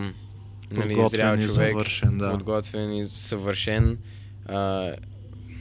нали, 0.72 0.95
зрял 1.09 1.38
човек, 1.38 1.72
съвършен, 1.72 2.18
да. 2.18 2.32
подготвен 2.32 2.93
и 2.93 3.07
съвършен. 3.07 3.97
А, 4.45 4.91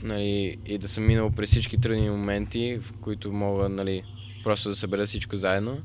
нали, 0.03 0.57
и 0.65 0.77
да 0.77 0.87
съм 0.87 1.07
минал 1.07 1.31
през 1.31 1.51
всички 1.51 1.77
трудни 1.77 2.09
моменти, 2.09 2.79
в 2.81 2.93
които 2.93 3.33
мога 3.33 3.69
нали, 3.69 4.03
просто 4.43 4.69
да 4.69 4.75
събера 4.75 5.05
всичко 5.05 5.35
заедно 5.35 5.81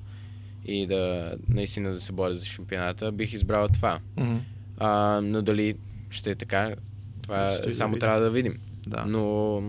и 0.64 0.86
да 0.86 1.34
наистина 1.48 1.92
да 1.92 2.00
се 2.00 2.12
боря 2.12 2.36
за 2.36 2.46
шампионата, 2.46 3.12
бих 3.12 3.32
избрал 3.32 3.68
това. 3.68 4.00
Mm-hmm. 4.16 4.38
А, 4.78 5.20
но 5.22 5.42
дали 5.42 5.74
ще 6.10 6.30
е 6.30 6.34
така, 6.34 6.74
това 7.22 7.58
ще 7.62 7.72
само 7.72 7.94
да 7.94 8.00
трябва 8.00 8.20
да 8.20 8.30
видим. 8.30 8.58
Да. 8.90 9.04
Но 9.06 9.62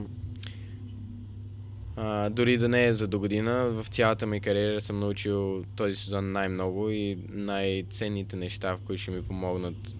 а, 1.95 2.29
дори 2.29 2.57
да 2.57 2.69
не 2.69 2.85
е 2.85 2.93
за 2.93 3.07
до 3.07 3.19
година, 3.19 3.69
в 3.69 3.85
цялата 3.89 4.27
ми 4.27 4.39
кариера 4.39 4.81
съм 4.81 4.99
научил 4.99 5.63
този 5.75 5.95
сезон 5.95 6.31
най-много 6.31 6.89
и 6.89 7.17
най-ценните 7.29 8.35
неща, 8.35 8.73
в 8.73 8.79
които 8.85 9.01
ще 9.01 9.11
ми 9.11 9.21
помогнат 9.21 9.95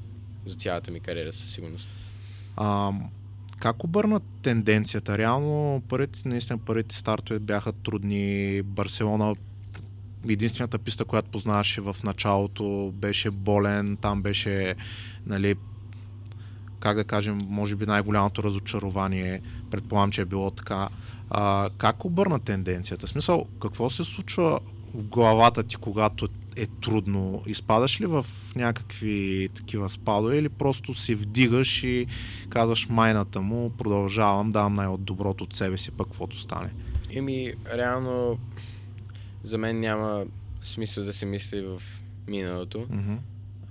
за 0.46 0.56
цялата 0.56 0.92
ми 0.92 1.00
кариера 1.00 1.34
със 1.34 1.52
сигурност. 1.52 1.90
А, 2.58 2.92
как 3.60 3.84
обърна 3.84 4.20
тенденцията? 4.42 5.18
Реално 5.18 5.82
първите, 5.90 6.20
наистина 6.26 6.58
първите 6.58 6.96
стартове 6.96 7.40
бяха 7.40 7.72
трудни. 7.72 8.62
Барселона 8.62 9.36
единствената 10.30 10.80
писта, 10.80 11.06
която 11.06 11.30
познаваше 11.30 11.82
в 11.82 11.96
началото, 12.04 12.94
беше 12.96 13.32
болен, 13.32 13.98
там 13.98 14.22
беше 14.22 14.76
нали, 15.26 15.56
как 16.82 16.98
да 16.98 17.04
кажем, 17.04 17.42
може 17.50 17.76
би 17.76 17.86
най-голямото 17.86 18.44
разочарование, 18.44 19.42
предполагам, 19.72 20.12
че 20.12 20.22
е 20.22 20.26
било 20.26 20.52
така. 20.52 20.90
А, 21.30 21.70
как 21.78 22.06
обърна 22.06 22.40
тенденцията? 22.40 23.08
В 23.08 23.10
смисъл, 23.10 23.46
какво 23.62 23.90
се 23.90 24.04
случва 24.04 24.60
в 24.94 25.04
главата 25.04 25.64
ти, 25.64 25.76
когато 25.76 26.28
е 26.56 26.68
трудно? 26.68 27.44
Изпадаш 27.48 28.02
ли 28.02 28.06
в 28.06 28.26
някакви 28.56 29.50
такива 29.56 29.90
спадове 29.90 30.38
или 30.38 30.50
просто 30.50 30.94
си 30.94 31.16
вдигаш 31.16 31.84
и 31.84 32.08
казваш 32.50 32.88
майната 32.90 33.42
му, 33.42 33.70
продължавам, 33.70 34.52
давам 34.52 34.76
най-доброто 34.76 35.44
от 35.44 35.54
себе 35.54 35.78
си, 35.78 35.92
пък 35.92 36.08
каквото 36.08 36.40
стане? 36.40 36.70
Еми, 37.12 37.54
реално 37.74 38.38
за 39.44 39.58
мен 39.58 39.80
няма 39.80 40.24
смисъл 40.64 41.04
да 41.04 41.14
се 41.14 41.26
мисли 41.26 41.62
в 41.62 41.82
миналото. 42.28 42.78
Mm-hmm. 42.78 43.18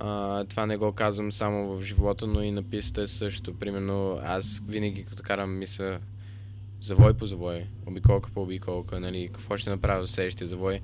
А, 0.01 0.45
това 0.45 0.67
не 0.67 0.77
го 0.77 0.93
казвам 0.93 1.33
само 1.33 1.77
в 1.77 1.83
живота, 1.83 2.27
но 2.27 2.43
и 2.43 2.51
на 2.51 2.63
писта 2.63 3.03
е 3.03 3.07
също. 3.07 3.55
Примерно 3.55 4.21
аз 4.25 4.63
винаги 4.69 5.05
като 5.05 5.23
карам 5.23 5.59
мисля 5.59 5.99
завой 6.81 7.15
по 7.15 7.27
завой, 7.27 7.67
обиколка 7.87 8.31
по 8.35 8.43
обиколка, 8.43 9.01
нали, 9.01 9.31
какво 9.33 9.57
ще 9.57 9.71
направя 9.71 10.07
в 10.07 10.11
следващия 10.11 10.47
завой. 10.49 10.81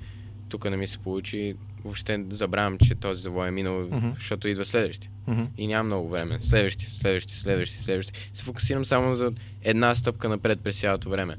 Тук 0.49 0.69
не 0.69 0.77
ми 0.77 0.87
се 0.87 0.97
получи, 0.97 1.55
въобще 1.83 2.25
забравям, 2.29 2.77
че 2.77 2.95
този 2.95 3.21
завой 3.21 3.47
е 3.47 3.51
минал, 3.51 3.73
mm-hmm. 3.73 4.15
защото 4.15 4.47
идва 4.47 4.65
следващия. 4.65 5.11
Mm-hmm. 5.29 5.47
И 5.57 5.67
нямам 5.67 5.87
много 5.87 6.09
време. 6.09 6.39
Следващи, 6.41 6.85
следващи, 6.85 7.35
следващи, 7.35 7.83
следващи. 7.83 8.29
Се 8.33 8.43
фокусирам 8.43 8.85
само 8.85 9.15
за 9.15 9.31
една 9.61 9.95
стъпка 9.95 10.29
напред 10.29 10.59
през 10.63 10.79
цялото 10.79 11.09
време. 11.09 11.37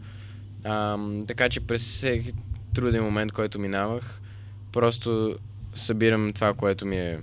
А, 0.64 0.98
така 1.26 1.48
че 1.48 1.60
през 1.60 1.82
всеки 1.82 2.32
труден 2.74 3.04
момент, 3.04 3.32
който 3.32 3.58
минавах, 3.58 4.20
просто 4.72 5.38
събирам 5.74 6.32
това, 6.32 6.54
което 6.54 6.86
ми 6.86 6.96
е 6.96 7.18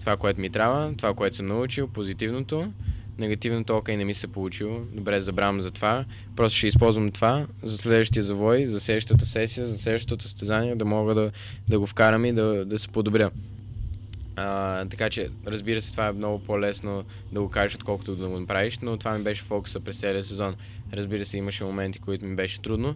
това, 0.00 0.16
което 0.16 0.40
ми 0.40 0.50
трябва, 0.50 0.94
това, 0.96 1.14
което 1.14 1.36
съм 1.36 1.46
научил, 1.46 1.88
позитивното, 1.88 2.72
негативното, 3.18 3.76
окей, 3.76 3.96
не 3.96 4.04
ми 4.04 4.14
се 4.14 4.26
получило, 4.26 4.80
добре, 4.92 5.20
забравям 5.20 5.60
за 5.60 5.70
това, 5.70 6.04
просто 6.36 6.58
ще 6.58 6.66
използвам 6.66 7.10
това 7.10 7.46
за 7.62 7.78
следващия 7.78 8.22
завой, 8.22 8.66
за 8.66 8.80
следващата 8.80 9.26
сесия, 9.26 9.66
за 9.66 9.78
следващото 9.78 10.22
състезание, 10.22 10.76
да 10.76 10.84
мога 10.84 11.14
да, 11.14 11.30
да 11.68 11.78
го 11.78 11.86
вкарам 11.86 12.24
и 12.24 12.32
да, 12.32 12.64
да 12.64 12.78
се 12.78 12.88
подобря. 12.88 13.30
А, 14.36 14.84
така 14.84 15.10
че, 15.10 15.28
разбира 15.46 15.80
се, 15.80 15.92
това 15.92 16.08
е 16.08 16.12
много 16.12 16.38
по-лесно 16.38 17.04
да 17.32 17.40
го 17.42 17.50
кажеш, 17.50 17.74
отколкото 17.74 18.16
да 18.16 18.28
го 18.28 18.40
направиш, 18.40 18.78
но 18.82 18.96
това 18.96 19.18
ми 19.18 19.24
беше 19.24 19.42
фокуса 19.42 19.80
през 19.80 20.00
целия 20.00 20.24
сезон. 20.24 20.54
Разбира 20.92 21.26
се, 21.26 21.38
имаше 21.38 21.64
моменти, 21.64 21.98
които 21.98 22.24
ми 22.24 22.36
беше 22.36 22.60
трудно, 22.60 22.94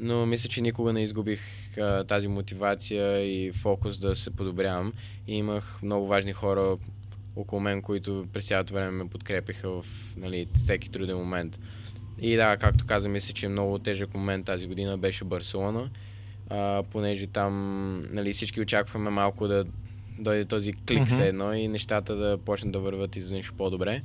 но 0.00 0.26
мисля, 0.26 0.48
че 0.48 0.60
никога 0.60 0.92
не 0.92 1.02
изгубих 1.02 1.40
а, 1.78 2.04
тази 2.04 2.28
мотивация 2.28 3.20
и 3.20 3.52
фокус 3.52 3.98
да 3.98 4.16
се 4.16 4.30
подобрявам. 4.30 4.92
И 5.26 5.36
имах 5.36 5.78
много 5.82 6.06
важни 6.06 6.32
хора 6.32 6.76
около 7.36 7.60
мен, 7.60 7.82
които 7.82 8.26
през 8.32 8.46
цялото 8.46 8.74
време 8.74 8.90
ме 8.90 9.08
подкрепиха 9.08 9.70
в 9.70 9.86
нали, 10.16 10.46
всеки 10.54 10.90
труден 10.90 11.16
момент. 11.16 11.58
И 12.18 12.36
да, 12.36 12.56
както 12.56 12.86
каза, 12.86 13.08
мисля, 13.08 13.34
че 13.34 13.48
много 13.48 13.78
тежък 13.78 14.14
момент 14.14 14.46
тази 14.46 14.66
година 14.66 14.98
беше 14.98 15.24
Барселона, 15.24 15.90
а, 16.50 16.82
понеже 16.90 17.26
там 17.26 18.00
нали, 18.00 18.32
всички 18.32 18.60
очакваме 18.60 19.10
малко 19.10 19.48
да 19.48 19.64
дойде 20.18 20.44
този 20.44 20.72
клик 20.72 20.98
mm-hmm. 20.98 21.06
все 21.06 21.28
едно 21.28 21.52
и 21.52 21.68
нещата 21.68 22.16
да 22.16 22.38
почнат 22.38 22.72
да 22.72 22.78
върват 22.78 23.16
и 23.16 23.20
за 23.20 23.34
нещо 23.34 23.54
по-добре. 23.54 24.02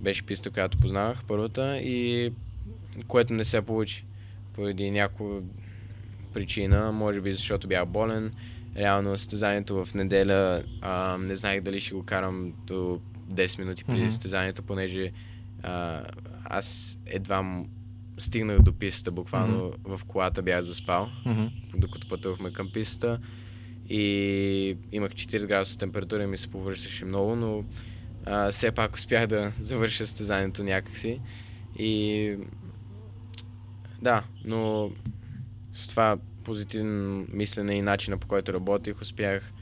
Беше 0.00 0.22
писта, 0.22 0.50
която 0.50 0.78
познавах 0.78 1.24
първата 1.28 1.78
и 1.78 2.32
което 3.08 3.32
не 3.32 3.44
се 3.44 3.62
получи 3.62 4.04
поради 4.52 4.90
някаква 4.90 5.40
причина, 6.32 6.92
може 6.92 7.20
би 7.20 7.32
защото 7.32 7.68
бях 7.68 7.86
болен. 7.86 8.32
Реално 8.76 9.18
състезанието 9.18 9.84
в 9.84 9.94
неделя 9.94 10.62
а, 10.80 11.18
не 11.18 11.36
знаех 11.36 11.60
дали 11.60 11.80
ще 11.80 11.94
го 11.94 12.02
карам 12.02 12.52
до 12.66 13.00
10 13.30 13.58
минути 13.58 13.84
преди 13.84 14.02
mm-hmm. 14.02 14.08
състезанието, 14.08 14.62
понеже 14.62 15.12
а, 15.62 16.02
аз 16.44 16.98
едва 17.06 17.64
стигнах 18.18 18.60
до 18.60 18.72
пистата, 18.72 19.10
буквално 19.10 19.70
mm-hmm. 19.70 19.96
в 19.96 20.04
колата 20.04 20.42
бях 20.42 20.60
заспал, 20.60 21.08
mm-hmm. 21.26 21.50
докато 21.76 22.08
пътувахме 22.08 22.52
към 22.52 22.70
пистата 22.72 23.18
и 23.88 24.76
имах 24.92 25.12
40 25.12 25.46
градуса 25.46 25.78
температура 25.78 26.22
и 26.22 26.26
ми 26.26 26.38
се 26.38 26.48
повръщаше 26.48 27.04
много, 27.04 27.36
но 27.36 27.64
а, 28.26 28.52
все 28.52 28.70
пак 28.70 28.94
успях 28.94 29.26
да 29.26 29.52
завърша 29.60 30.06
състезанието 30.06 30.64
някакси 30.64 31.20
и 31.78 32.36
да, 34.02 34.24
но 34.44 34.90
с 35.74 35.88
това 35.88 36.18
позитивно 36.44 37.26
мислене 37.32 37.74
и 37.74 37.82
начина 37.82 38.18
по 38.18 38.26
който 38.26 38.52
работих, 38.52 39.02
успях 39.02 39.52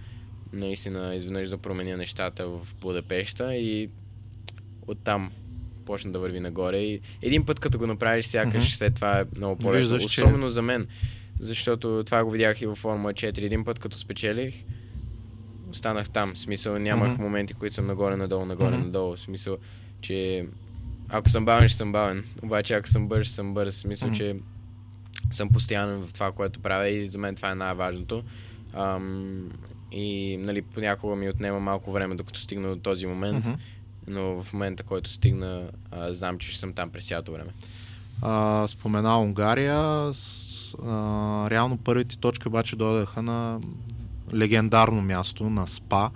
наистина 0.52 1.14
изведнъж 1.14 1.48
да 1.48 1.58
променя 1.58 1.96
нещата 1.96 2.48
в 2.48 2.60
Будапешта 2.80 3.56
и 3.56 3.90
оттам 4.86 5.30
почна 5.86 6.12
да 6.12 6.18
върви 6.18 6.40
нагоре. 6.40 6.78
И 6.78 7.00
един 7.22 7.46
път 7.46 7.60
като 7.60 7.78
го 7.78 7.86
направиш, 7.86 8.26
сякаш 8.26 8.64
mm-hmm. 8.64 8.76
след 8.76 8.94
това 8.94 9.20
е 9.20 9.24
много 9.36 9.56
по-лесно. 9.56 9.96
Особено 9.96 10.46
че... 10.46 10.52
за 10.52 10.62
мен, 10.62 10.86
защото 11.40 12.02
това 12.06 12.24
го 12.24 12.30
видях 12.30 12.62
и 12.62 12.66
във 12.66 12.78
Формула 12.78 13.12
4. 13.12 13.38
Един 13.38 13.64
път 13.64 13.78
като 13.78 13.98
спечелих, 13.98 14.54
останах 15.70 16.10
там. 16.10 16.34
В 16.34 16.38
смисъл 16.38 16.78
нямах 16.78 17.12
mm-hmm. 17.12 17.22
моменти, 17.22 17.54
които 17.54 17.74
съм 17.74 17.86
нагоре, 17.86 18.16
надолу, 18.16 18.44
нагоре, 18.44 18.76
mm-hmm. 18.76 19.16
В 19.16 19.20
смисъл, 19.20 19.56
че 20.00 20.46
ако 21.10 21.28
съм 21.28 21.44
бавен, 21.44 21.68
ще 21.68 21.78
съм 21.78 21.92
бавен. 21.92 22.24
Обаче 22.42 22.74
ако 22.74 22.88
съм 22.88 23.08
бърз, 23.08 23.30
съм 23.30 23.54
бърз. 23.54 23.84
Мисля, 23.84 24.08
mm-hmm. 24.08 24.16
че 24.16 24.36
съм 25.30 25.48
постоянен 25.48 26.06
в 26.06 26.12
това, 26.12 26.32
което 26.32 26.60
правя 26.60 26.88
и 26.88 27.08
за 27.08 27.18
мен 27.18 27.34
това 27.34 27.50
е 27.50 27.54
най-важното. 27.54 28.22
Ам, 28.74 29.50
и 29.92 30.36
нали, 30.36 30.62
понякога 30.62 31.16
ми 31.16 31.28
отнема 31.28 31.60
малко 31.60 31.92
време, 31.92 32.14
докато 32.14 32.40
стигна 32.40 32.68
до 32.68 32.76
този 32.76 33.06
момент. 33.06 33.44
Mm-hmm. 33.44 33.56
Но 34.06 34.42
в 34.42 34.52
момента, 34.52 34.82
който 34.82 35.10
стигна, 35.10 35.70
а, 35.90 36.14
знам, 36.14 36.38
че 36.38 36.48
ще 36.48 36.58
съм 36.58 36.72
там 36.72 36.90
през 36.90 37.08
цялото 37.08 37.32
време. 37.32 37.50
А, 38.22 38.66
спомена 38.68 39.20
Унгария. 39.20 40.10
С, 40.14 40.74
а, 40.86 41.50
реално 41.50 41.78
първите 41.78 42.18
точки 42.18 42.48
обаче 42.48 42.76
дойдаха 42.76 43.22
на 43.22 43.60
легендарно 44.34 45.02
място, 45.02 45.50
на 45.50 45.66
СПА. 45.66 46.10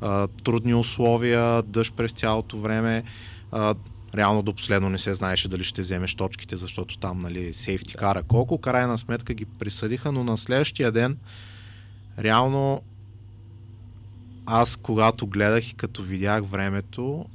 А, 0.00 0.28
трудни 0.28 0.74
условия, 0.74 1.62
дъжд 1.62 1.94
през 1.94 2.12
цялото 2.12 2.58
време. 2.58 3.02
А, 3.52 3.74
реално 4.14 4.42
до 4.42 4.54
последно 4.54 4.90
не 4.90 4.98
се 4.98 5.14
знаеше 5.14 5.48
дали 5.48 5.64
ще 5.64 5.82
вземеш 5.82 6.14
точките, 6.14 6.56
защото 6.56 6.98
там 6.98 7.18
нали, 7.18 7.54
сейфти 7.54 7.94
кара 7.94 8.22
колко. 8.22 8.58
Крайна 8.58 8.98
сметка 8.98 9.34
ги 9.34 9.44
присъдиха, 9.44 10.12
но 10.12 10.24
на 10.24 10.38
следващия 10.38 10.92
ден 10.92 11.18
реално 12.18 12.82
аз 14.46 14.76
когато 14.76 15.26
гледах 15.26 15.70
и 15.70 15.74
като 15.74 16.02
видях 16.02 16.44
времето 16.44 17.26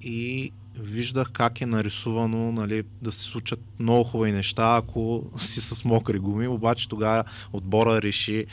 и 0.00 0.52
виждах 0.78 1.30
как 1.32 1.60
е 1.60 1.66
нарисувано 1.66 2.52
нали, 2.52 2.82
да 3.02 3.12
се 3.12 3.20
случат 3.20 3.60
много 3.78 4.04
хубави 4.04 4.32
неща, 4.32 4.76
ако 4.76 5.24
си 5.38 5.60
с 5.60 5.84
мокри 5.84 6.18
гуми, 6.18 6.48
обаче 6.48 6.88
тогава 6.88 7.24
отбора 7.52 8.02
реши 8.02 8.46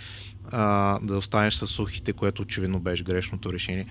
а, 0.52 1.00
да 1.00 1.18
останеш 1.18 1.54
с 1.54 1.68
сухите, 1.68 2.14
което 2.14 2.42
очевидно 2.42 2.80
беше 2.80 3.04
грешното 3.04 3.54
решение. 3.54 3.86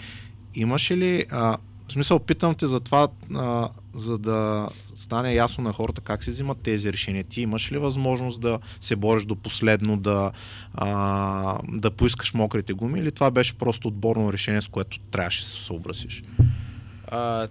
Имаше 0.55 0.97
ли, 0.97 1.27
а, 1.31 1.57
в 1.91 1.93
смисъл, 1.93 2.19
питам 2.19 2.55
те 2.55 2.67
за 2.67 2.81
това, 2.81 3.09
а, 3.35 3.69
за 3.95 4.19
да 4.19 4.69
стане 4.95 5.35
ясно 5.35 5.65
на 5.65 5.73
хората 5.73 6.01
как 6.01 6.25
се 6.25 6.31
взимат 6.31 6.59
тези 6.63 6.93
решения. 6.93 7.25
Ти 7.25 7.41
имаш 7.41 7.73
ли 7.73 7.79
възможност 7.79 8.41
да 8.41 8.59
се 8.81 8.97
бориш 8.97 9.25
до 9.25 9.37
последно, 9.37 9.97
да, 9.97 10.33
а, 10.75 11.59
да 11.69 11.91
поискаш 11.91 12.35
мокрите 12.35 12.73
гуми 12.73 12.99
или 12.99 13.13
това 13.13 13.31
беше 13.31 13.59
просто 13.59 13.89
отборно 13.89 14.33
решение, 14.33 14.63
с 14.63 14.69
което 14.69 14.99
трябваше 15.01 15.43
да 15.43 15.49
се 15.49 15.65
съобразиш? 15.65 16.23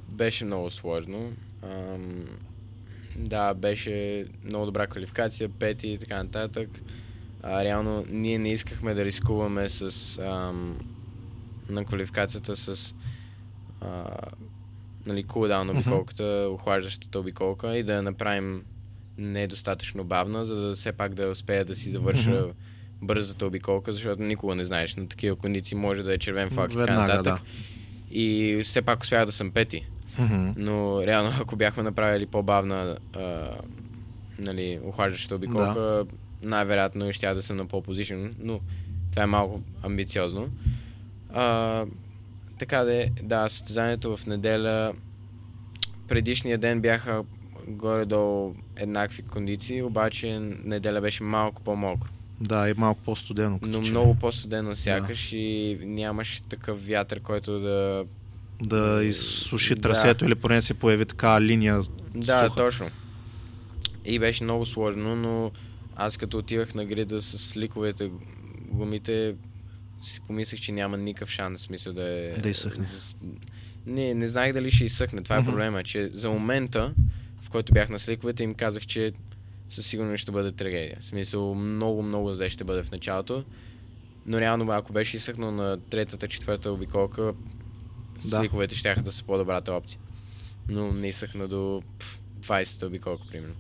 Беше 0.09 0.45
много 0.45 0.71
сложно. 0.71 1.31
Ам, 1.63 2.25
да, 3.15 3.53
беше 3.53 4.25
много 4.45 4.65
добра 4.65 4.87
квалификация, 4.87 5.49
пети 5.49 5.87
и 5.87 5.97
така 5.97 6.23
нататък. 6.23 6.69
А, 7.43 7.63
реално 7.63 8.05
ние 8.09 8.37
не 8.37 8.51
искахме 8.51 8.93
да 8.93 9.05
рискуваме 9.05 9.69
с 9.69 10.17
ам, 10.17 10.77
на 11.69 11.85
квалификацията 11.85 12.55
с 12.55 12.93
а, 13.81 14.05
нали, 15.05 15.23
кулдаун 15.23 15.69
обиколката, 15.69 16.23
mm-hmm. 16.23 16.53
охлаждащата 16.53 17.19
обиколка 17.19 17.77
и 17.77 17.83
да 17.83 17.93
я 17.93 18.01
направим 18.01 18.63
недостатъчно 19.17 20.03
бавна, 20.03 20.45
за 20.45 20.55
да 20.55 20.75
все 20.75 20.91
пак 20.91 21.13
да 21.13 21.27
успея 21.27 21.65
да 21.65 21.75
си 21.75 21.89
завърша 21.89 22.29
mm-hmm. 22.29 22.53
бързата 23.01 23.45
обиколка, 23.45 23.93
защото 23.93 24.23
никога 24.23 24.55
не 24.55 24.63
знаеш. 24.63 24.95
На 24.95 25.07
такива 25.07 25.35
кондиции 25.35 25.77
може 25.77 26.03
да 26.03 26.13
е 26.13 26.17
червен 26.17 26.49
факт 26.49 26.73
и 26.73 26.77
така 26.77 26.93
нататък. 26.93 27.23
Да. 27.23 27.41
И 28.11 28.59
все 28.63 28.81
пак 28.81 29.01
успях 29.01 29.25
да 29.25 29.31
съм 29.31 29.51
пети. 29.51 29.85
Mm-hmm. 30.19 30.53
Но 30.57 31.07
реално, 31.07 31.31
ако 31.41 31.55
бяхме 31.55 31.83
направили 31.83 32.25
по-бавна 32.25 32.97
а, 33.13 33.49
нали, 34.39 34.79
охлаждащата 34.83 35.35
обиколка, 35.35 35.79
да. 35.79 36.05
най-вероятно 36.43 37.13
ще 37.13 37.33
да 37.33 37.41
съм 37.41 37.57
на 37.57 37.65
по-позишен, 37.65 38.35
но 38.39 38.59
това 39.11 39.23
е 39.23 39.25
малко 39.25 39.61
амбициозно. 39.83 40.49
А, 41.33 41.85
така 42.59 42.83
де, 42.83 43.11
да, 43.23 43.49
състезанието 43.49 44.17
в 44.17 44.25
неделя, 44.25 44.93
предишния 46.07 46.57
ден 46.57 46.81
бяха 46.81 47.23
горе-долу 47.67 48.55
еднакви 48.75 49.21
кондиции, 49.21 49.83
обаче 49.83 50.39
неделя 50.63 51.01
беше 51.01 51.23
малко 51.23 51.61
по-мокро. 51.61 52.09
Да, 52.41 52.69
и 52.69 52.73
малко 52.77 53.01
по-студено. 53.01 53.59
Но 53.61 53.81
че... 53.81 53.91
много 53.91 54.15
по-студено 54.15 54.75
сякаш 54.75 55.29
да. 55.29 55.37
и 55.37 55.79
нямаше 55.83 56.43
такъв 56.43 56.87
вятър, 56.87 57.19
който 57.19 57.59
да... 57.59 58.05
Да 58.61 59.03
изсуши 59.03 59.75
да. 59.75 59.81
трасето 59.81 60.25
или 60.25 60.35
поне 60.35 60.61
се 60.61 60.73
появи 60.73 61.05
така 61.05 61.41
линия 61.41 61.81
Да, 62.15 62.43
суха. 62.43 62.63
точно. 62.63 62.89
И 64.05 64.19
беше 64.19 64.43
много 64.43 64.65
сложно, 64.65 65.15
но 65.15 65.51
аз 65.95 66.17
като 66.17 66.37
отивах 66.37 66.75
на 66.75 66.85
грида 66.85 67.21
с 67.21 67.57
ликовете 67.57 68.11
гумите, 68.71 69.35
си 70.01 70.21
помислих, 70.27 70.59
че 70.59 70.71
няма 70.71 70.97
никакъв 70.97 71.29
шанс, 71.29 71.61
смисъл 71.61 71.93
да 71.93 72.03
е... 72.03 72.37
Да 72.37 72.49
изсъхне. 72.49 72.85
Не, 73.85 74.13
не 74.13 74.27
знаех 74.27 74.53
дали 74.53 74.71
ще 74.71 74.85
изсъхне. 74.85 75.23
Това 75.23 75.35
е 75.35 75.39
mm-hmm. 75.39 75.45
проблема, 75.45 75.83
че 75.83 76.09
за 76.13 76.29
момента, 76.29 76.93
в 77.43 77.49
който 77.49 77.73
бях 77.73 77.89
на 77.89 77.99
сликовете, 77.99 78.43
им 78.43 78.53
казах, 78.53 78.85
че 78.85 79.13
със 79.69 79.85
сигурност 79.85 80.21
ще 80.21 80.31
бъде 80.31 80.51
трагедия. 80.51 80.97
В 81.01 81.05
смисъл, 81.05 81.55
много, 81.55 82.03
много 82.03 82.33
зле 82.33 82.49
ще 82.49 82.63
бъде 82.63 82.83
в 82.83 82.91
началото. 82.91 83.45
Но 84.25 84.39
реално, 84.39 84.71
ако 84.71 84.93
беше 84.93 85.17
изсъхнал 85.17 85.51
на 85.51 85.77
третата, 85.79 86.27
четвърта 86.27 86.71
обиколка, 86.71 87.33
да. 88.25 88.39
сликовете 88.39 88.75
ще 88.75 88.95
да 88.95 89.11
са 89.11 89.23
по-добрата 89.23 89.73
опция. 89.73 89.99
Но 90.69 90.91
не 90.91 91.07
изсъхна 91.07 91.47
до 91.47 91.83
20-та 92.41 92.85
обиколка, 92.85 93.23
примерно. 93.31 93.55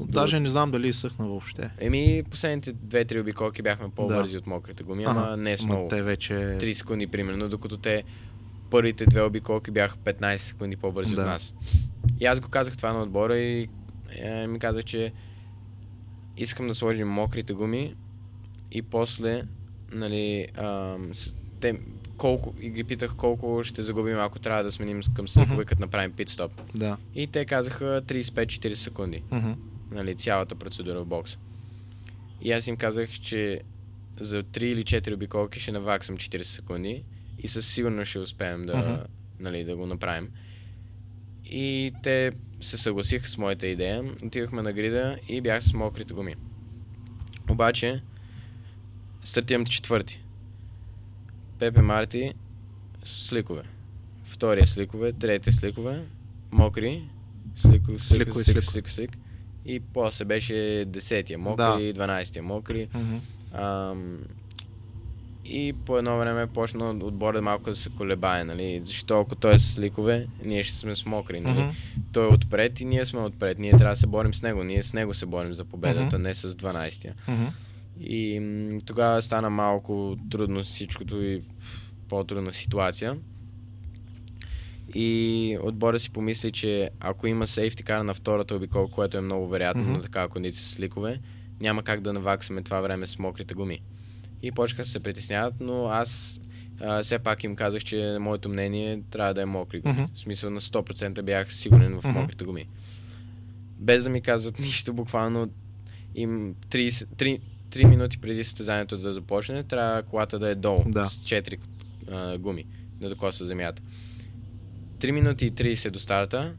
Даже 0.00 0.40
не 0.40 0.48
знам 0.48 0.70
дали 0.70 0.88
изсъхна 0.88 1.28
въобще. 1.28 1.70
Еми, 1.78 2.22
последните 2.30 2.74
2-3 2.74 3.20
обиколки 3.20 3.62
бяхме 3.62 3.88
по-бързи 3.96 4.32
да. 4.32 4.38
от 4.38 4.46
мокрите 4.46 4.82
гуми, 4.82 5.04
ама 5.04 5.20
ага, 5.20 5.36
не 5.36 5.56
с 5.56 5.64
много. 5.64 5.88
Те 5.88 6.02
вече... 6.02 6.32
3 6.32 6.72
секунди, 6.72 7.06
примерно, 7.06 7.48
докато 7.48 7.76
те 7.76 8.04
първите 8.70 9.06
две 9.06 9.22
обиколки 9.22 9.70
бяха 9.70 9.96
15 9.96 10.36
секунди 10.36 10.76
по-бързи 10.76 11.14
да. 11.14 11.20
от 11.20 11.26
нас. 11.26 11.54
И 12.20 12.26
аз 12.26 12.40
го 12.40 12.48
казах 12.48 12.76
това 12.76 12.92
на 12.92 13.02
отбора 13.02 13.36
и 13.36 13.68
е, 14.18 14.46
ми 14.46 14.58
казах, 14.58 14.84
че 14.84 15.12
искам 16.36 16.68
да 16.68 16.74
сложим 16.74 17.08
мокрите 17.08 17.52
гуми 17.52 17.94
и 18.72 18.82
после, 18.82 19.42
нали, 19.92 20.46
ам, 20.56 21.10
те, 21.60 21.78
колко, 22.16 22.54
и 22.60 22.70
ги 22.70 22.84
питах 22.84 23.14
колко 23.16 23.60
ще 23.64 23.82
загубим, 23.82 24.18
ако 24.18 24.38
трябва 24.38 24.64
да 24.64 24.72
сменим 24.72 25.00
към 25.14 25.26
mm-hmm. 25.26 25.64
като 25.64 25.80
направим 25.80 26.12
пит-стоп. 26.12 26.50
Да. 26.74 26.96
И 27.14 27.26
те 27.26 27.44
казаха 27.44 28.02
35-40 28.06 28.74
секунди. 28.74 29.22
Mm-hmm. 29.32 29.54
Нали, 29.90 30.14
цялата 30.14 30.54
процедура 30.54 31.00
в 31.00 31.06
бокса. 31.06 31.38
И 32.42 32.52
аз 32.52 32.66
им 32.66 32.76
казах, 32.76 33.10
че 33.10 33.60
за 34.20 34.42
3 34.42 34.62
или 34.62 34.84
4 34.84 35.14
обиколки 35.14 35.60
ще 35.60 35.72
наваксам 35.72 36.16
40 36.16 36.42
секунди 36.42 37.04
и 37.38 37.48
със 37.48 37.66
сигурност 37.66 38.08
ще 38.08 38.18
успеем 38.18 38.66
да, 38.66 38.72
mm-hmm. 38.72 39.06
нали, 39.40 39.64
да 39.64 39.76
го 39.76 39.86
направим. 39.86 40.28
И 41.44 41.92
те 42.02 42.32
се 42.60 42.78
съгласиха 42.78 43.28
с 43.28 43.38
моята 43.38 43.66
идея. 43.66 44.04
Отивахме 44.24 44.62
на 44.62 44.72
грида 44.72 45.18
и 45.28 45.40
бях 45.40 45.62
с 45.64 45.72
мокрите 45.72 46.14
гуми. 46.14 46.34
Обаче, 47.50 48.02
стартирам 49.24 49.64
четвърти. 49.64 50.22
Пепе 51.58 51.82
Марти, 51.82 52.34
сликове. 53.04 53.62
Втория 54.24 54.66
сликове, 54.66 55.12
третия 55.12 55.52
сликове, 55.52 56.04
мокри, 56.50 57.08
слико, 57.56 57.98
слико, 57.98 57.98
слико, 57.98 58.44
слико, 58.44 58.62
слико, 58.62 58.90
слико. 58.90 59.14
И 59.66 59.80
после 59.80 60.24
беше 60.24 60.84
десетия 60.86 61.38
мокри, 61.38 61.92
да. 61.92 62.06
12-я 62.06 62.42
мокри. 62.42 62.88
Mm-hmm. 62.88 63.20
Ам, 63.52 64.18
и 65.44 65.72
по 65.72 65.98
едно 65.98 66.18
време 66.18 66.46
почна 66.46 66.90
отбора 66.90 67.42
малко 67.42 67.70
да 67.70 67.76
се 67.76 67.90
колебае, 67.90 68.44
нали? 68.44 68.80
Защо 68.80 69.20
ако 69.20 69.34
той 69.34 69.54
е 69.54 69.58
с 69.58 69.78
ликове, 69.78 70.26
ние 70.44 70.62
ще 70.62 70.76
сме 70.76 70.96
с 70.96 71.06
мокри, 71.06 71.40
нали? 71.40 71.58
Mm-hmm. 71.58 72.02
Той 72.12 72.24
е 72.24 72.28
отпред 72.28 72.80
и 72.80 72.84
ние 72.84 73.04
сме 73.04 73.20
отпред. 73.20 73.58
Ние 73.58 73.70
трябва 73.70 73.92
да 73.92 73.96
се 73.96 74.06
борим 74.06 74.34
с 74.34 74.42
него. 74.42 74.64
Ние 74.64 74.82
с 74.82 74.94
него 74.94 75.14
се 75.14 75.26
борим 75.26 75.54
за 75.54 75.64
победата, 75.64 76.16
mm-hmm. 76.16 76.22
не 76.22 76.34
с 76.34 76.52
12-я. 76.54 77.14
Mm-hmm. 77.28 77.50
И 78.00 78.40
м- 78.40 78.80
тогава 78.86 79.22
стана 79.22 79.50
малко 79.50 80.16
трудно 80.30 80.64
всичкото 80.64 81.22
и 81.22 81.42
по-трудна 82.08 82.52
ситуация. 82.52 83.16
И 84.94 85.58
отбора 85.62 85.98
си 85.98 86.10
помисли, 86.10 86.52
че 86.52 86.90
ако 87.00 87.26
има 87.26 87.46
сейфти 87.46 87.82
кара 87.82 88.04
на 88.04 88.14
втората 88.14 88.54
обикол, 88.54 88.88
което 88.88 89.16
е 89.18 89.20
много 89.20 89.48
вероятно 89.48 89.82
mm-hmm. 89.82 89.96
на 89.96 90.02
такава 90.02 90.28
кондиция 90.28 90.64
с 90.64 90.80
ликове, 90.80 91.20
няма 91.60 91.82
как 91.82 92.00
да 92.00 92.12
наваксаме 92.12 92.62
това 92.62 92.80
време 92.80 93.06
с 93.06 93.18
мокрите 93.18 93.54
гуми 93.54 93.80
и 94.42 94.52
почнаха 94.52 94.82
да 94.82 94.88
се 94.88 95.00
притесняват, 95.00 95.54
но 95.60 95.86
аз 95.86 96.40
а, 96.80 97.02
все 97.02 97.18
пак 97.18 97.44
им 97.44 97.56
казах, 97.56 97.84
че 97.84 98.16
моето 98.20 98.48
мнение 98.48 99.02
трябва 99.10 99.34
да 99.34 99.42
е 99.42 99.44
мокри 99.46 99.80
гуми. 99.80 99.94
Mm-hmm. 99.94 100.14
В 100.14 100.18
смисъл 100.18 100.50
на 100.50 100.60
100% 100.60 101.22
бях 101.22 101.54
сигурен 101.54 102.00
в 102.00 102.04
mm-hmm. 102.04 102.20
мокрите 102.20 102.44
гуми. 102.44 102.68
Без 103.78 104.04
да 104.04 104.10
ми 104.10 104.20
казват 104.20 104.58
нищо, 104.58 104.92
буквално 104.92 105.50
им 106.14 106.54
30, 106.68 106.90
3, 106.90 107.40
3 107.70 107.84
минути 107.84 108.18
преди 108.18 108.44
състезанието 108.44 108.98
да 108.98 109.14
започне, 109.14 109.62
трябва 109.62 110.02
колата 110.02 110.38
да 110.38 110.48
е 110.48 110.54
долу 110.54 110.84
да. 110.86 111.08
с 111.08 111.18
4 111.18 111.58
а, 112.10 112.38
гуми 112.38 112.66
да 113.00 113.08
докосва 113.08 113.44
земята. 113.44 113.82
3 115.00 115.10
минути 115.10 115.46
и 115.46 115.52
30 115.52 115.90
до 115.90 116.00
старта, 116.00 116.54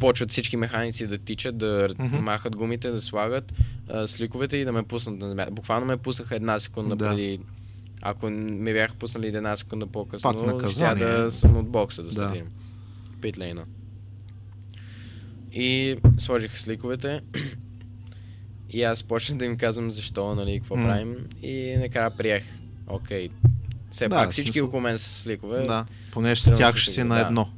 почват 0.00 0.30
всички 0.30 0.56
механици 0.56 1.06
да 1.06 1.18
тичат, 1.18 1.58
да 1.58 1.88
mm-hmm. 1.88 2.20
махат 2.20 2.56
гумите, 2.56 2.90
да 2.90 3.02
слагат 3.02 3.52
а, 3.88 4.08
сликовете 4.08 4.56
и 4.56 4.64
да 4.64 4.72
ме 4.72 4.82
пуснат 4.82 5.18
на 5.18 5.28
земята. 5.28 5.50
Буквално 5.50 5.86
ме 5.86 5.96
пуснаха 5.96 6.36
една 6.36 6.60
секунда 6.60 6.96
да. 6.96 7.10
преди. 7.10 7.40
Ако 8.02 8.30
ме 8.30 8.72
бяха 8.72 8.94
пуснали 8.94 9.26
една 9.26 9.56
секунда 9.56 9.86
по-късно, 9.86 10.60
ще 10.70 10.94
да 10.94 11.32
съм 11.32 11.56
от 11.56 11.68
бокса 11.68 12.02
да 12.02 12.12
стартирам. 12.12 12.46
Да. 12.46 13.20
Питлейна. 13.20 13.64
И 15.52 15.96
сложих 16.18 16.58
сликовете. 16.58 17.20
и 18.70 18.82
аз 18.82 19.02
почнах 19.02 19.38
да 19.38 19.44
им 19.44 19.56
казвам 19.56 19.90
защо, 19.90 20.34
нали, 20.34 20.58
какво 20.58 20.76
mm. 20.76 20.84
правим. 20.84 21.16
И 21.42 21.76
накрая 21.78 22.16
приех. 22.16 22.44
Окей. 22.86 23.28
Все 23.94 24.08
да, 24.08 24.16
пак 24.16 24.30
всички 24.32 24.52
смисъл... 24.52 24.66
около 24.66 24.80
мен 24.82 24.98
са 24.98 25.10
сликове. 25.10 25.62
Да, 25.62 25.86
понеже 26.12 26.42
с 26.42 26.54
тях 26.54 26.76
ще 26.76 26.92
си 26.92 27.04
на 27.04 27.20
едно. 27.20 27.50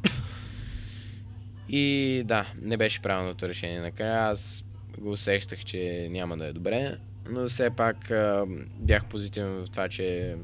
И 1.68 2.22
да, 2.24 2.46
не 2.62 2.76
беше 2.76 3.02
правилното 3.02 3.48
решение 3.48 3.80
накрая. 3.80 4.30
Аз 4.30 4.64
го 4.98 5.12
усещах, 5.12 5.64
че 5.64 6.08
няма 6.10 6.36
да 6.36 6.46
е 6.46 6.52
добре, 6.52 6.96
но 7.30 7.48
все 7.48 7.70
пак 7.70 8.10
а, 8.10 8.46
бях 8.78 9.04
позитивен 9.04 9.64
в 9.64 9.70
това, 9.70 9.88
че 9.88 10.36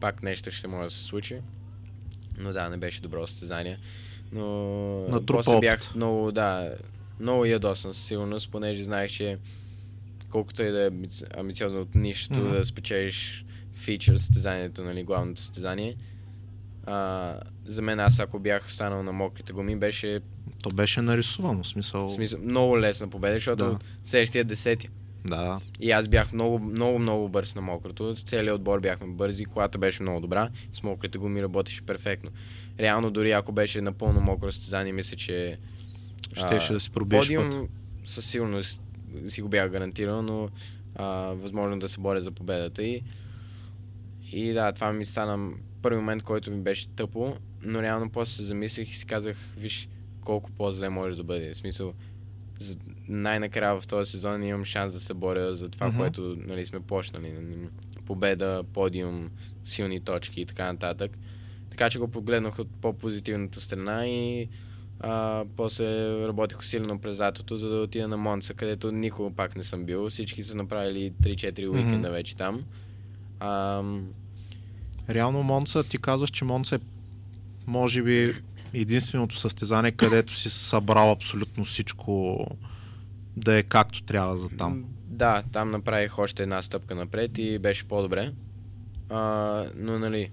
пак 0.00 0.22
нещо 0.22 0.50
ще 0.50 0.68
може 0.68 0.84
да 0.84 0.90
се 0.90 1.04
случи. 1.04 1.36
Но 2.38 2.52
да, 2.52 2.68
не 2.68 2.76
беше 2.76 3.02
добро 3.02 3.26
състезание. 3.26 3.78
Но 4.32 4.46
На 5.08 5.26
после 5.26 5.60
бях 5.60 5.94
много, 5.94 6.32
да, 6.32 6.74
много 7.20 7.44
ядосан 7.44 7.94
със 7.94 8.04
сигурност, 8.04 8.50
понеже 8.50 8.84
знаех, 8.84 9.10
че 9.10 9.38
колкото 10.30 10.62
и 10.62 10.70
да 10.70 10.86
е 10.86 10.90
амбициозно 11.36 11.80
от 11.80 11.94
нищото 11.94 12.40
mm-hmm. 12.40 12.58
да 12.58 12.64
спечелиш 12.64 13.45
фичър 13.86 14.16
състезанието, 14.16 14.84
нали, 14.84 15.02
главното 15.04 15.40
състезание, 15.40 15.96
А, 16.86 17.34
за 17.64 17.82
мен 17.82 18.00
аз 18.00 18.18
ако 18.20 18.38
бях 18.38 18.66
останал 18.66 19.02
на 19.02 19.12
мокрите 19.12 19.52
гуми, 19.52 19.76
беше 19.76 20.20
То 20.62 20.70
беше 20.70 21.02
нарисувано, 21.02 21.62
в 21.62 21.66
смисъл. 21.66 22.08
в 22.08 22.12
смисъл, 22.12 22.38
много 22.40 22.80
лесна 22.80 23.08
победа, 23.08 23.34
защото 23.34 23.64
Да. 23.64 23.78
следващия 24.04 24.44
десети. 24.44 24.88
Да. 25.24 25.60
И 25.80 25.90
аз 25.90 26.08
бях 26.08 26.32
много, 26.32 26.58
много, 26.58 26.98
много 26.98 27.28
бърз 27.28 27.54
на 27.54 27.62
мокрото. 27.62 28.14
Целият 28.16 28.54
отбор 28.54 28.80
бяхме 28.80 29.06
бързи, 29.06 29.44
колата 29.44 29.78
беше 29.78 30.02
много 30.02 30.20
добра, 30.20 30.50
с 30.72 30.82
мокрите 30.82 31.18
гуми 31.18 31.42
работеше 31.42 31.82
перфектно. 31.82 32.30
Реално 32.80 33.10
дори 33.10 33.30
ако 33.32 33.52
беше 33.52 33.80
напълно 33.80 34.20
мокро 34.20 34.52
състезание, 34.52 34.92
мисля, 34.92 35.16
че 35.16 35.58
Щеше 36.32 36.72
да 36.72 36.80
си 36.80 36.90
пробиеш 36.90 37.20
път. 37.28 37.36
подиум 37.36 37.68
със 38.06 38.26
сигурност 38.26 38.82
си 39.26 39.42
го 39.42 39.48
бях 39.48 39.70
гарантирал, 39.70 40.22
но 40.22 40.48
а, 40.94 41.04
възможно 41.34 41.78
да 41.78 41.88
се 41.88 42.00
боря 42.00 42.20
за 42.20 42.30
победата 42.30 42.82
и 42.82 43.02
и 44.36 44.52
да, 44.52 44.72
това 44.72 44.92
ми 44.92 45.04
стана 45.04 45.52
първи 45.82 45.96
момент, 45.96 46.22
който 46.22 46.50
ми 46.50 46.60
беше 46.60 46.88
тъпо, 46.88 47.36
но 47.62 47.82
реално 47.82 48.10
после 48.10 48.32
се 48.32 48.42
замислих 48.42 48.90
и 48.90 48.96
си 48.96 49.06
казах, 49.06 49.36
виж 49.56 49.88
колко 50.20 50.50
по-зле 50.50 50.88
може 50.88 51.16
да 51.16 51.24
бъде. 51.24 51.54
В 51.54 51.56
смисъл, 51.56 51.92
най-накрая 53.08 53.80
в 53.80 53.86
този 53.86 54.10
сезон 54.10 54.42
имам 54.42 54.64
шанс 54.64 54.92
да 54.92 55.00
се 55.00 55.14
боря 55.14 55.56
за 55.56 55.68
това, 55.68 55.88
Мгм. 55.88 55.96
което 55.98 56.36
нали, 56.38 56.66
сме 56.66 56.80
почнали. 56.80 57.32
Нали, 57.32 57.68
Победа, 58.06 58.64
подиум, 58.72 59.30
силни 59.64 60.00
точки 60.00 60.40
и 60.40 60.46
така 60.46 60.72
нататък. 60.72 61.18
Така 61.70 61.90
че 61.90 61.98
го 61.98 62.08
погледнах 62.08 62.58
от 62.58 62.68
по-позитивната 62.80 63.60
страна 63.60 64.06
и 64.06 64.48
а, 65.00 65.44
после 65.56 65.86
работих 66.28 66.58
усилено 66.60 66.98
през 66.98 67.20
лятото, 67.20 67.56
за 67.56 67.68
да 67.68 67.76
отида 67.76 68.08
на 68.08 68.16
Монца, 68.16 68.54
където 68.54 68.92
никога 68.92 69.30
пак 69.30 69.56
не 69.56 69.62
съм 69.62 69.84
бил. 69.84 70.08
Всички 70.10 70.42
са 70.42 70.56
направили 70.56 71.12
3-4 71.22 71.66
Мгм. 71.66 71.76
уикенда 71.76 72.10
вече 72.10 72.36
там. 72.36 72.64
Ам, 73.40 74.08
Реално 75.08 75.42
Монца, 75.42 75.84
ти 75.84 75.98
казваш, 75.98 76.30
че 76.30 76.44
Монца 76.44 76.76
е 76.76 76.78
може 77.66 78.02
би 78.02 78.34
единственото 78.74 79.36
състезание, 79.36 79.92
където 79.92 80.34
си 80.34 80.50
събрал 80.50 81.10
абсолютно 81.10 81.64
всичко 81.64 82.46
да 83.36 83.56
е 83.58 83.62
както 83.62 84.02
трябва 84.02 84.36
за 84.36 84.48
там. 84.48 84.84
Да, 85.04 85.42
там 85.52 85.70
направих 85.70 86.18
още 86.18 86.42
една 86.42 86.62
стъпка 86.62 86.94
напред 86.94 87.38
и 87.38 87.58
беше 87.58 87.88
по-добре. 87.88 88.32
А, 89.08 89.20
но 89.76 89.98
нали, 89.98 90.30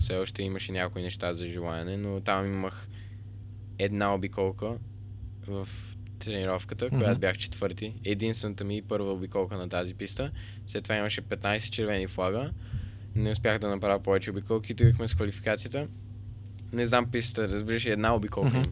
все 0.00 0.16
още 0.16 0.42
имаше 0.42 0.72
някои 0.72 1.02
неща 1.02 1.34
за 1.34 1.48
желаяне, 1.48 1.96
но 1.96 2.20
там 2.20 2.46
имах 2.46 2.88
една 3.78 4.14
обиколка 4.14 4.78
в 5.46 5.68
тренировката, 6.18 6.86
Мгм. 6.86 6.98
която 6.98 7.20
бях 7.20 7.38
четвърти. 7.38 7.94
Единствената 8.04 8.64
ми 8.64 8.82
първа 8.82 9.12
обиколка 9.12 9.56
на 9.56 9.68
тази 9.68 9.94
писта. 9.94 10.30
След 10.66 10.82
това 10.84 10.96
имаше 10.96 11.22
15 11.22 11.70
червени 11.70 12.06
флага. 12.06 12.50
Не 13.14 13.30
успях 13.30 13.58
да 13.58 13.68
направя 13.68 14.00
повече 14.00 14.30
обиколки. 14.30 14.72
Отидохме 14.72 15.08
с 15.08 15.14
квалификацията. 15.14 15.88
Не 16.72 16.86
знам 16.86 17.06
пистата, 17.06 17.48
разбираш, 17.48 17.86
една 17.86 18.14
обиколка. 18.14 18.56
Им. 18.56 18.64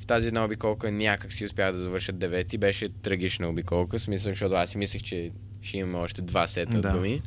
В 0.00 0.06
тази 0.06 0.26
една 0.26 0.44
обиколка 0.44 0.90
някак 0.92 1.32
си 1.32 1.44
успях 1.44 1.72
да 1.72 1.78
завърша 1.78 2.12
девети. 2.12 2.58
Беше 2.58 2.88
трагична 2.88 3.48
обиколка, 3.48 3.98
смисъл, 3.98 4.32
защото 4.32 4.54
аз 4.54 4.70
си 4.70 4.78
мислех, 4.78 5.02
че 5.02 5.30
ще 5.62 5.78
имаме 5.78 5.98
още 5.98 6.22
два 6.22 6.46
сета 6.46 6.78
Да. 6.78 6.88
от 6.88 6.94
гуми. 6.94 7.22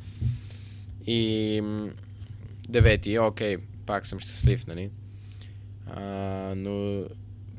И 1.07 1.61
девети, 2.69 3.19
окей, 3.19 3.57
пак 3.85 4.07
съм 4.07 4.19
щастлив, 4.19 4.67
нали? 4.67 4.89
А, 5.87 6.01
но 6.57 7.03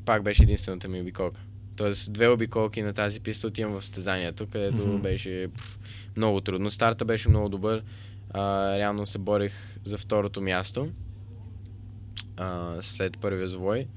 пак 0.05 0.23
беше 0.23 0.43
единствената 0.43 0.87
ми 0.87 1.01
обиколка. 1.01 1.41
Тоест, 1.75 2.13
две 2.13 2.27
обиколки 2.27 2.81
на 2.81 2.93
тази 2.93 3.19
писта 3.19 3.47
отивам 3.47 3.73
в 3.73 3.81
състезанието, 3.81 4.47
където 4.47 4.87
Мгм. 4.87 4.97
беше 4.97 5.47
пф, 5.57 5.79
много 6.17 6.41
трудно. 6.41 6.71
Старта 6.71 7.05
беше 7.05 7.29
много 7.29 7.49
добър. 7.49 7.83
А, 8.29 8.77
реално 8.77 9.05
се 9.05 9.17
борех 9.17 9.53
за 9.85 9.97
второто 9.97 10.41
място 10.41 10.89
а, 12.37 12.77
след 12.81 13.17
първия 13.17 13.47
завой. 13.47 13.87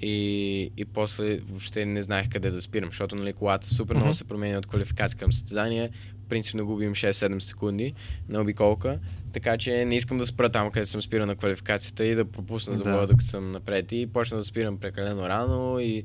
И, 0.00 0.70
и 0.76 0.84
после 0.84 1.40
въобще 1.40 1.86
не 1.86 2.02
знаех 2.02 2.28
къде 2.28 2.50
да 2.50 2.62
спирам, 2.62 2.88
защото 2.88 3.14
нали, 3.16 3.32
колата 3.32 3.74
супер 3.74 3.94
много 3.94 4.14
се 4.14 4.24
променя 4.24 4.58
от 4.58 4.66
квалификация 4.66 5.18
към 5.18 5.32
състезание. 5.32 5.90
Принципно 6.28 6.66
губим 6.66 6.92
6-7 6.94 7.38
секунди 7.38 7.94
на 8.28 8.40
обиколка, 8.40 8.98
така 9.32 9.58
че 9.58 9.84
не 9.84 9.96
искам 9.96 10.18
да 10.18 10.26
спра 10.26 10.48
там, 10.48 10.70
където 10.70 10.90
съм 10.90 11.02
спирал 11.02 11.26
на 11.26 11.36
квалификацията 11.36 12.04
и 12.04 12.14
да 12.14 12.24
пропусна 12.24 12.76
завоя, 12.76 13.00
Да. 13.00 13.06
докато 13.06 13.24
съм 13.26 13.50
напред. 13.52 13.92
И 13.92 14.06
почна 14.06 14.36
да 14.36 14.44
спирам 14.44 14.78
прекалено 14.78 15.28
рано 15.28 15.78
и 15.78 16.04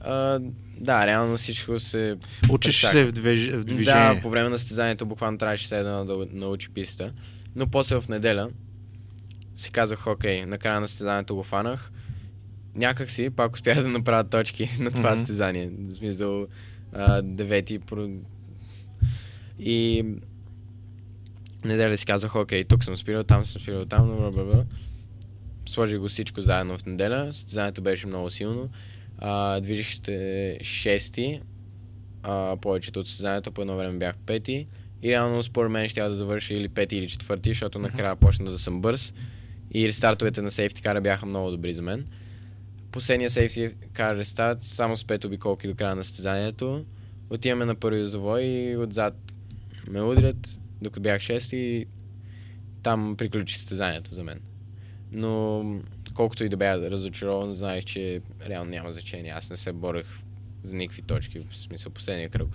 а, 0.00 0.40
да, 0.76 1.06
реално 1.06 1.36
всичко 1.36 1.78
се 1.78 2.16
Учиш 2.50 2.80
се 2.86 3.04
в, 3.04 3.12
движ... 3.12 3.48
в 3.48 3.64
движение. 3.64 4.14
да, 4.14 4.20
по 4.22 4.30
време 4.30 4.48
на 4.48 4.58
състезанието 4.58 5.06
буквално 5.06 5.38
трябваше 5.38 5.76
едно 5.76 6.04
да 6.04 6.26
научи 6.32 6.68
писта. 6.70 7.12
Но 7.56 7.66
после 7.66 8.00
в 8.00 8.08
неделя 8.08 8.50
си 9.56 9.70
казах, 9.70 10.06
окей, 10.06 10.46
накрая 10.46 10.80
на 10.80 10.88
състезанието 10.88 11.36
го 11.36 11.42
фанах. 11.42 11.92
Някак 12.74 13.10
си 13.10 13.30
пак 13.30 13.54
успях 13.54 13.82
да 13.82 13.88
направя 13.88 14.24
точки 14.24 14.70
на 14.80 14.90
това 14.90 15.10
Мгм. 15.10 15.18
състезание. 15.18 15.70
В 15.70 15.90
смисъл 15.90 16.46
а, 16.92 17.22
девети. 17.22 17.78
Про... 17.78 18.08
И 19.58 20.04
неделя 21.64 21.96
си 21.96 22.06
казах, 22.06 22.36
окей, 22.36 22.64
тук 22.64 22.84
съм 22.84 22.96
спирал, 22.96 23.24
там 23.24 23.44
съм 23.44 23.62
спирал, 23.62 23.84
там, 23.84 24.16
бла, 24.16 24.30
бла, 24.30 24.44
бла. 24.44 24.64
Сложих 25.68 25.98
го 25.98 26.08
всичко 26.08 26.40
заедно 26.40 26.78
в 26.78 26.86
неделя. 26.86 27.32
Състезанието 27.32 27.82
беше 27.82 28.06
много 28.06 28.30
силно. 28.30 28.68
А, 29.20 29.60
движих 29.60 29.94
се 30.04 30.58
шести, 30.62 31.40
а, 32.22 32.56
повечето 32.56 33.00
от 33.00 33.06
състезанието 33.06 33.52
по 33.52 33.60
едно 33.60 33.76
време 33.76 33.98
бях 33.98 34.16
пети. 34.18 34.66
И 35.02 35.10
реално 35.10 35.42
според 35.42 35.70
мен 35.70 35.88
ще 35.88 36.00
да 36.00 36.14
завърша 36.14 36.54
или 36.54 36.68
пети 36.68 36.96
или 36.96 37.08
четвърти, 37.08 37.50
защото 37.50 37.78
накрая 37.78 38.16
почна 38.16 38.50
да 38.50 38.58
съм 38.58 38.80
бърз. 38.80 39.12
И 39.74 39.88
рестартовете 39.88 40.42
на 40.42 40.50
сейфти 40.50 40.82
кара 40.82 41.00
бяха 41.00 41.26
много 41.26 41.50
добри 41.50 41.74
за 41.74 41.82
мен. 41.82 42.06
Последния 42.92 43.30
сейфти 43.30 43.70
кар 43.92 44.16
рестарт, 44.16 44.62
само 44.62 44.96
с 44.96 45.04
пет 45.04 45.24
обиколки 45.24 45.68
до 45.68 45.74
края 45.74 45.96
на 45.96 46.04
състезанието. 46.04 46.84
Отиваме 47.30 47.64
на 47.64 47.74
първи 47.74 48.06
завой 48.06 48.42
и 48.42 48.76
отзад 48.76 49.14
ме 49.88 50.02
удрят, 50.02 50.58
докато 50.82 51.02
бях 51.02 51.20
шести 51.20 51.56
и 51.56 51.86
там 52.82 53.14
приключи 53.18 53.58
състезанието 53.58 54.14
за 54.14 54.24
мен. 54.24 54.40
Но 55.12 55.62
колкото 56.20 56.44
и 56.44 56.48
да 56.48 56.56
бях 56.56 56.76
разочарован, 56.76 57.52
знаех, 57.52 57.84
че 57.84 58.20
реално 58.48 58.70
няма 58.70 58.92
значение. 58.92 59.32
Аз 59.32 59.50
не 59.50 59.56
се 59.56 59.72
борех 59.72 60.06
за 60.64 60.76
никакви 60.76 61.02
точки. 61.02 61.40
В 61.40 61.56
смисъл 61.56 61.92
последния 61.92 62.30
кръг 62.30 62.48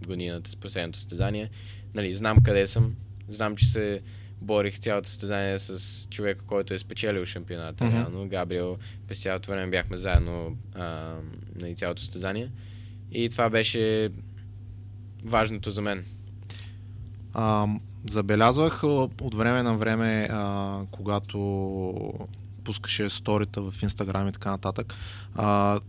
от 0.00 0.06
годината 0.06 0.50
с 0.50 0.56
последното 0.56 0.98
състезание. 0.98 1.50
Нали, 1.94 2.14
знам 2.14 2.38
къде 2.44 2.66
съм. 2.66 2.94
Знам, 3.28 3.56
че 3.56 3.66
се 3.66 4.02
борих 4.40 4.78
цялото 4.78 5.08
състезание 5.08 5.58
с 5.58 6.06
човека, 6.10 6.44
който 6.44 6.74
е 6.74 6.78
спечелил 6.78 7.24
шампионата. 7.24 7.84
Mm-hmm. 7.84 7.92
Реално, 7.92 8.28
Габриел, 8.28 8.78
през 9.08 9.22
цялото 9.22 9.50
време 9.50 9.70
бяхме 9.70 9.96
заедно 9.96 10.56
а, 10.74 11.14
на 11.60 11.74
цялото 11.74 12.02
състезание. 12.02 12.50
И 13.12 13.28
това 13.28 13.50
беше 13.50 14.10
важното 15.24 15.70
за 15.70 15.82
мен. 15.82 16.04
А, 17.32 17.66
забелязвах 18.10 18.84
от 18.84 19.34
време 19.34 19.62
на 19.62 19.76
време, 19.76 20.28
а, 20.30 20.80
когато 20.90 21.38
пускаше 22.66 23.10
сторита 23.10 23.62
в 23.62 23.82
Инстаграм 23.82 24.28
и 24.28 24.32
така 24.32 24.50
нататък, 24.50 24.94
а, 25.34 25.80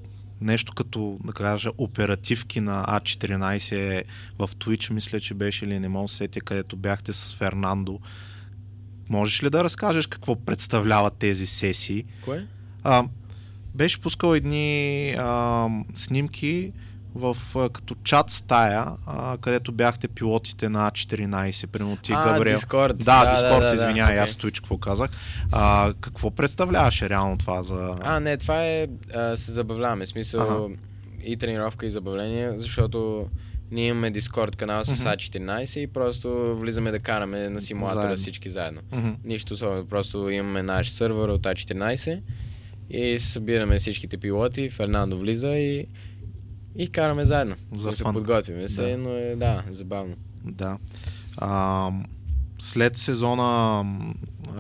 нещо 0.42 0.74
като, 0.74 1.18
да 1.24 1.34
кажа, 1.34 1.70
оперативки 1.78 2.62
на 2.62 2.86
А14 2.86 4.04
в 4.40 4.48
Twitch, 4.48 4.92
мисля, 4.92 5.20
че 5.20 5.34
беше 5.34 5.66
или 5.66 5.80
не 5.80 5.90
мога 5.90 6.08
сетя, 6.08 6.42
където 6.42 6.76
бяхте 6.76 7.14
с 7.14 7.36
Фернандо. 7.36 8.00
Можеш 9.10 9.44
ли 9.44 9.50
да 9.50 9.64
разкажеш 9.64 10.08
какво 10.08 10.36
представляват 10.36 11.14
тези 11.14 11.48
сесии? 11.48 12.06
Кое? 12.24 12.48
А, 12.84 13.04
беше 13.76 14.02
пускал 14.02 14.36
едни 14.36 15.12
а, 15.18 15.68
снимки 15.96 16.72
в 17.18 17.38
като 17.74 17.96
чат 18.04 18.30
стая, 18.30 18.86
а, 19.06 19.38
където 19.38 19.72
бяхте 19.72 20.08
пилотите 20.08 20.70
на 20.70 20.92
А14, 20.92 21.68
примерно 21.68 21.98
ти, 21.98 22.12
а, 22.16 22.24
Габриел. 22.34 22.56
Дискорд. 22.56 22.98
Да, 22.98 23.32
Дискорд, 23.32 23.60
да, 23.60 23.74
извинявай, 23.74 24.14
окей. 24.14 24.24
аз 24.24 24.34
Twitch 24.34 24.56
какво 24.56 24.78
казах. 24.78 25.10
А, 25.52 25.94
какво 26.02 26.32
представляваше 26.32 27.10
реално 27.10 27.38
това 27.38 27.64
за... 27.64 27.96
А, 28.02 28.20
не, 28.20 28.38
това 28.38 28.66
е, 28.66 28.88
а, 29.16 29.38
се 29.38 29.52
забавляваме, 29.52 30.06
смисъл 30.08 30.66
Ага. 30.66 30.76
и 31.24 31.38
тренировка 31.38 31.86
и 31.86 31.92
забавление, 31.92 32.52
защото 32.56 33.30
ние 33.72 33.88
имаме 33.88 34.12
Дискорд 34.12 34.56
канал 34.56 34.84
с 34.84 34.92
Мгм. 34.92 35.10
А14 35.10 35.80
и 35.80 35.88
просто 35.88 36.56
влизаме 36.60 36.92
да 36.92 37.00
караме 37.00 37.50
на 37.50 37.62
симулатора 37.62 38.02
Заедно. 38.02 38.18
всички 38.18 38.50
заедно. 38.50 38.82
Мгм. 38.92 39.10
Нищо 39.26 39.54
особено, 39.54 39.86
просто 39.86 40.30
имаме 40.30 40.64
наш 40.64 40.92
сървър 40.92 41.30
от 41.30 41.42
А14 41.42 42.22
и 42.90 43.20
събираме 43.20 43.78
всичките 43.80 44.18
пилоти, 44.18 44.70
Фернандо 44.70 45.18
влиза 45.18 45.50
и, 45.50 45.88
и 46.78 46.88
караме 46.88 47.26
заедно. 47.26 47.56
За 47.76 47.92
фан. 47.94 48.14
подготвяме 48.14 48.68
се, 48.68 48.92
Да. 48.92 48.98
но 48.98 49.10
е, 49.10 49.36
да, 49.36 49.64
забавно. 49.72 50.16
Да. 50.44 50.78
А, 51.38 51.92
след 52.60 52.98
сезона 52.98 53.84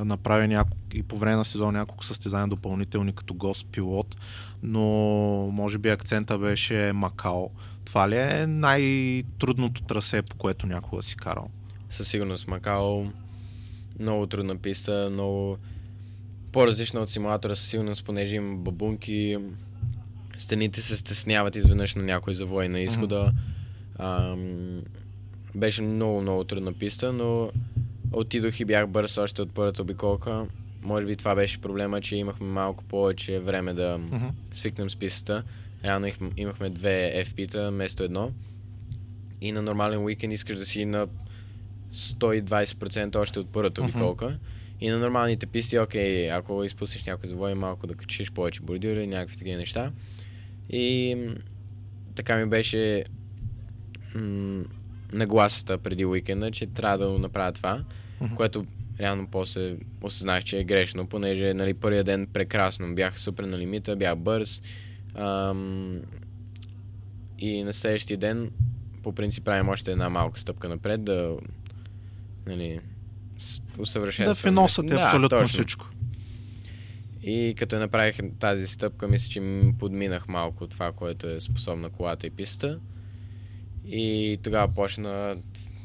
направи 0.05 0.47
няколко, 0.47 0.77
и 0.93 1.03
по 1.03 1.17
време 1.17 1.35
на 1.35 1.45
сезона 1.45 1.71
няколко 1.71 2.05
състезания 2.05 2.47
допълнителни 2.47 3.13
като 3.13 3.33
гост-пилот, 3.33 4.15
но 4.63 4.81
може 5.53 5.77
би 5.77 5.89
акцента 5.89 6.37
беше 6.39 6.91
Макао. 6.93 7.49
Това 7.85 8.09
ли 8.09 8.17
е 8.17 8.47
най-трудното 8.47 9.81
трасе, 9.81 10.21
по 10.21 10.35
което 10.37 10.67
някога 10.67 11.03
си 11.03 11.15
карал? 11.15 11.47
Със 11.89 12.07
сигурност 12.07 12.47
Макао 12.47 13.05
много 13.99 14.27
трудна 14.27 14.57
писта, 14.57 15.09
много 15.11 15.57
по-различна 16.51 16.99
от 16.99 17.09
симулатора 17.09 17.55
със 17.55 17.67
сигурност, 17.67 18.05
понеже 18.05 18.35
има 18.35 18.55
бабунки, 18.57 19.37
стените 20.37 20.81
се 20.81 20.97
стесняват 20.97 21.55
изведнъж 21.55 21.95
на 21.95 22.03
някой 22.03 22.33
завой 22.33 22.69
на 22.69 22.79
изхода. 22.79 23.31
Ам, 23.99 24.81
беше 25.55 25.81
много, 25.81 26.21
много 26.21 26.43
трудна 26.43 26.73
писта, 26.73 27.13
но 27.13 27.51
отидох 28.11 28.59
и 28.59 28.65
бях 28.65 28.87
бърз 28.87 29.17
още 29.17 29.41
от 29.41 29.51
първата 29.53 29.81
обиколка. 29.81 30.45
Може 30.83 31.05
би 31.05 31.15
това 31.15 31.35
беше 31.35 31.61
проблема, 31.61 32.01
че 32.01 32.15
имахме 32.15 32.47
малко 32.47 32.83
повече 32.83 33.39
време 33.39 33.73
да 33.73 33.97
Мгм. 33.97 34.25
свикнем 34.51 34.89
с 34.89 34.95
пистата. 34.95 35.43
Реално 35.83 36.07
имахме 36.37 36.69
две 36.69 37.25
FP-та 37.27 37.69
вместо 37.69 38.03
едно. 38.03 38.31
И 39.41 39.51
на 39.51 39.61
нормален 39.61 40.03
уикенд 40.03 40.33
искаш 40.33 40.57
да 40.57 40.65
си 40.65 40.85
на 40.85 41.07
120% 41.93 43.15
още 43.15 43.39
от 43.39 43.49
първата 43.49 43.81
обиколка. 43.81 44.37
И 44.81 44.89
на 44.89 44.97
нормалните 44.99 45.45
писти, 45.45 45.79
окей, 45.79 46.31
ако 46.31 46.63
изпуснеш 46.63 47.05
някой 47.05 47.29
завой, 47.29 47.53
малко 47.55 47.87
да 47.87 47.95
качиш 47.95 48.31
повече 48.31 48.61
бордюри, 48.61 49.07
някакви 49.07 49.37
такива 49.37 49.57
неща. 49.57 49.91
И 50.69 51.15
така 52.15 52.37
ми 52.37 52.45
беше 52.45 53.03
м- 54.15 54.63
нагласата 55.13 55.77
преди 55.77 56.05
уикенда, 56.05 56.51
че 56.51 56.65
трябва 56.65 56.97
да 56.97 57.19
направя 57.19 57.51
това, 57.51 57.83
Мгм. 58.21 58.35
което 58.35 58.65
реално 58.99 59.27
после 59.27 59.75
осъзнах, 60.01 60.43
че 60.43 60.59
е 60.59 60.63
грешно, 60.63 61.07
понеже 61.07 61.53
нали, 61.53 61.73
първия 61.73 62.03
ден 62.03 62.27
прекрасно, 62.27 62.95
бях 62.95 63.19
супер 63.19 63.43
на 63.43 63.57
лимита, 63.57 63.95
бях 63.95 64.15
бърз. 64.17 64.61
Ам, 65.15 66.01
и 67.39 67.63
на 67.63 67.73
следващия 67.73 68.17
ден 68.17 68.51
по 69.03 69.11
принцип 69.11 69.43
правим 69.43 69.69
още 69.69 69.91
една 69.91 70.09
малка 70.09 70.39
стъпка 70.39 70.69
напред, 70.69 71.03
да 71.03 71.37
нали, 72.47 72.79
Да 73.75 73.81
усъвършенстваме. 73.81 74.55
Да, 74.87 75.01
абсолютно 75.01 75.29
точно. 75.29 75.47
всичко. 75.47 75.89
И 77.27 77.55
като 77.57 77.79
направих 77.79 78.17
тази 78.39 78.67
стъпка, 78.67 79.07
мисля, 79.07 79.29
че 79.29 79.39
м- 79.39 79.73
подминах 79.79 80.27
малко 80.27 80.67
това, 80.67 80.91
което 80.91 81.27
е 81.27 81.39
способна 81.39 81.89
колата 81.89 82.27
и 82.27 82.29
пистата. 82.29 82.79
И 83.85 84.37
тогава 84.43 84.73
почна 84.73 85.37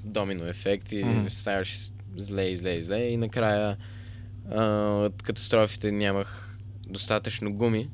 домино 0.04 0.46
ефект 0.46 0.92
и 0.92 1.04
Мгм. 1.04 1.28
ставаше 1.28 1.78
зле 2.16 2.44
и 2.44 2.56
зле 2.56 2.70
и 2.70 2.82
зле. 2.82 2.98
И 2.98 3.16
накрая 3.16 3.76
а, 4.50 4.64
от 4.84 5.22
катастрофите 5.22 5.92
нямах 5.92 6.58
достатъчно 6.88 7.54
гуми. 7.54 7.90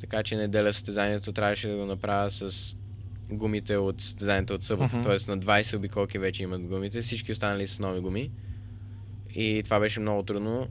Така 0.00 0.22
че 0.22 0.36
неделя 0.36 0.72
състезанието 0.72 1.32
трябваше 1.32 1.68
да 1.68 1.76
го 1.76 1.86
направя 1.86 2.30
с 2.30 2.76
гумите 3.30 3.76
от 3.76 4.00
състезанието 4.00 4.54
от 4.54 4.62
събота. 4.62 4.96
Мгм. 4.96 5.02
Тоест 5.02 5.28
на 5.28 5.38
20 5.38 5.76
обиколки 5.76 6.18
вече 6.18 6.42
имат 6.42 6.66
гумите. 6.66 7.02
Всички 7.02 7.32
останали 7.32 7.66
с 7.66 7.78
нови 7.78 8.00
гуми. 8.00 8.30
И 9.34 9.60
това 9.64 9.80
беше 9.80 10.00
много 10.00 10.22
трудно. 10.22 10.68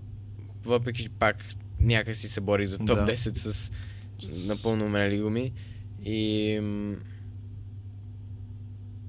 Въпреки 0.64 1.04
че 1.04 1.10
пак 1.10 1.46
някак 1.80 2.15
си 2.15 2.27
се 2.27 2.41
борих 2.41 2.67
за 2.67 2.77
топ 2.77 2.88
Да. 2.88 3.05
10 3.05 3.15
с 3.34 3.71
напълно 4.47 4.86
умрели 4.86 5.19
гуми. 5.19 5.51
И 6.05 6.59
м, 6.59 6.95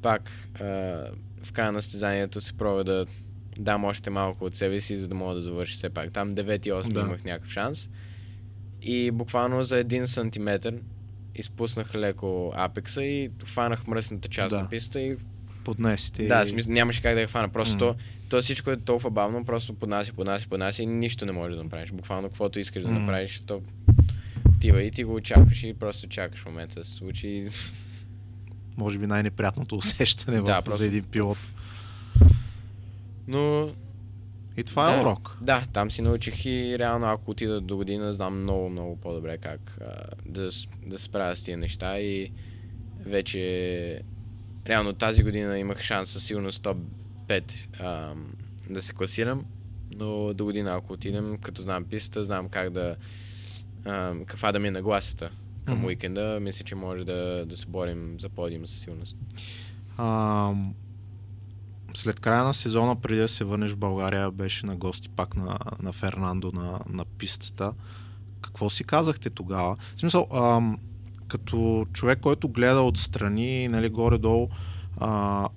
пак 0.02 0.30
а, 0.54 0.64
в 1.42 1.52
края 1.52 1.72
на 1.72 1.82
състезанието 1.82 2.40
се 2.40 2.52
пробва 2.52 2.84
да 2.84 3.06
дам 3.58 3.84
още 3.84 4.10
малко 4.10 4.44
от 4.44 4.54
себе 4.54 4.80
си, 4.80 4.96
за 4.96 5.08
да 5.08 5.14
мога 5.14 5.34
да 5.34 5.40
завърши 5.40 5.74
все 5.74 5.90
пак. 5.90 6.12
Там 6.12 6.34
9 6.34 6.66
и 6.66 6.72
8 6.72 6.88
Да. 6.88 7.00
имах 7.00 7.24
някакъв 7.24 7.50
шанс. 7.50 7.90
И 8.82 9.10
буквално 9.10 9.62
за 9.62 9.78
един 9.78 10.06
сантиметр 10.06 10.72
изпуснах 11.34 11.94
леко 11.94 12.52
апекса 12.54 13.02
и 13.02 13.30
фанах 13.44 13.86
мръсната 13.86 14.28
част 14.28 14.50
Да. 14.50 14.62
на 14.62 14.68
пистата 14.68 15.00
и 15.00 15.16
Поднесите. 15.64 16.26
да, 16.26 16.42
и- 16.42 16.46
смисъл, 16.46 16.72
нямаше 16.72 17.02
как 17.02 17.14
да 17.14 17.20
я 17.20 17.26
хвана. 17.26 17.48
Просто 17.48 17.74
М. 17.74 17.78
то, 17.78 17.94
то 18.28 18.42
всичко 18.42 18.70
е 18.70 18.76
толкова 18.76 19.10
бавно, 19.10 19.44
просто 19.44 19.74
поднася, 19.74 20.12
поднася, 20.12 20.48
поднася 20.48 20.82
и 20.82 20.86
нищо 20.86 21.26
не 21.26 21.32
можеш 21.32 21.56
да 21.56 21.64
направиш. 21.64 21.90
Буквално 21.90 22.28
каквото 22.28 22.58
искаш 22.58 22.82
да 22.82 22.90
М. 22.90 23.00
направиш, 23.00 23.40
то 23.40 23.62
отива 24.48 24.82
и 24.82 24.90
ти 24.90 25.04
го 25.04 25.14
очакваш 25.14 25.62
и 25.62 25.74
просто 25.74 26.08
чакаш 26.08 26.44
момента 26.44 26.74
да 26.74 26.84
се 26.84 26.92
случи. 26.92 27.48
Може 28.76 28.98
би 28.98 29.06
най-неприятното 29.06 29.76
усещане 29.76 30.36
Да, 30.38 30.60
в, 30.60 30.64
просто- 30.64 30.78
за 30.78 30.86
един 30.86 31.04
пилот. 31.04 31.38
Но 33.28 33.70
И 34.56 34.64
това 34.64 34.90
е 34.90 34.96
Да. 34.96 35.02
урок. 35.02 35.38
да, 35.40 35.62
там 35.72 35.90
си 35.90 36.02
научих 36.02 36.44
и 36.44 36.78
реално 36.78 37.06
ако 37.06 37.30
отида 37.30 37.60
до 37.60 37.76
година, 37.76 38.12
знам 38.12 38.42
много, 38.42 38.70
много 38.70 38.96
по-добре 38.96 39.38
как 39.38 39.78
а, 39.80 39.84
да, 40.26 40.50
да 40.86 40.98
се 40.98 41.04
справя 41.04 41.36
с 41.36 41.44
тия 41.44 41.58
неща 41.58 41.98
и 41.98 42.30
вече 43.00 44.00
реално 44.66 44.92
тази 44.92 45.22
година 45.22 45.58
имах 45.58 45.80
шанс 45.80 46.10
със 46.10 46.24
сигурност 46.24 46.62
топ 46.62 46.76
5 47.28 47.80
а, 47.80 48.14
да 48.70 48.82
се 48.82 48.92
класирам, 48.92 49.44
но 49.90 50.34
до 50.34 50.44
година 50.44 50.74
ако 50.76 50.92
отидем, 50.92 51.38
като 51.42 51.62
знам 51.62 51.84
пистата, 51.84 52.24
знам 52.24 52.48
как 52.48 52.70
да 52.70 52.96
а, 53.84 54.14
каква 54.26 54.52
да 54.52 54.58
ми 54.58 54.68
е 54.68 54.70
нагласата 54.70 55.30
към 55.64 55.78
Мгм. 55.78 55.86
уикенда, 55.86 56.38
мисля, 56.40 56.64
че 56.64 56.74
може 56.74 57.04
да, 57.04 57.46
да 57.46 57.56
се 57.56 57.66
борим 57.66 58.20
за 58.20 58.28
подиум 58.28 58.66
със 58.66 58.80
сигурност. 58.80 59.16
А, 59.96 60.52
след 61.94 62.20
края 62.20 62.44
на 62.44 62.54
сезона, 62.54 62.96
преди 62.96 63.20
да 63.20 63.28
се 63.28 63.44
върнеш 63.44 63.70
в 63.70 63.76
България, 63.76 64.30
беше 64.30 64.66
на 64.66 64.76
гости 64.76 65.08
пак 65.08 65.36
на, 65.36 65.58
на 65.82 65.92
Фернандо 65.92 66.52
на, 66.54 66.80
на 66.88 67.04
пистата. 67.04 67.72
Какво 68.40 68.70
си 68.70 68.84
казахте 68.84 69.30
тогава? 69.30 69.76
В 69.94 70.00
смисъл, 70.00 70.28
ам, 70.34 70.78
като 71.30 71.86
човек, 71.92 72.20
който 72.20 72.48
гледа 72.48 72.80
отстрани, 72.80 73.68
нали, 73.68 73.88
горе-долу, 73.88 74.48
а, 74.96 75.48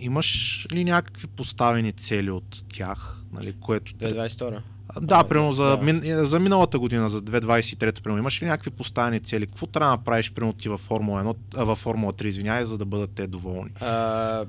имаш 0.00 0.66
ли 0.72 0.84
някакви 0.84 1.26
поставени 1.26 1.92
цели 1.92 2.30
от 2.30 2.64
тях? 2.74 3.22
Нали, 3.32 3.54
което... 3.60 3.92
2022 3.92 4.60
А, 4.88 5.00
Да, 5.00 5.16
А, 5.16 5.24
примерно 5.24 5.52
за, 5.52 5.64
да. 5.64 5.76
мин, 5.76 6.00
е, 6.04 6.24
за 6.24 6.40
миналата 6.40 6.78
година, 6.78 7.08
за 7.08 7.22
2023, 7.22 8.02
примерно, 8.02 8.18
имаш 8.18 8.42
ли 8.42 8.46
някакви 8.46 8.70
поставени 8.70 9.20
цели? 9.20 9.46
Какво 9.46 9.66
трябва 9.66 9.90
да 9.90 9.96
направиш, 9.96 10.32
примерно 10.32 10.52
ти 10.52 10.68
във 10.68 10.80
Формула 10.80 11.24
1, 11.24 11.36
а, 11.56 11.64
във 11.64 11.78
Формула 11.78 12.12
3, 12.12 12.24
извинявай, 12.24 12.64
за 12.64 12.78
да 12.78 12.84
бъдат 12.84 13.10
те 13.10 13.26
доволни? 13.26 13.70
А, 13.80 14.44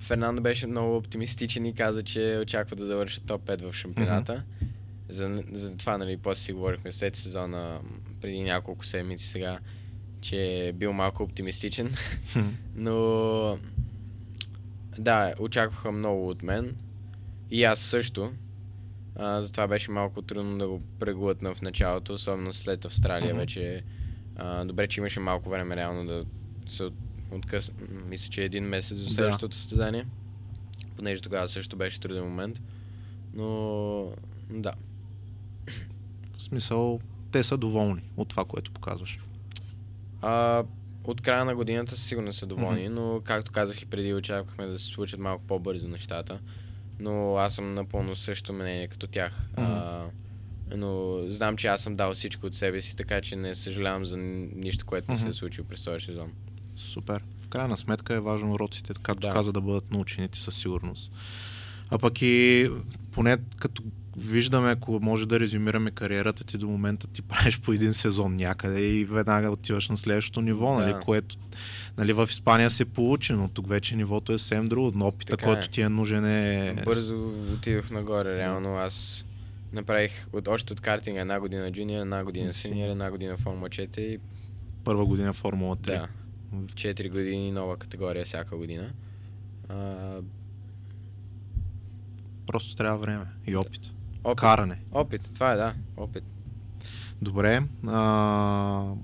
Фернандо 0.00 0.42
беше 0.42 0.66
много 0.66 0.96
оптимистичен 0.96 1.66
и 1.66 1.74
каза, 1.74 2.02
че 2.02 2.38
очаква 2.42 2.76
да 2.76 2.84
завърши 2.84 3.20
топ 3.20 3.42
5 3.42 3.70
в 3.70 3.74
шампионата. 3.74 4.42
За, 5.08 5.42
за 5.52 5.76
това, 5.76 5.98
нали, 5.98 6.16
после 6.16 6.42
си 6.42 6.52
говорихме 6.52 6.92
след 6.92 7.16
сезона, 7.16 7.80
преди 8.20 8.42
няколко 8.42 8.86
седмици 8.86 9.26
сега, 9.26 9.58
че 10.22 10.36
е 10.58 10.72
бил 10.72 10.92
малко 10.92 11.22
оптимистичен. 11.22 11.94
Но 12.74 13.58
да, 14.98 15.34
очакваха 15.38 15.92
много 15.92 16.28
от 16.28 16.42
мен. 16.42 16.76
И 17.50 17.64
аз 17.64 17.80
също. 17.80 18.32
А, 19.16 19.42
затова 19.42 19.66
беше 19.66 19.90
малко 19.90 20.22
трудно 20.22 20.58
да 20.58 20.68
го 20.68 20.82
преглътна 20.98 21.54
в 21.54 21.62
началото, 21.62 22.14
особено 22.14 22.52
след 22.52 22.84
Австралия 22.84 23.28
Мгм. 23.28 23.38
вече. 23.38 23.82
А, 24.36 24.64
добре, 24.64 24.88
че 24.88 25.00
имаше 25.00 25.20
малко 25.20 25.50
време 25.50 25.76
реално 25.76 26.06
да 26.06 26.24
се 26.68 26.82
от- 26.82 26.94
откъс... 27.30 27.72
м, 27.72 28.00
Мисля, 28.06 28.30
че 28.30 28.44
един 28.44 28.64
месец 28.64 28.98
до 28.98 29.04
Да. 29.04 29.10
следващото 29.10 29.56
състезание. 29.56 30.06
Понеже 30.96 31.22
тогава 31.22 31.48
също 31.48 31.76
беше 31.76 32.00
труден 32.00 32.24
момент. 32.24 32.60
Но 33.34 34.08
да. 34.50 34.72
В 36.38 36.42
смисъл, 36.42 37.00
те 37.32 37.44
са 37.44 37.56
доволни 37.56 38.02
от 38.16 38.28
това, 38.28 38.44
което 38.44 38.72
показваш. 38.72 39.18
А, 40.22 40.64
от 41.04 41.20
края 41.20 41.44
на 41.44 41.54
годината 41.54 41.96
сигурно 41.96 42.32
са 42.32 42.46
доволни, 42.46 42.88
но 42.88 43.20
както 43.24 43.52
казах 43.52 43.82
и 43.82 43.86
преди, 43.86 44.14
очаквахме 44.14 44.66
да 44.66 44.78
се 44.78 44.84
случат 44.84 45.20
малко 45.20 45.44
по-бързо 45.46 45.88
нещата. 45.88 46.38
Но 47.00 47.36
аз 47.36 47.54
съм 47.54 47.74
напълно 47.74 48.16
също 48.16 48.52
мнение 48.52 48.88
като 48.88 49.06
тях. 49.06 49.32
А, 49.56 50.02
но 50.76 51.18
знам, 51.28 51.56
че 51.56 51.66
аз 51.66 51.82
съм 51.82 51.96
дал 51.96 52.14
всичко 52.14 52.46
от 52.46 52.54
себе 52.54 52.80
си, 52.82 52.96
така 52.96 53.20
че 53.20 53.36
не 53.36 53.54
съжалявам 53.54 54.04
за 54.04 54.16
нищо, 54.16 54.86
което 54.86 55.10
не 55.10 55.16
се 55.16 55.28
е 55.28 55.32
случило 55.32 55.66
през 55.68 55.84
този 55.84 56.04
сезон. 56.04 56.32
Супер. 56.76 57.24
В 57.40 57.48
крайна 57.48 57.76
сметка 57.76 58.14
е 58.14 58.20
важно 58.20 58.52
уроците, 58.52 58.92
както 59.02 59.26
Да. 59.26 59.32
каза, 59.32 59.52
да 59.52 59.60
бъдат 59.60 59.90
научените 59.90 60.38
със 60.38 60.54
сигурност. 60.56 61.12
А 61.90 61.98
пък 61.98 62.22
и 62.22 62.68
поне 63.10 63.36
като 63.58 63.82
виждаме, 64.16 64.70
ако 64.70 65.00
може 65.02 65.26
да 65.26 65.40
резюмираме 65.40 65.90
кариерата 65.90 66.44
ти 66.44 66.58
до 66.58 66.68
момента, 66.68 67.06
ти 67.06 67.22
правиш 67.28 67.60
по 67.60 67.72
един 67.72 67.92
сезон 67.92 68.36
някъде 68.36 68.82
и 68.82 69.04
веднага 69.04 69.50
отиваш 69.50 69.88
на 69.88 69.96
следващото 69.96 70.40
ниво, 70.40 70.66
Да. 70.66 70.80
нали, 70.86 70.94
което 71.04 71.36
нали, 71.98 72.12
в 72.12 72.26
Испания 72.30 72.70
се 72.70 72.84
получи, 72.84 73.32
но 73.32 73.48
тук 73.48 73.68
вече 73.68 73.96
нивото 73.96 74.32
е 74.32 74.38
съвсем 74.38 74.68
друго. 74.68 74.92
Но 74.94 75.06
опита, 75.06 75.30
Така 75.30 75.44
който 75.44 75.64
е. 75.64 75.68
ти 75.68 75.80
е 75.80 75.88
нужен 75.88 76.24
е... 76.24 76.74
Бързо 76.84 77.28
отидох 77.54 77.90
нагоре, 77.90 78.38
реално 78.38 78.76
аз 78.76 79.24
направих 79.72 80.26
от, 80.32 80.48
още 80.48 80.72
от 80.72 80.80
картинга 80.80 81.20
една 81.20 81.40
година 81.40 81.72
джуниор, 81.72 82.00
една 82.00 82.24
година 82.24 82.54
синьор, 82.54 82.88
една 82.88 83.10
година 83.10 83.36
Формула 83.36 83.68
4 83.68 83.98
и 83.98 84.18
Първа 84.84 85.06
година 85.06 85.32
Формула 85.32 85.76
3. 85.76 85.86
да, 85.86 86.08
4 86.54 87.10
години 87.10 87.52
нова 87.52 87.76
категория 87.76 88.24
всяка 88.24 88.56
година. 88.56 88.90
А, 89.68 89.96
Просто 92.46 92.76
трябва 92.76 92.98
време 92.98 93.24
и 93.46 93.56
опит. 93.56 93.90
Опит, 94.24 94.40
Каране. 94.40 94.78
опит, 94.92 95.30
това 95.34 95.52
е 95.52 95.56
да, 95.56 95.74
опит. 95.96 96.24
Добре. 97.22 97.62
А... 97.86 98.94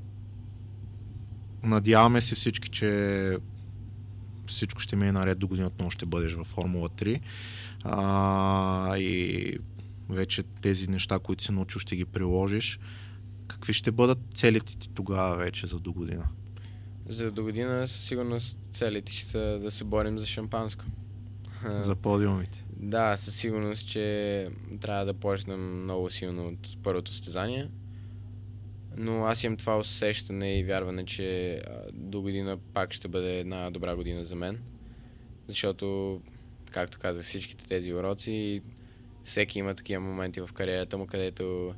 Надяваме 1.63 2.21
се 2.21 2.35
всички, 2.35 2.69
че 2.69 3.39
всичко 4.47 4.81
ще 4.81 4.97
мине 4.97 5.13
наред 5.13 5.39
до 5.39 5.49
година, 5.49 5.67
отново 5.67 5.91
ще 5.91 6.07
бъдеш 6.07 6.35
във 6.35 6.47
Формула 6.47 6.89
3. 6.89 7.21
А, 7.85 8.97
и 8.99 9.59
вече 10.09 10.43
тези 10.43 10.91
неща, 10.91 11.19
които 11.19 11.45
си 11.45 11.53
научил, 11.53 11.79
ще 11.79 11.97
ги 11.97 12.05
приложиш. 12.05 12.79
Какви 13.47 13.73
ще 13.73 13.93
бъдат 13.93 14.19
целите 14.35 14.79
ти 14.79 14.91
тогава 14.91 15.37
вече 15.37 15.67
за 15.67 15.81
до 15.81 15.93
година? 15.93 16.29
За 17.09 17.31
до 17.31 17.43
година 17.43 17.89
със 17.89 18.05
сигурност 18.05 18.59
целите 18.71 19.13
ще 19.13 19.25
са 19.25 19.59
да 19.63 19.71
се 19.71 19.85
борим 19.85 20.19
за 20.19 20.27
шампанско. 20.27 20.85
За 21.81 21.97
подиумите. 21.97 22.65
Да, 22.77 23.17
със 23.17 23.35
сигурност, 23.35 23.89
че 23.89 24.49
трябва 24.81 25.05
да 25.05 25.15
почнем 25.15 25.83
много 25.83 26.11
силно 26.11 26.49
от 26.49 26.83
първото 26.83 27.13
състезание. 27.13 27.69
Но 28.97 29.25
аз 29.25 29.45
имам 29.45 29.57
това 29.57 29.79
усещане 29.79 30.59
и 30.59 30.65
вярване, 30.65 31.05
че 31.05 31.61
до 31.93 32.23
година 32.23 32.59
пак 32.75 32.93
ще 32.93 33.09
бъде 33.09 33.39
една 33.39 33.71
добра 33.71 33.97
година 33.97 34.25
за 34.25 34.35
мен. 34.35 34.59
Защото, 35.47 36.21
както 36.71 36.99
казах, 36.99 37.25
всичките 37.25 37.67
тези 37.67 37.95
уроци, 37.95 38.63
всеки 39.25 39.59
има 39.59 39.75
такива 39.75 40.01
моменти 40.01 40.41
в 40.41 40.51
кариерата 40.55 40.99
му, 40.99 41.07
където 41.07 41.75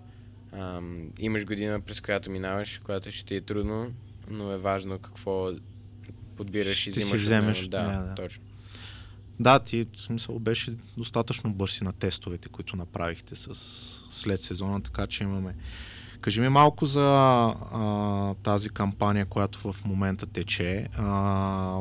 ам, 0.53 1.11
имаш 1.18 1.47
година, 1.47 1.81
през 1.81 2.01
която 2.01 2.31
минаваш, 2.31 2.81
която 2.85 3.11
ще 3.11 3.24
ти 3.24 3.35
е 3.35 3.41
трудно, 3.41 3.93
но 4.28 4.53
е 4.53 4.59
важно 4.59 4.99
какво 4.99 5.51
подбираш 6.37 6.76
ще 6.76 6.91
и 6.91 6.93
взимаш. 6.93 7.09
Ще 7.09 7.18
вземеш. 7.18 7.68
Да, 7.68 7.83
да, 7.83 8.05
да, 8.05 8.14
точно. 8.14 8.43
Да, 9.41 9.59
ти 9.59 9.86
в 9.97 10.01
смисъл 10.01 10.38
беше 10.38 10.74
достатъчно 10.97 11.53
бързи 11.53 11.84
на 11.84 11.93
тестовете, 11.93 12.49
които 12.49 12.76
направихте 12.76 13.36
с, 13.36 13.55
след 14.11 14.43
сезона, 14.43 14.82
така 14.82 15.07
че 15.07 15.24
имаме. 15.24 15.55
Кажи 16.20 16.41
ми 16.41 16.49
малко 16.49 16.86
за 16.86 17.01
а, 17.72 18.34
тази 18.43 18.68
кампания, 18.68 19.26
която 19.26 19.72
в 19.72 19.84
момента 19.84 20.26
тече. 20.26 20.88
А, 20.97 21.80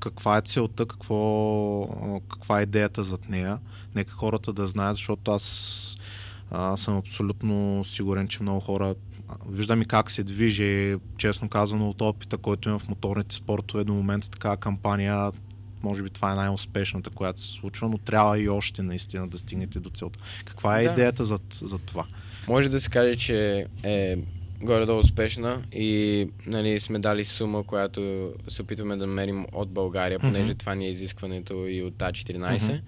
каква 0.00 0.36
е 0.38 0.42
целта, 0.42 0.86
какво, 0.86 2.20
каква 2.30 2.60
е 2.60 2.62
идеята 2.62 3.04
зад 3.04 3.28
нея. 3.28 3.58
Нека 3.94 4.12
хората 4.12 4.52
да 4.52 4.66
знаят, 4.66 4.96
защото 4.96 5.30
аз 5.30 5.96
а, 6.50 6.76
съм 6.76 6.96
абсолютно 6.96 7.84
сигурен, 7.84 8.28
че 8.28 8.42
много 8.42 8.60
хора 8.60 8.94
виждам 9.48 9.82
и 9.82 9.84
как 9.84 10.10
се 10.10 10.24
движи, 10.24 10.96
честно 11.16 11.48
казано, 11.48 11.90
от 11.90 12.00
опита, 12.00 12.38
който 12.38 12.68
има 12.68 12.78
в 12.78 12.88
моторните 12.88 13.34
спортове 13.34 13.84
до 13.84 13.94
момента 13.94 14.30
такава 14.30 14.56
кампания 14.56 15.32
може 15.86 16.02
би 16.02 16.10
това 16.10 16.32
е 16.32 16.34
най-успешната, 16.34 17.10
която 17.10 17.40
се 17.40 17.52
случва, 17.52 17.88
но 17.88 17.98
трябва 17.98 18.38
и 18.38 18.48
още 18.48 18.82
наистина 18.82 19.28
да 19.28 19.38
стигнете 19.38 19.80
до 19.80 19.90
целта. 19.90 20.18
Каква 20.44 20.80
е 20.80 20.84
да. 20.84 20.92
идеята 20.92 21.24
за, 21.24 21.38
за 21.52 21.78
това? 21.78 22.04
Може 22.48 22.68
да 22.68 22.80
се 22.80 22.90
каже, 22.90 23.16
че 23.16 23.66
е 23.82 24.16
горе-долу 24.62 25.00
успешна 25.00 25.62
и 25.72 26.28
нали, 26.46 26.80
сме 26.80 26.98
дали 26.98 27.24
сума, 27.24 27.64
която 27.64 28.32
се 28.48 28.62
опитваме 28.62 28.96
да 28.96 29.06
намерим 29.06 29.46
от 29.52 29.70
България, 29.70 30.18
понеже 30.18 30.54
mm-hmm. 30.54 30.58
това 30.58 30.74
ни 30.74 30.86
е 30.86 30.90
изискването 30.90 31.66
и 31.66 31.82
от 31.82 31.94
А14. 31.94 32.58
Mm-hmm. 32.58 32.80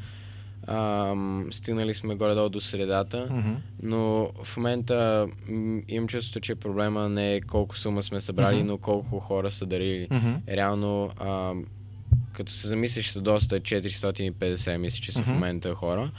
Ам, 0.66 1.48
стигнали 1.50 1.94
сме 1.94 2.14
горе-долу 2.14 2.48
до 2.48 2.60
средата, 2.60 3.28
mm-hmm. 3.30 3.56
но 3.82 4.30
в 4.44 4.56
момента 4.56 5.28
м- 5.48 5.80
имам 5.88 6.08
чувството, 6.08 6.40
че 6.40 6.54
проблема 6.54 7.08
не 7.08 7.34
е 7.34 7.40
колко 7.40 7.78
сума 7.78 8.02
сме 8.02 8.20
събрали, 8.20 8.56
mm-hmm. 8.56 8.66
но 8.66 8.78
колко 8.78 9.20
хора 9.20 9.50
са 9.50 9.66
дарили. 9.66 10.08
Mm-hmm. 10.08 10.36
Реално 10.48 11.10
ам, 11.20 11.64
като 12.38 12.52
се 12.52 12.68
замислиш 12.68 13.08
са 13.08 13.20
доста 13.20 13.60
450, 13.60 14.76
мисля, 14.76 15.00
че 15.00 15.12
са 15.12 15.18
mm-hmm. 15.18 15.24
в 15.24 15.26
момента 15.26 15.74
хора. 15.74 16.10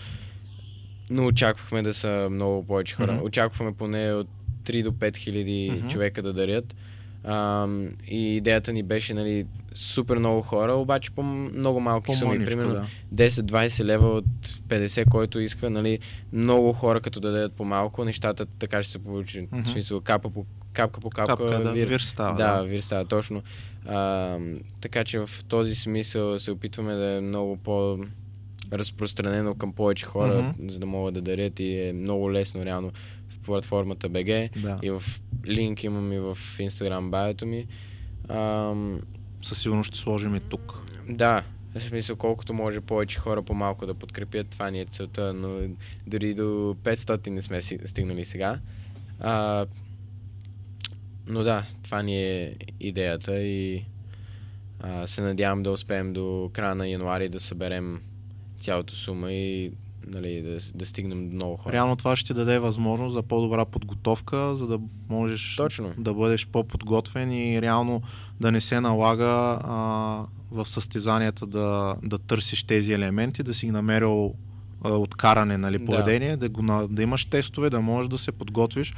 Но 1.10 1.26
очаквахме 1.26 1.82
да 1.82 1.94
са 1.94 2.28
много 2.32 2.68
повече 2.68 2.96
хора. 2.96 3.12
Mm-hmm. 3.12 3.24
Очаквахме 3.24 3.74
поне 3.74 4.14
от 4.14 4.28
3 4.64 4.84
до 4.84 4.92
5 4.92 5.18
хиляди 5.18 5.72
mm-hmm. 5.72 5.92
човека 5.92 6.22
да 6.22 6.34
дарят. 6.34 6.76
А, 7.24 7.68
и 8.08 8.36
идеята 8.36 8.74
ни 8.74 8.84
беше, 8.84 9.14
нали, 9.14 9.46
супер 9.74 10.18
много 10.18 10.42
хора, 10.42 10.74
обаче 10.74 11.12
по 11.12 11.24
много 11.24 11.80
малки 11.80 12.16
суми. 12.16 12.46
Примерно 12.46 12.74
да. 12.74 12.86
10-20 13.30 13.84
лева 13.84 14.08
от 14.08 14.26
50, 14.68 15.10
който 15.10 15.40
иска, 15.40 15.70
нали, 15.70 16.00
много 16.34 16.74
хора 16.74 17.02
като 17.02 17.20
да 17.20 17.32
дадат 17.32 17.54
по-малко, 17.54 18.06
нещата 18.06 18.46
така 18.46 18.84
ще 18.84 18.92
се 18.92 19.00
получи. 19.00 19.48
Mm-hmm. 19.48 19.64
В 19.64 19.68
смисъл, 19.68 20.02
капа 20.02 20.30
по 20.30 20.46
капка 20.74 21.02
по 21.02 21.10
капка, 21.10 21.38
капка 21.38 21.64
да, 21.64 21.72
вир, 21.72 21.88
вир 21.88 22.00
става. 22.00 22.38
Да, 22.38 22.58
да, 22.58 22.64
вир 22.64 22.82
става, 22.82 23.06
точно. 23.06 23.44
А, 23.88 24.38
така 24.82 25.04
че 25.04 25.20
в 25.20 25.30
този 25.48 25.76
смисъл 25.76 26.40
се 26.40 26.52
опитваме 26.52 26.94
да 26.94 27.12
е 27.12 27.22
много 27.22 27.58
по 27.58 27.98
разпространено 28.74 29.56
към 29.56 29.74
повече 29.74 30.06
хора, 30.06 30.34
mm-hmm. 30.34 30.72
за 30.72 30.80
да 30.80 30.86
могат 30.86 31.14
да 31.14 31.22
дарят 31.22 31.60
и 31.60 31.88
е 31.88 31.94
много 31.94 32.32
лесно 32.34 32.66
реално 32.66 32.92
платформата 33.46 34.10
BG 34.10 34.60
да. 34.60 34.80
и 34.84 34.90
в 34.90 35.04
линк 35.46 35.84
имам 35.84 36.14
и 36.14 36.20
в 36.20 36.36
Instagram 36.36 37.10
байото 37.10 37.46
ми. 37.46 37.66
А, 38.30 38.74
Със 39.42 39.62
сигурност 39.62 39.88
ще 39.88 40.00
сложим 40.00 40.36
и 40.36 40.40
тук. 40.40 40.80
Да, 41.10 41.44
в 41.76 41.82
смисъл, 41.82 42.16
колкото 42.16 42.54
може 42.54 42.82
повече 42.82 43.20
хора 43.20 43.44
по-малко 43.44 43.86
да 43.86 43.94
подкрепят, 43.94 44.48
това 44.48 44.70
ни 44.70 44.82
е 44.82 44.86
целта, 44.86 45.34
но 45.34 45.60
дори 46.08 46.34
до 46.34 46.76
500 46.84 47.28
не 47.28 47.42
сме 47.42 47.62
стигнали 47.62 48.26
сега. 48.26 48.60
А, 49.20 49.66
но 51.28 51.44
да, 51.44 51.66
това 51.84 52.02
ни 52.02 52.24
е 52.24 52.56
идеята 52.80 53.42
и 53.42 53.86
а, 54.80 55.08
се 55.08 55.22
надявам 55.22 55.64
да 55.64 55.72
успеем 55.72 56.14
до 56.14 56.50
края 56.54 56.76
на 56.76 56.88
януари 56.88 57.30
да 57.30 57.40
съберем 57.40 58.02
цялата 58.60 58.96
сума 58.96 59.34
и 59.34 59.72
нали, 60.08 60.42
да, 60.42 60.60
да 60.76 60.86
стигнем 60.86 61.30
до 61.30 61.36
много 61.36 61.58
хора. 61.58 61.74
Реално 61.74 61.96
това 61.96 62.16
ще 62.16 62.28
ти 62.28 62.34
даде 62.34 62.60
възможност 62.60 63.14
за 63.14 63.22
по-добра 63.24 63.66
подготовка, 63.66 64.56
за 64.56 64.68
да 64.68 64.80
можеш 65.10 65.56
Точно. 65.56 65.94
да 65.98 66.14
бъдеш 66.14 66.48
по-подготвен 66.48 67.32
и 67.32 67.62
реално 67.62 68.02
да 68.40 68.52
не 68.52 68.62
се 68.62 68.82
налага 68.82 69.60
а, 69.64 70.26
в 70.52 70.66
състезанията 70.66 71.48
да, 71.48 71.96
да 72.04 72.18
търсиш 72.18 72.64
тези 72.64 72.94
елементи, 72.94 73.44
да 73.44 73.54
си 73.54 73.66
ги 73.66 73.72
намерил 73.72 74.34
а, 74.84 74.90
откаране 74.90 75.58
нали, 75.58 75.86
поведение, 75.86 76.38
да. 76.38 76.38
Да, 76.38 76.50
го, 76.50 76.88
да 76.90 77.04
имаш 77.04 77.26
тестове, 77.26 77.70
да 77.70 77.82
можеш 77.82 78.10
да 78.10 78.18
се 78.18 78.32
подготвиш. 78.32 78.94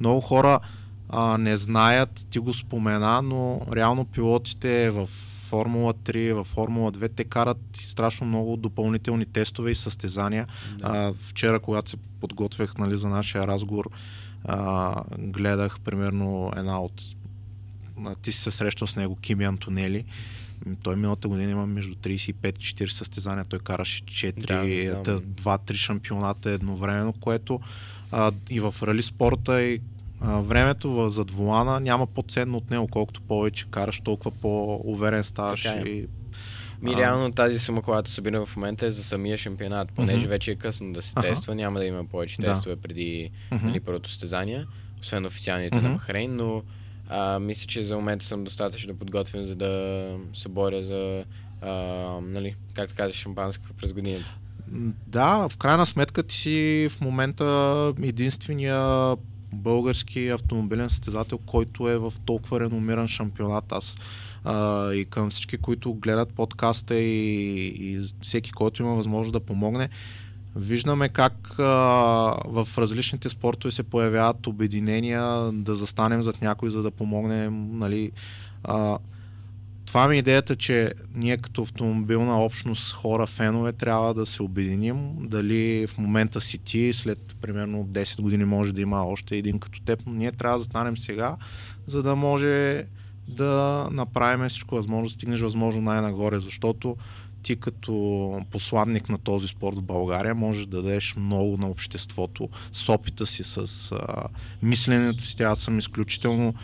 Много 0.00 0.20
хора 0.20 0.60
а, 1.08 1.38
не 1.38 1.56
знаят, 1.56 2.26
ти 2.30 2.38
го 2.38 2.54
спомена, 2.54 3.22
но 3.22 3.60
реално 3.74 4.04
пилотите 4.04 4.90
в 4.90 5.08
Формула 5.54 5.94
3, 5.94 6.32
в 6.32 6.44
Формула 6.44 6.92
2, 6.92 7.16
те 7.16 7.24
карат 7.24 7.58
страшно 7.80 8.26
много 8.26 8.56
допълнителни 8.56 9.26
тестове 9.26 9.70
и 9.70 9.74
състезания. 9.74 10.46
Да. 10.78 10.86
А, 10.86 11.14
вчера, 11.28 11.60
когато 11.60 11.90
се 11.90 11.96
подготвях 12.20 12.78
нали, 12.78 12.96
за 12.96 13.08
нашия 13.08 13.46
разговор, 13.46 13.90
а, 14.44 14.94
гледах 15.18 15.80
примерно 15.80 16.52
една 16.56 16.80
от... 16.80 17.02
Ти 18.22 18.32
си 18.32 18.40
се 18.40 18.50
срещал 18.50 18.88
с 18.88 18.96
него, 18.96 19.16
Кими 19.16 19.44
Антонели. 19.44 20.04
Той 20.82 20.96
миналата 20.96 21.28
година 21.28 21.50
има 21.50 21.66
между 21.66 21.94
35-40 21.94 22.86
състезания. 22.86 23.44
Той 23.44 23.58
караше 23.58 24.02
4, 24.02 25.02
да, 25.02 25.20
2-3 25.20 25.74
шампионата 25.74 26.50
едновременно, 26.50 27.12
което 27.12 27.60
а, 28.12 28.32
и 28.50 28.60
в 28.60 28.74
рали 28.82 29.02
спорта 29.02 29.62
и 29.62 29.80
а, 30.26 30.40
времето 30.40 31.10
зад 31.10 31.30
вулана 31.30 31.80
няма 31.80 32.06
по-ценно 32.06 32.56
от 32.56 32.70
него, 32.70 32.88
колкото 32.88 33.22
повече 33.22 33.66
караш, 33.70 34.00
толкова 34.00 34.30
по-уверен 34.30 35.24
ставаш. 35.24 35.64
Е. 35.64 35.82
И, 35.86 36.06
ми 36.82 36.96
реално 36.96 37.32
тази 37.32 37.58
сума, 37.58 37.82
която 37.82 38.10
събира 38.10 38.46
в 38.46 38.56
момента 38.56 38.86
е 38.86 38.90
за 38.90 39.04
самия 39.04 39.38
шампионат, 39.38 39.92
понеже 39.92 40.26
mm-hmm. 40.26 40.28
вече 40.28 40.50
е 40.50 40.54
късно 40.54 40.92
да 40.92 41.02
се 41.02 41.14
uh-huh. 41.14 41.22
тества, 41.22 41.54
няма 41.54 41.78
да 41.78 41.86
има 41.86 42.04
повече 42.04 42.40
да. 42.40 42.54
тестове 42.54 42.76
преди 42.76 43.30
mm-hmm. 43.50 43.62
нали, 43.62 43.80
първото 43.80 44.10
състезание, 44.10 44.66
освен 45.00 45.26
официалните 45.26 45.78
mm-hmm. 45.78 45.82
на 45.82 45.88
Махрейн, 45.88 46.36
но 46.36 46.62
а, 47.08 47.38
мисля, 47.38 47.66
че 47.66 47.84
за 47.84 47.96
момента 47.96 48.24
съм 48.24 48.44
достатъчно 48.44 48.94
подготвен, 48.94 49.44
за 49.44 49.56
да 49.56 50.16
се 50.34 50.48
боря 50.48 50.82
за, 50.82 51.24
а, 51.60 51.72
нали, 52.22 52.56
както 52.74 52.94
казах, 52.96 53.14
шампанско 53.14 53.64
през 53.80 53.92
годината. 53.92 54.34
Да, 55.06 55.48
в 55.48 55.56
крайна 55.56 55.86
сметка 55.86 56.22
ти 56.22 56.34
си 56.34 56.88
в 56.90 57.00
момента 57.00 57.92
единствения 58.02 59.16
български 59.54 60.28
автомобилен 60.28 60.90
състезател, 60.90 61.38
който 61.38 61.88
е 61.88 61.98
в 61.98 62.12
толкова 62.24 62.60
реномиран 62.60 63.08
шампионат. 63.08 63.72
Аз 63.72 63.98
а, 64.44 64.92
и 64.92 65.04
към 65.04 65.30
всички, 65.30 65.58
които 65.58 65.94
гледат 65.94 66.32
подкаста 66.32 66.94
и, 66.94 67.66
и 67.66 68.00
всеки, 68.22 68.52
който 68.52 68.82
има 68.82 68.94
възможност 68.94 69.32
да 69.32 69.40
помогне, 69.40 69.88
виждаме 70.56 71.08
как 71.08 71.54
а, 71.58 71.64
в 72.44 72.68
различните 72.78 73.28
спортове 73.28 73.72
се 73.72 73.82
появяват 73.82 74.46
обединения 74.46 75.52
да 75.52 75.74
застанем 75.74 76.22
зад 76.22 76.42
някой, 76.42 76.70
за 76.70 76.82
да 76.82 76.90
помогнем. 76.90 77.78
Нали, 77.78 78.12
а, 78.64 78.98
това 79.94 80.08
ми 80.08 80.16
е 80.16 80.18
идеята, 80.18 80.56
че 80.56 80.92
ние 81.14 81.36
като 81.36 81.62
автомобилна 81.62 82.44
общност, 82.44 82.92
хора, 82.92 83.26
фенове, 83.26 83.72
трябва 83.72 84.14
да 84.14 84.26
се 84.26 84.42
обединим. 84.42 84.98
Дали 85.18 85.86
в 85.86 85.98
момента 85.98 86.40
си 86.40 86.58
ти, 86.58 86.92
след 86.92 87.36
примерно 87.40 87.84
10 87.84 88.22
години 88.22 88.44
може 88.44 88.72
да 88.72 88.80
има 88.80 89.04
още 89.04 89.36
един 89.36 89.58
като 89.58 89.80
теб, 89.80 90.02
но 90.06 90.12
ние 90.12 90.32
трябва 90.32 90.54
да 90.54 90.58
застанем 90.58 90.96
сега, 90.96 91.36
за 91.86 92.02
да 92.02 92.16
може 92.16 92.84
да 93.28 93.88
направим 93.92 94.48
всичко 94.48 94.74
възможно, 94.74 95.06
да 95.06 95.12
стигнеш 95.12 95.40
възможно 95.40 95.82
най-нагоре, 95.82 96.40
защото 96.40 96.96
ти 97.42 97.56
като 97.56 98.40
посланник 98.50 99.08
на 99.08 99.18
този 99.18 99.48
спорт 99.48 99.76
в 99.76 99.82
България 99.82 100.34
можеш 100.34 100.66
да 100.66 100.82
дадеш 100.82 101.16
много 101.16 101.56
на 101.56 101.68
обществото 101.68 102.48
с 102.72 102.88
опита 102.88 103.26
си, 103.26 103.44
с 103.44 103.92
а, 103.92 104.24
мисленето 104.62 105.24
си. 105.24 105.42
Аз 105.42 105.60
съм 105.60 105.78
изключително 105.78 106.54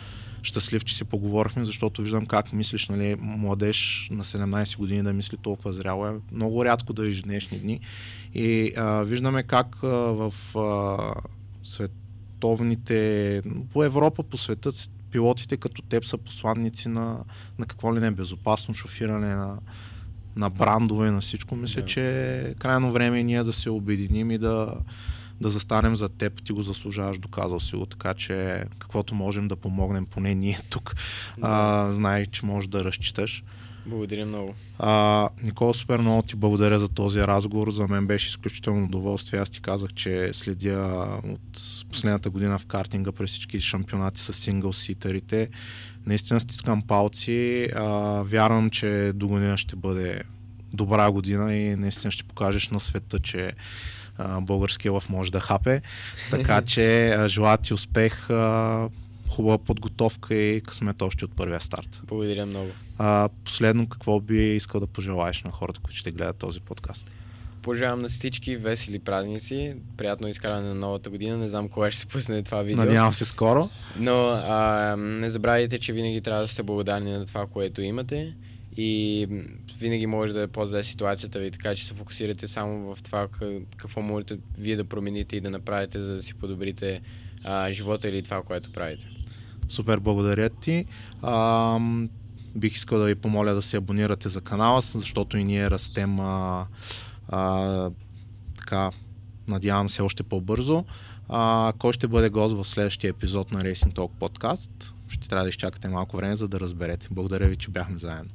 щастлив, 0.43 0.85
че 0.85 0.97
си 0.97 1.03
поговорихме, 1.03 1.65
защото 1.65 2.01
виждам 2.01 2.25
как 2.25 2.53
мислиш, 2.53 2.89
нали, 2.89 3.15
младеж 3.19 4.09
на 4.11 4.23
17 4.23 4.77
години 4.77 5.03
да 5.03 5.13
мисли 5.13 5.37
толкова 5.37 5.71
зряло 5.71 6.07
е 6.07 6.13
много 6.31 6.65
рядко 6.65 6.93
да 6.93 7.01
вижда 7.01 7.23
днешни 7.23 7.59
дни. 7.59 7.79
И 8.33 8.73
а, 8.77 9.03
виждаме 9.03 9.43
как 9.43 9.83
а, 9.83 9.87
в 9.87 10.33
а, 10.55 11.13
световните, 11.63 13.41
по 13.73 13.83
Европа, 13.83 14.23
по 14.23 14.37
света, 14.37 14.71
пилотите 15.11 15.57
като 15.57 15.81
теб 15.81 16.05
са 16.05 16.17
посланници 16.17 16.89
на, 16.89 17.17
на 17.59 17.65
какво 17.65 17.95
ли 17.95 17.99
не, 17.99 18.11
безопасно 18.11 18.73
шофиране, 18.73 19.35
на, 19.35 19.57
на 20.35 20.49
брандове, 20.49 21.11
на 21.11 21.21
всичко. 21.21 21.55
Мисля, 21.55 21.81
да. 21.81 21.87
че 21.87 22.29
е 22.39 22.53
крайно 22.53 22.91
време 22.91 23.19
е 23.19 23.23
ние 23.23 23.43
да 23.43 23.53
се 23.53 23.69
обединим 23.69 24.31
и 24.31 24.37
да, 24.37 24.73
да 25.41 25.49
застанем 25.49 25.95
за 25.95 26.09
теб. 26.09 26.43
Ти 26.43 26.53
го 26.53 26.61
заслужаваш, 26.61 27.17
доказал 27.17 27.59
си 27.59 27.75
го, 27.75 27.85
така 27.85 28.13
че 28.13 28.63
каквото 28.79 29.15
можем 29.15 29.47
да 29.47 29.55
помогнем, 29.55 30.05
поне 30.05 30.35
ние 30.35 30.59
тук, 30.69 30.95
да. 31.37 31.47
а, 31.87 31.91
знай, 31.91 32.25
че 32.25 32.45
можеш 32.45 32.67
да 32.67 32.83
разчиташ. 32.83 33.43
Благодаря 33.85 34.25
много. 34.25 34.55
А, 34.79 35.29
Никола, 35.43 35.73
супер 35.73 35.99
много 35.99 36.21
ти 36.21 36.35
благодаря 36.35 36.79
за 36.79 36.87
този 36.87 37.21
разговор. 37.21 37.71
За 37.71 37.87
мен 37.87 38.07
беше 38.07 38.29
изключително 38.29 38.85
удоволствие. 38.85 39.39
Аз 39.39 39.49
ти 39.49 39.61
казах, 39.61 39.93
че 39.93 40.29
следя 40.33 41.07
от 41.23 41.61
последната 41.91 42.29
година 42.29 42.59
в 42.59 42.65
картинга 42.65 43.11
през 43.11 43.29
всички 43.29 43.59
шампионати 43.59 44.21
с 44.21 44.33
сингъл 44.33 44.73
ситърите. 44.73 45.49
Наистина 46.05 46.39
стискам 46.39 46.81
палци. 46.81 47.69
А, 47.75 47.85
вярвам, 48.21 48.69
че 48.69 49.11
до 49.15 49.27
година 49.27 49.57
ще 49.57 49.75
бъде 49.75 50.23
добра 50.73 51.11
година 51.11 51.55
и 51.55 51.75
наистина 51.75 52.11
ще 52.11 52.23
покажеш 52.23 52.69
на 52.69 52.79
света, 52.79 53.19
че 53.19 53.51
българския 54.41 54.91
лъв 54.91 55.09
може 55.09 55.31
да 55.31 55.39
хапе. 55.39 55.81
Така 56.29 56.61
че 56.61 57.15
желая 57.27 57.57
ти 57.57 57.73
успех 57.73 58.27
хубава 59.29 59.57
подготовка 59.57 60.35
и 60.35 60.61
късмет 60.61 61.01
още 61.01 61.25
от 61.25 61.35
първия 61.35 61.61
старт. 61.61 62.01
Благодаря 62.03 62.45
много. 62.45 62.69
А, 62.97 63.29
последно, 63.45 63.89
какво 63.89 64.19
би 64.19 64.55
искал 64.55 64.79
да 64.79 64.87
пожелаеш 64.87 65.43
на 65.43 65.51
хората, 65.51 65.79
които 65.83 65.97
ще 65.97 66.11
гледат 66.11 66.37
този 66.37 66.59
подкаст? 66.59 67.11
Пожелавам 67.61 68.01
на 68.01 68.09
всички 68.09 68.57
весели 68.57 68.99
празници, 68.99 69.75
приятно 69.97 70.27
изкарване 70.27 70.67
на 70.67 70.75
новата 70.75 71.09
година. 71.09 71.37
Не 71.37 71.47
знам 71.47 71.69
кога 71.69 71.91
ще 71.91 71.99
се 71.99 72.05
пусне 72.07 72.43
това 72.43 72.61
видео. 72.61 72.85
Надявам 72.85 73.13
се 73.13 73.25
скоро. 73.25 73.69
Но 73.99 74.27
а, 74.29 74.95
не 74.97 75.29
забравяйте, 75.29 75.79
че 75.79 75.93
винаги 75.93 76.21
трябва 76.21 76.41
да 76.41 76.47
сте 76.47 76.63
благодарни 76.63 77.11
на 77.11 77.25
това, 77.25 77.47
което 77.47 77.81
имате 77.81 78.33
и 78.77 79.27
винаги 79.79 80.07
може 80.07 80.33
да 80.33 80.41
е 80.41 80.47
по-зле 80.47 80.83
ситуацията 80.83 81.39
ви, 81.39 81.51
така 81.51 81.75
че 81.75 81.85
се 81.85 81.93
фокусирате 81.93 82.47
само 82.47 82.95
в 82.95 83.03
това 83.03 83.27
какво 83.77 84.01
можете 84.01 84.37
вие 84.57 84.75
да 84.75 84.83
промените 84.83 85.35
и 85.35 85.41
да 85.41 85.49
направите, 85.49 85.99
за 85.99 86.15
да 86.15 86.21
си 86.21 86.33
подобрите 86.33 87.01
а, 87.43 87.71
живота 87.71 88.09
или 88.09 88.23
това, 88.23 88.43
което 88.43 88.71
правите. 88.71 89.07
Супер, 89.69 89.99
благодаря 89.99 90.49
ти. 90.49 90.85
А, 91.21 91.79
бих 92.55 92.75
искал 92.75 92.99
да 92.99 93.05
ви 93.05 93.15
помоля 93.15 93.53
да 93.53 93.61
се 93.61 93.77
абонирате 93.77 94.29
за 94.29 94.41
канала, 94.41 94.81
защото 94.81 95.37
и 95.37 95.43
ние 95.43 95.69
растем 95.69 96.19
а, 96.19 96.67
а, 97.27 97.91
така, 98.57 98.91
надявам 99.47 99.89
се 99.89 100.01
още 100.01 100.23
по-бързо. 100.23 100.85
А, 101.29 101.73
кой 101.79 101.93
ще 101.93 102.07
бъде 102.07 102.29
гост 102.29 102.55
в 102.55 102.67
следващия 102.67 103.09
епизод 103.09 103.51
на 103.51 103.61
Racing 103.61 103.93
Talk 103.93 104.09
подкаст? 104.19 104.93
Ще 105.07 105.29
трябва 105.29 105.43
да 105.43 105.49
изчакате 105.49 105.87
малко 105.87 106.17
време, 106.17 106.35
за 106.35 106.47
да 106.47 106.59
разберете. 106.59 107.07
Благодаря 107.11 107.47
ви, 107.47 107.55
че 107.55 107.71
бяхме 107.71 107.97
заедно. 107.97 108.31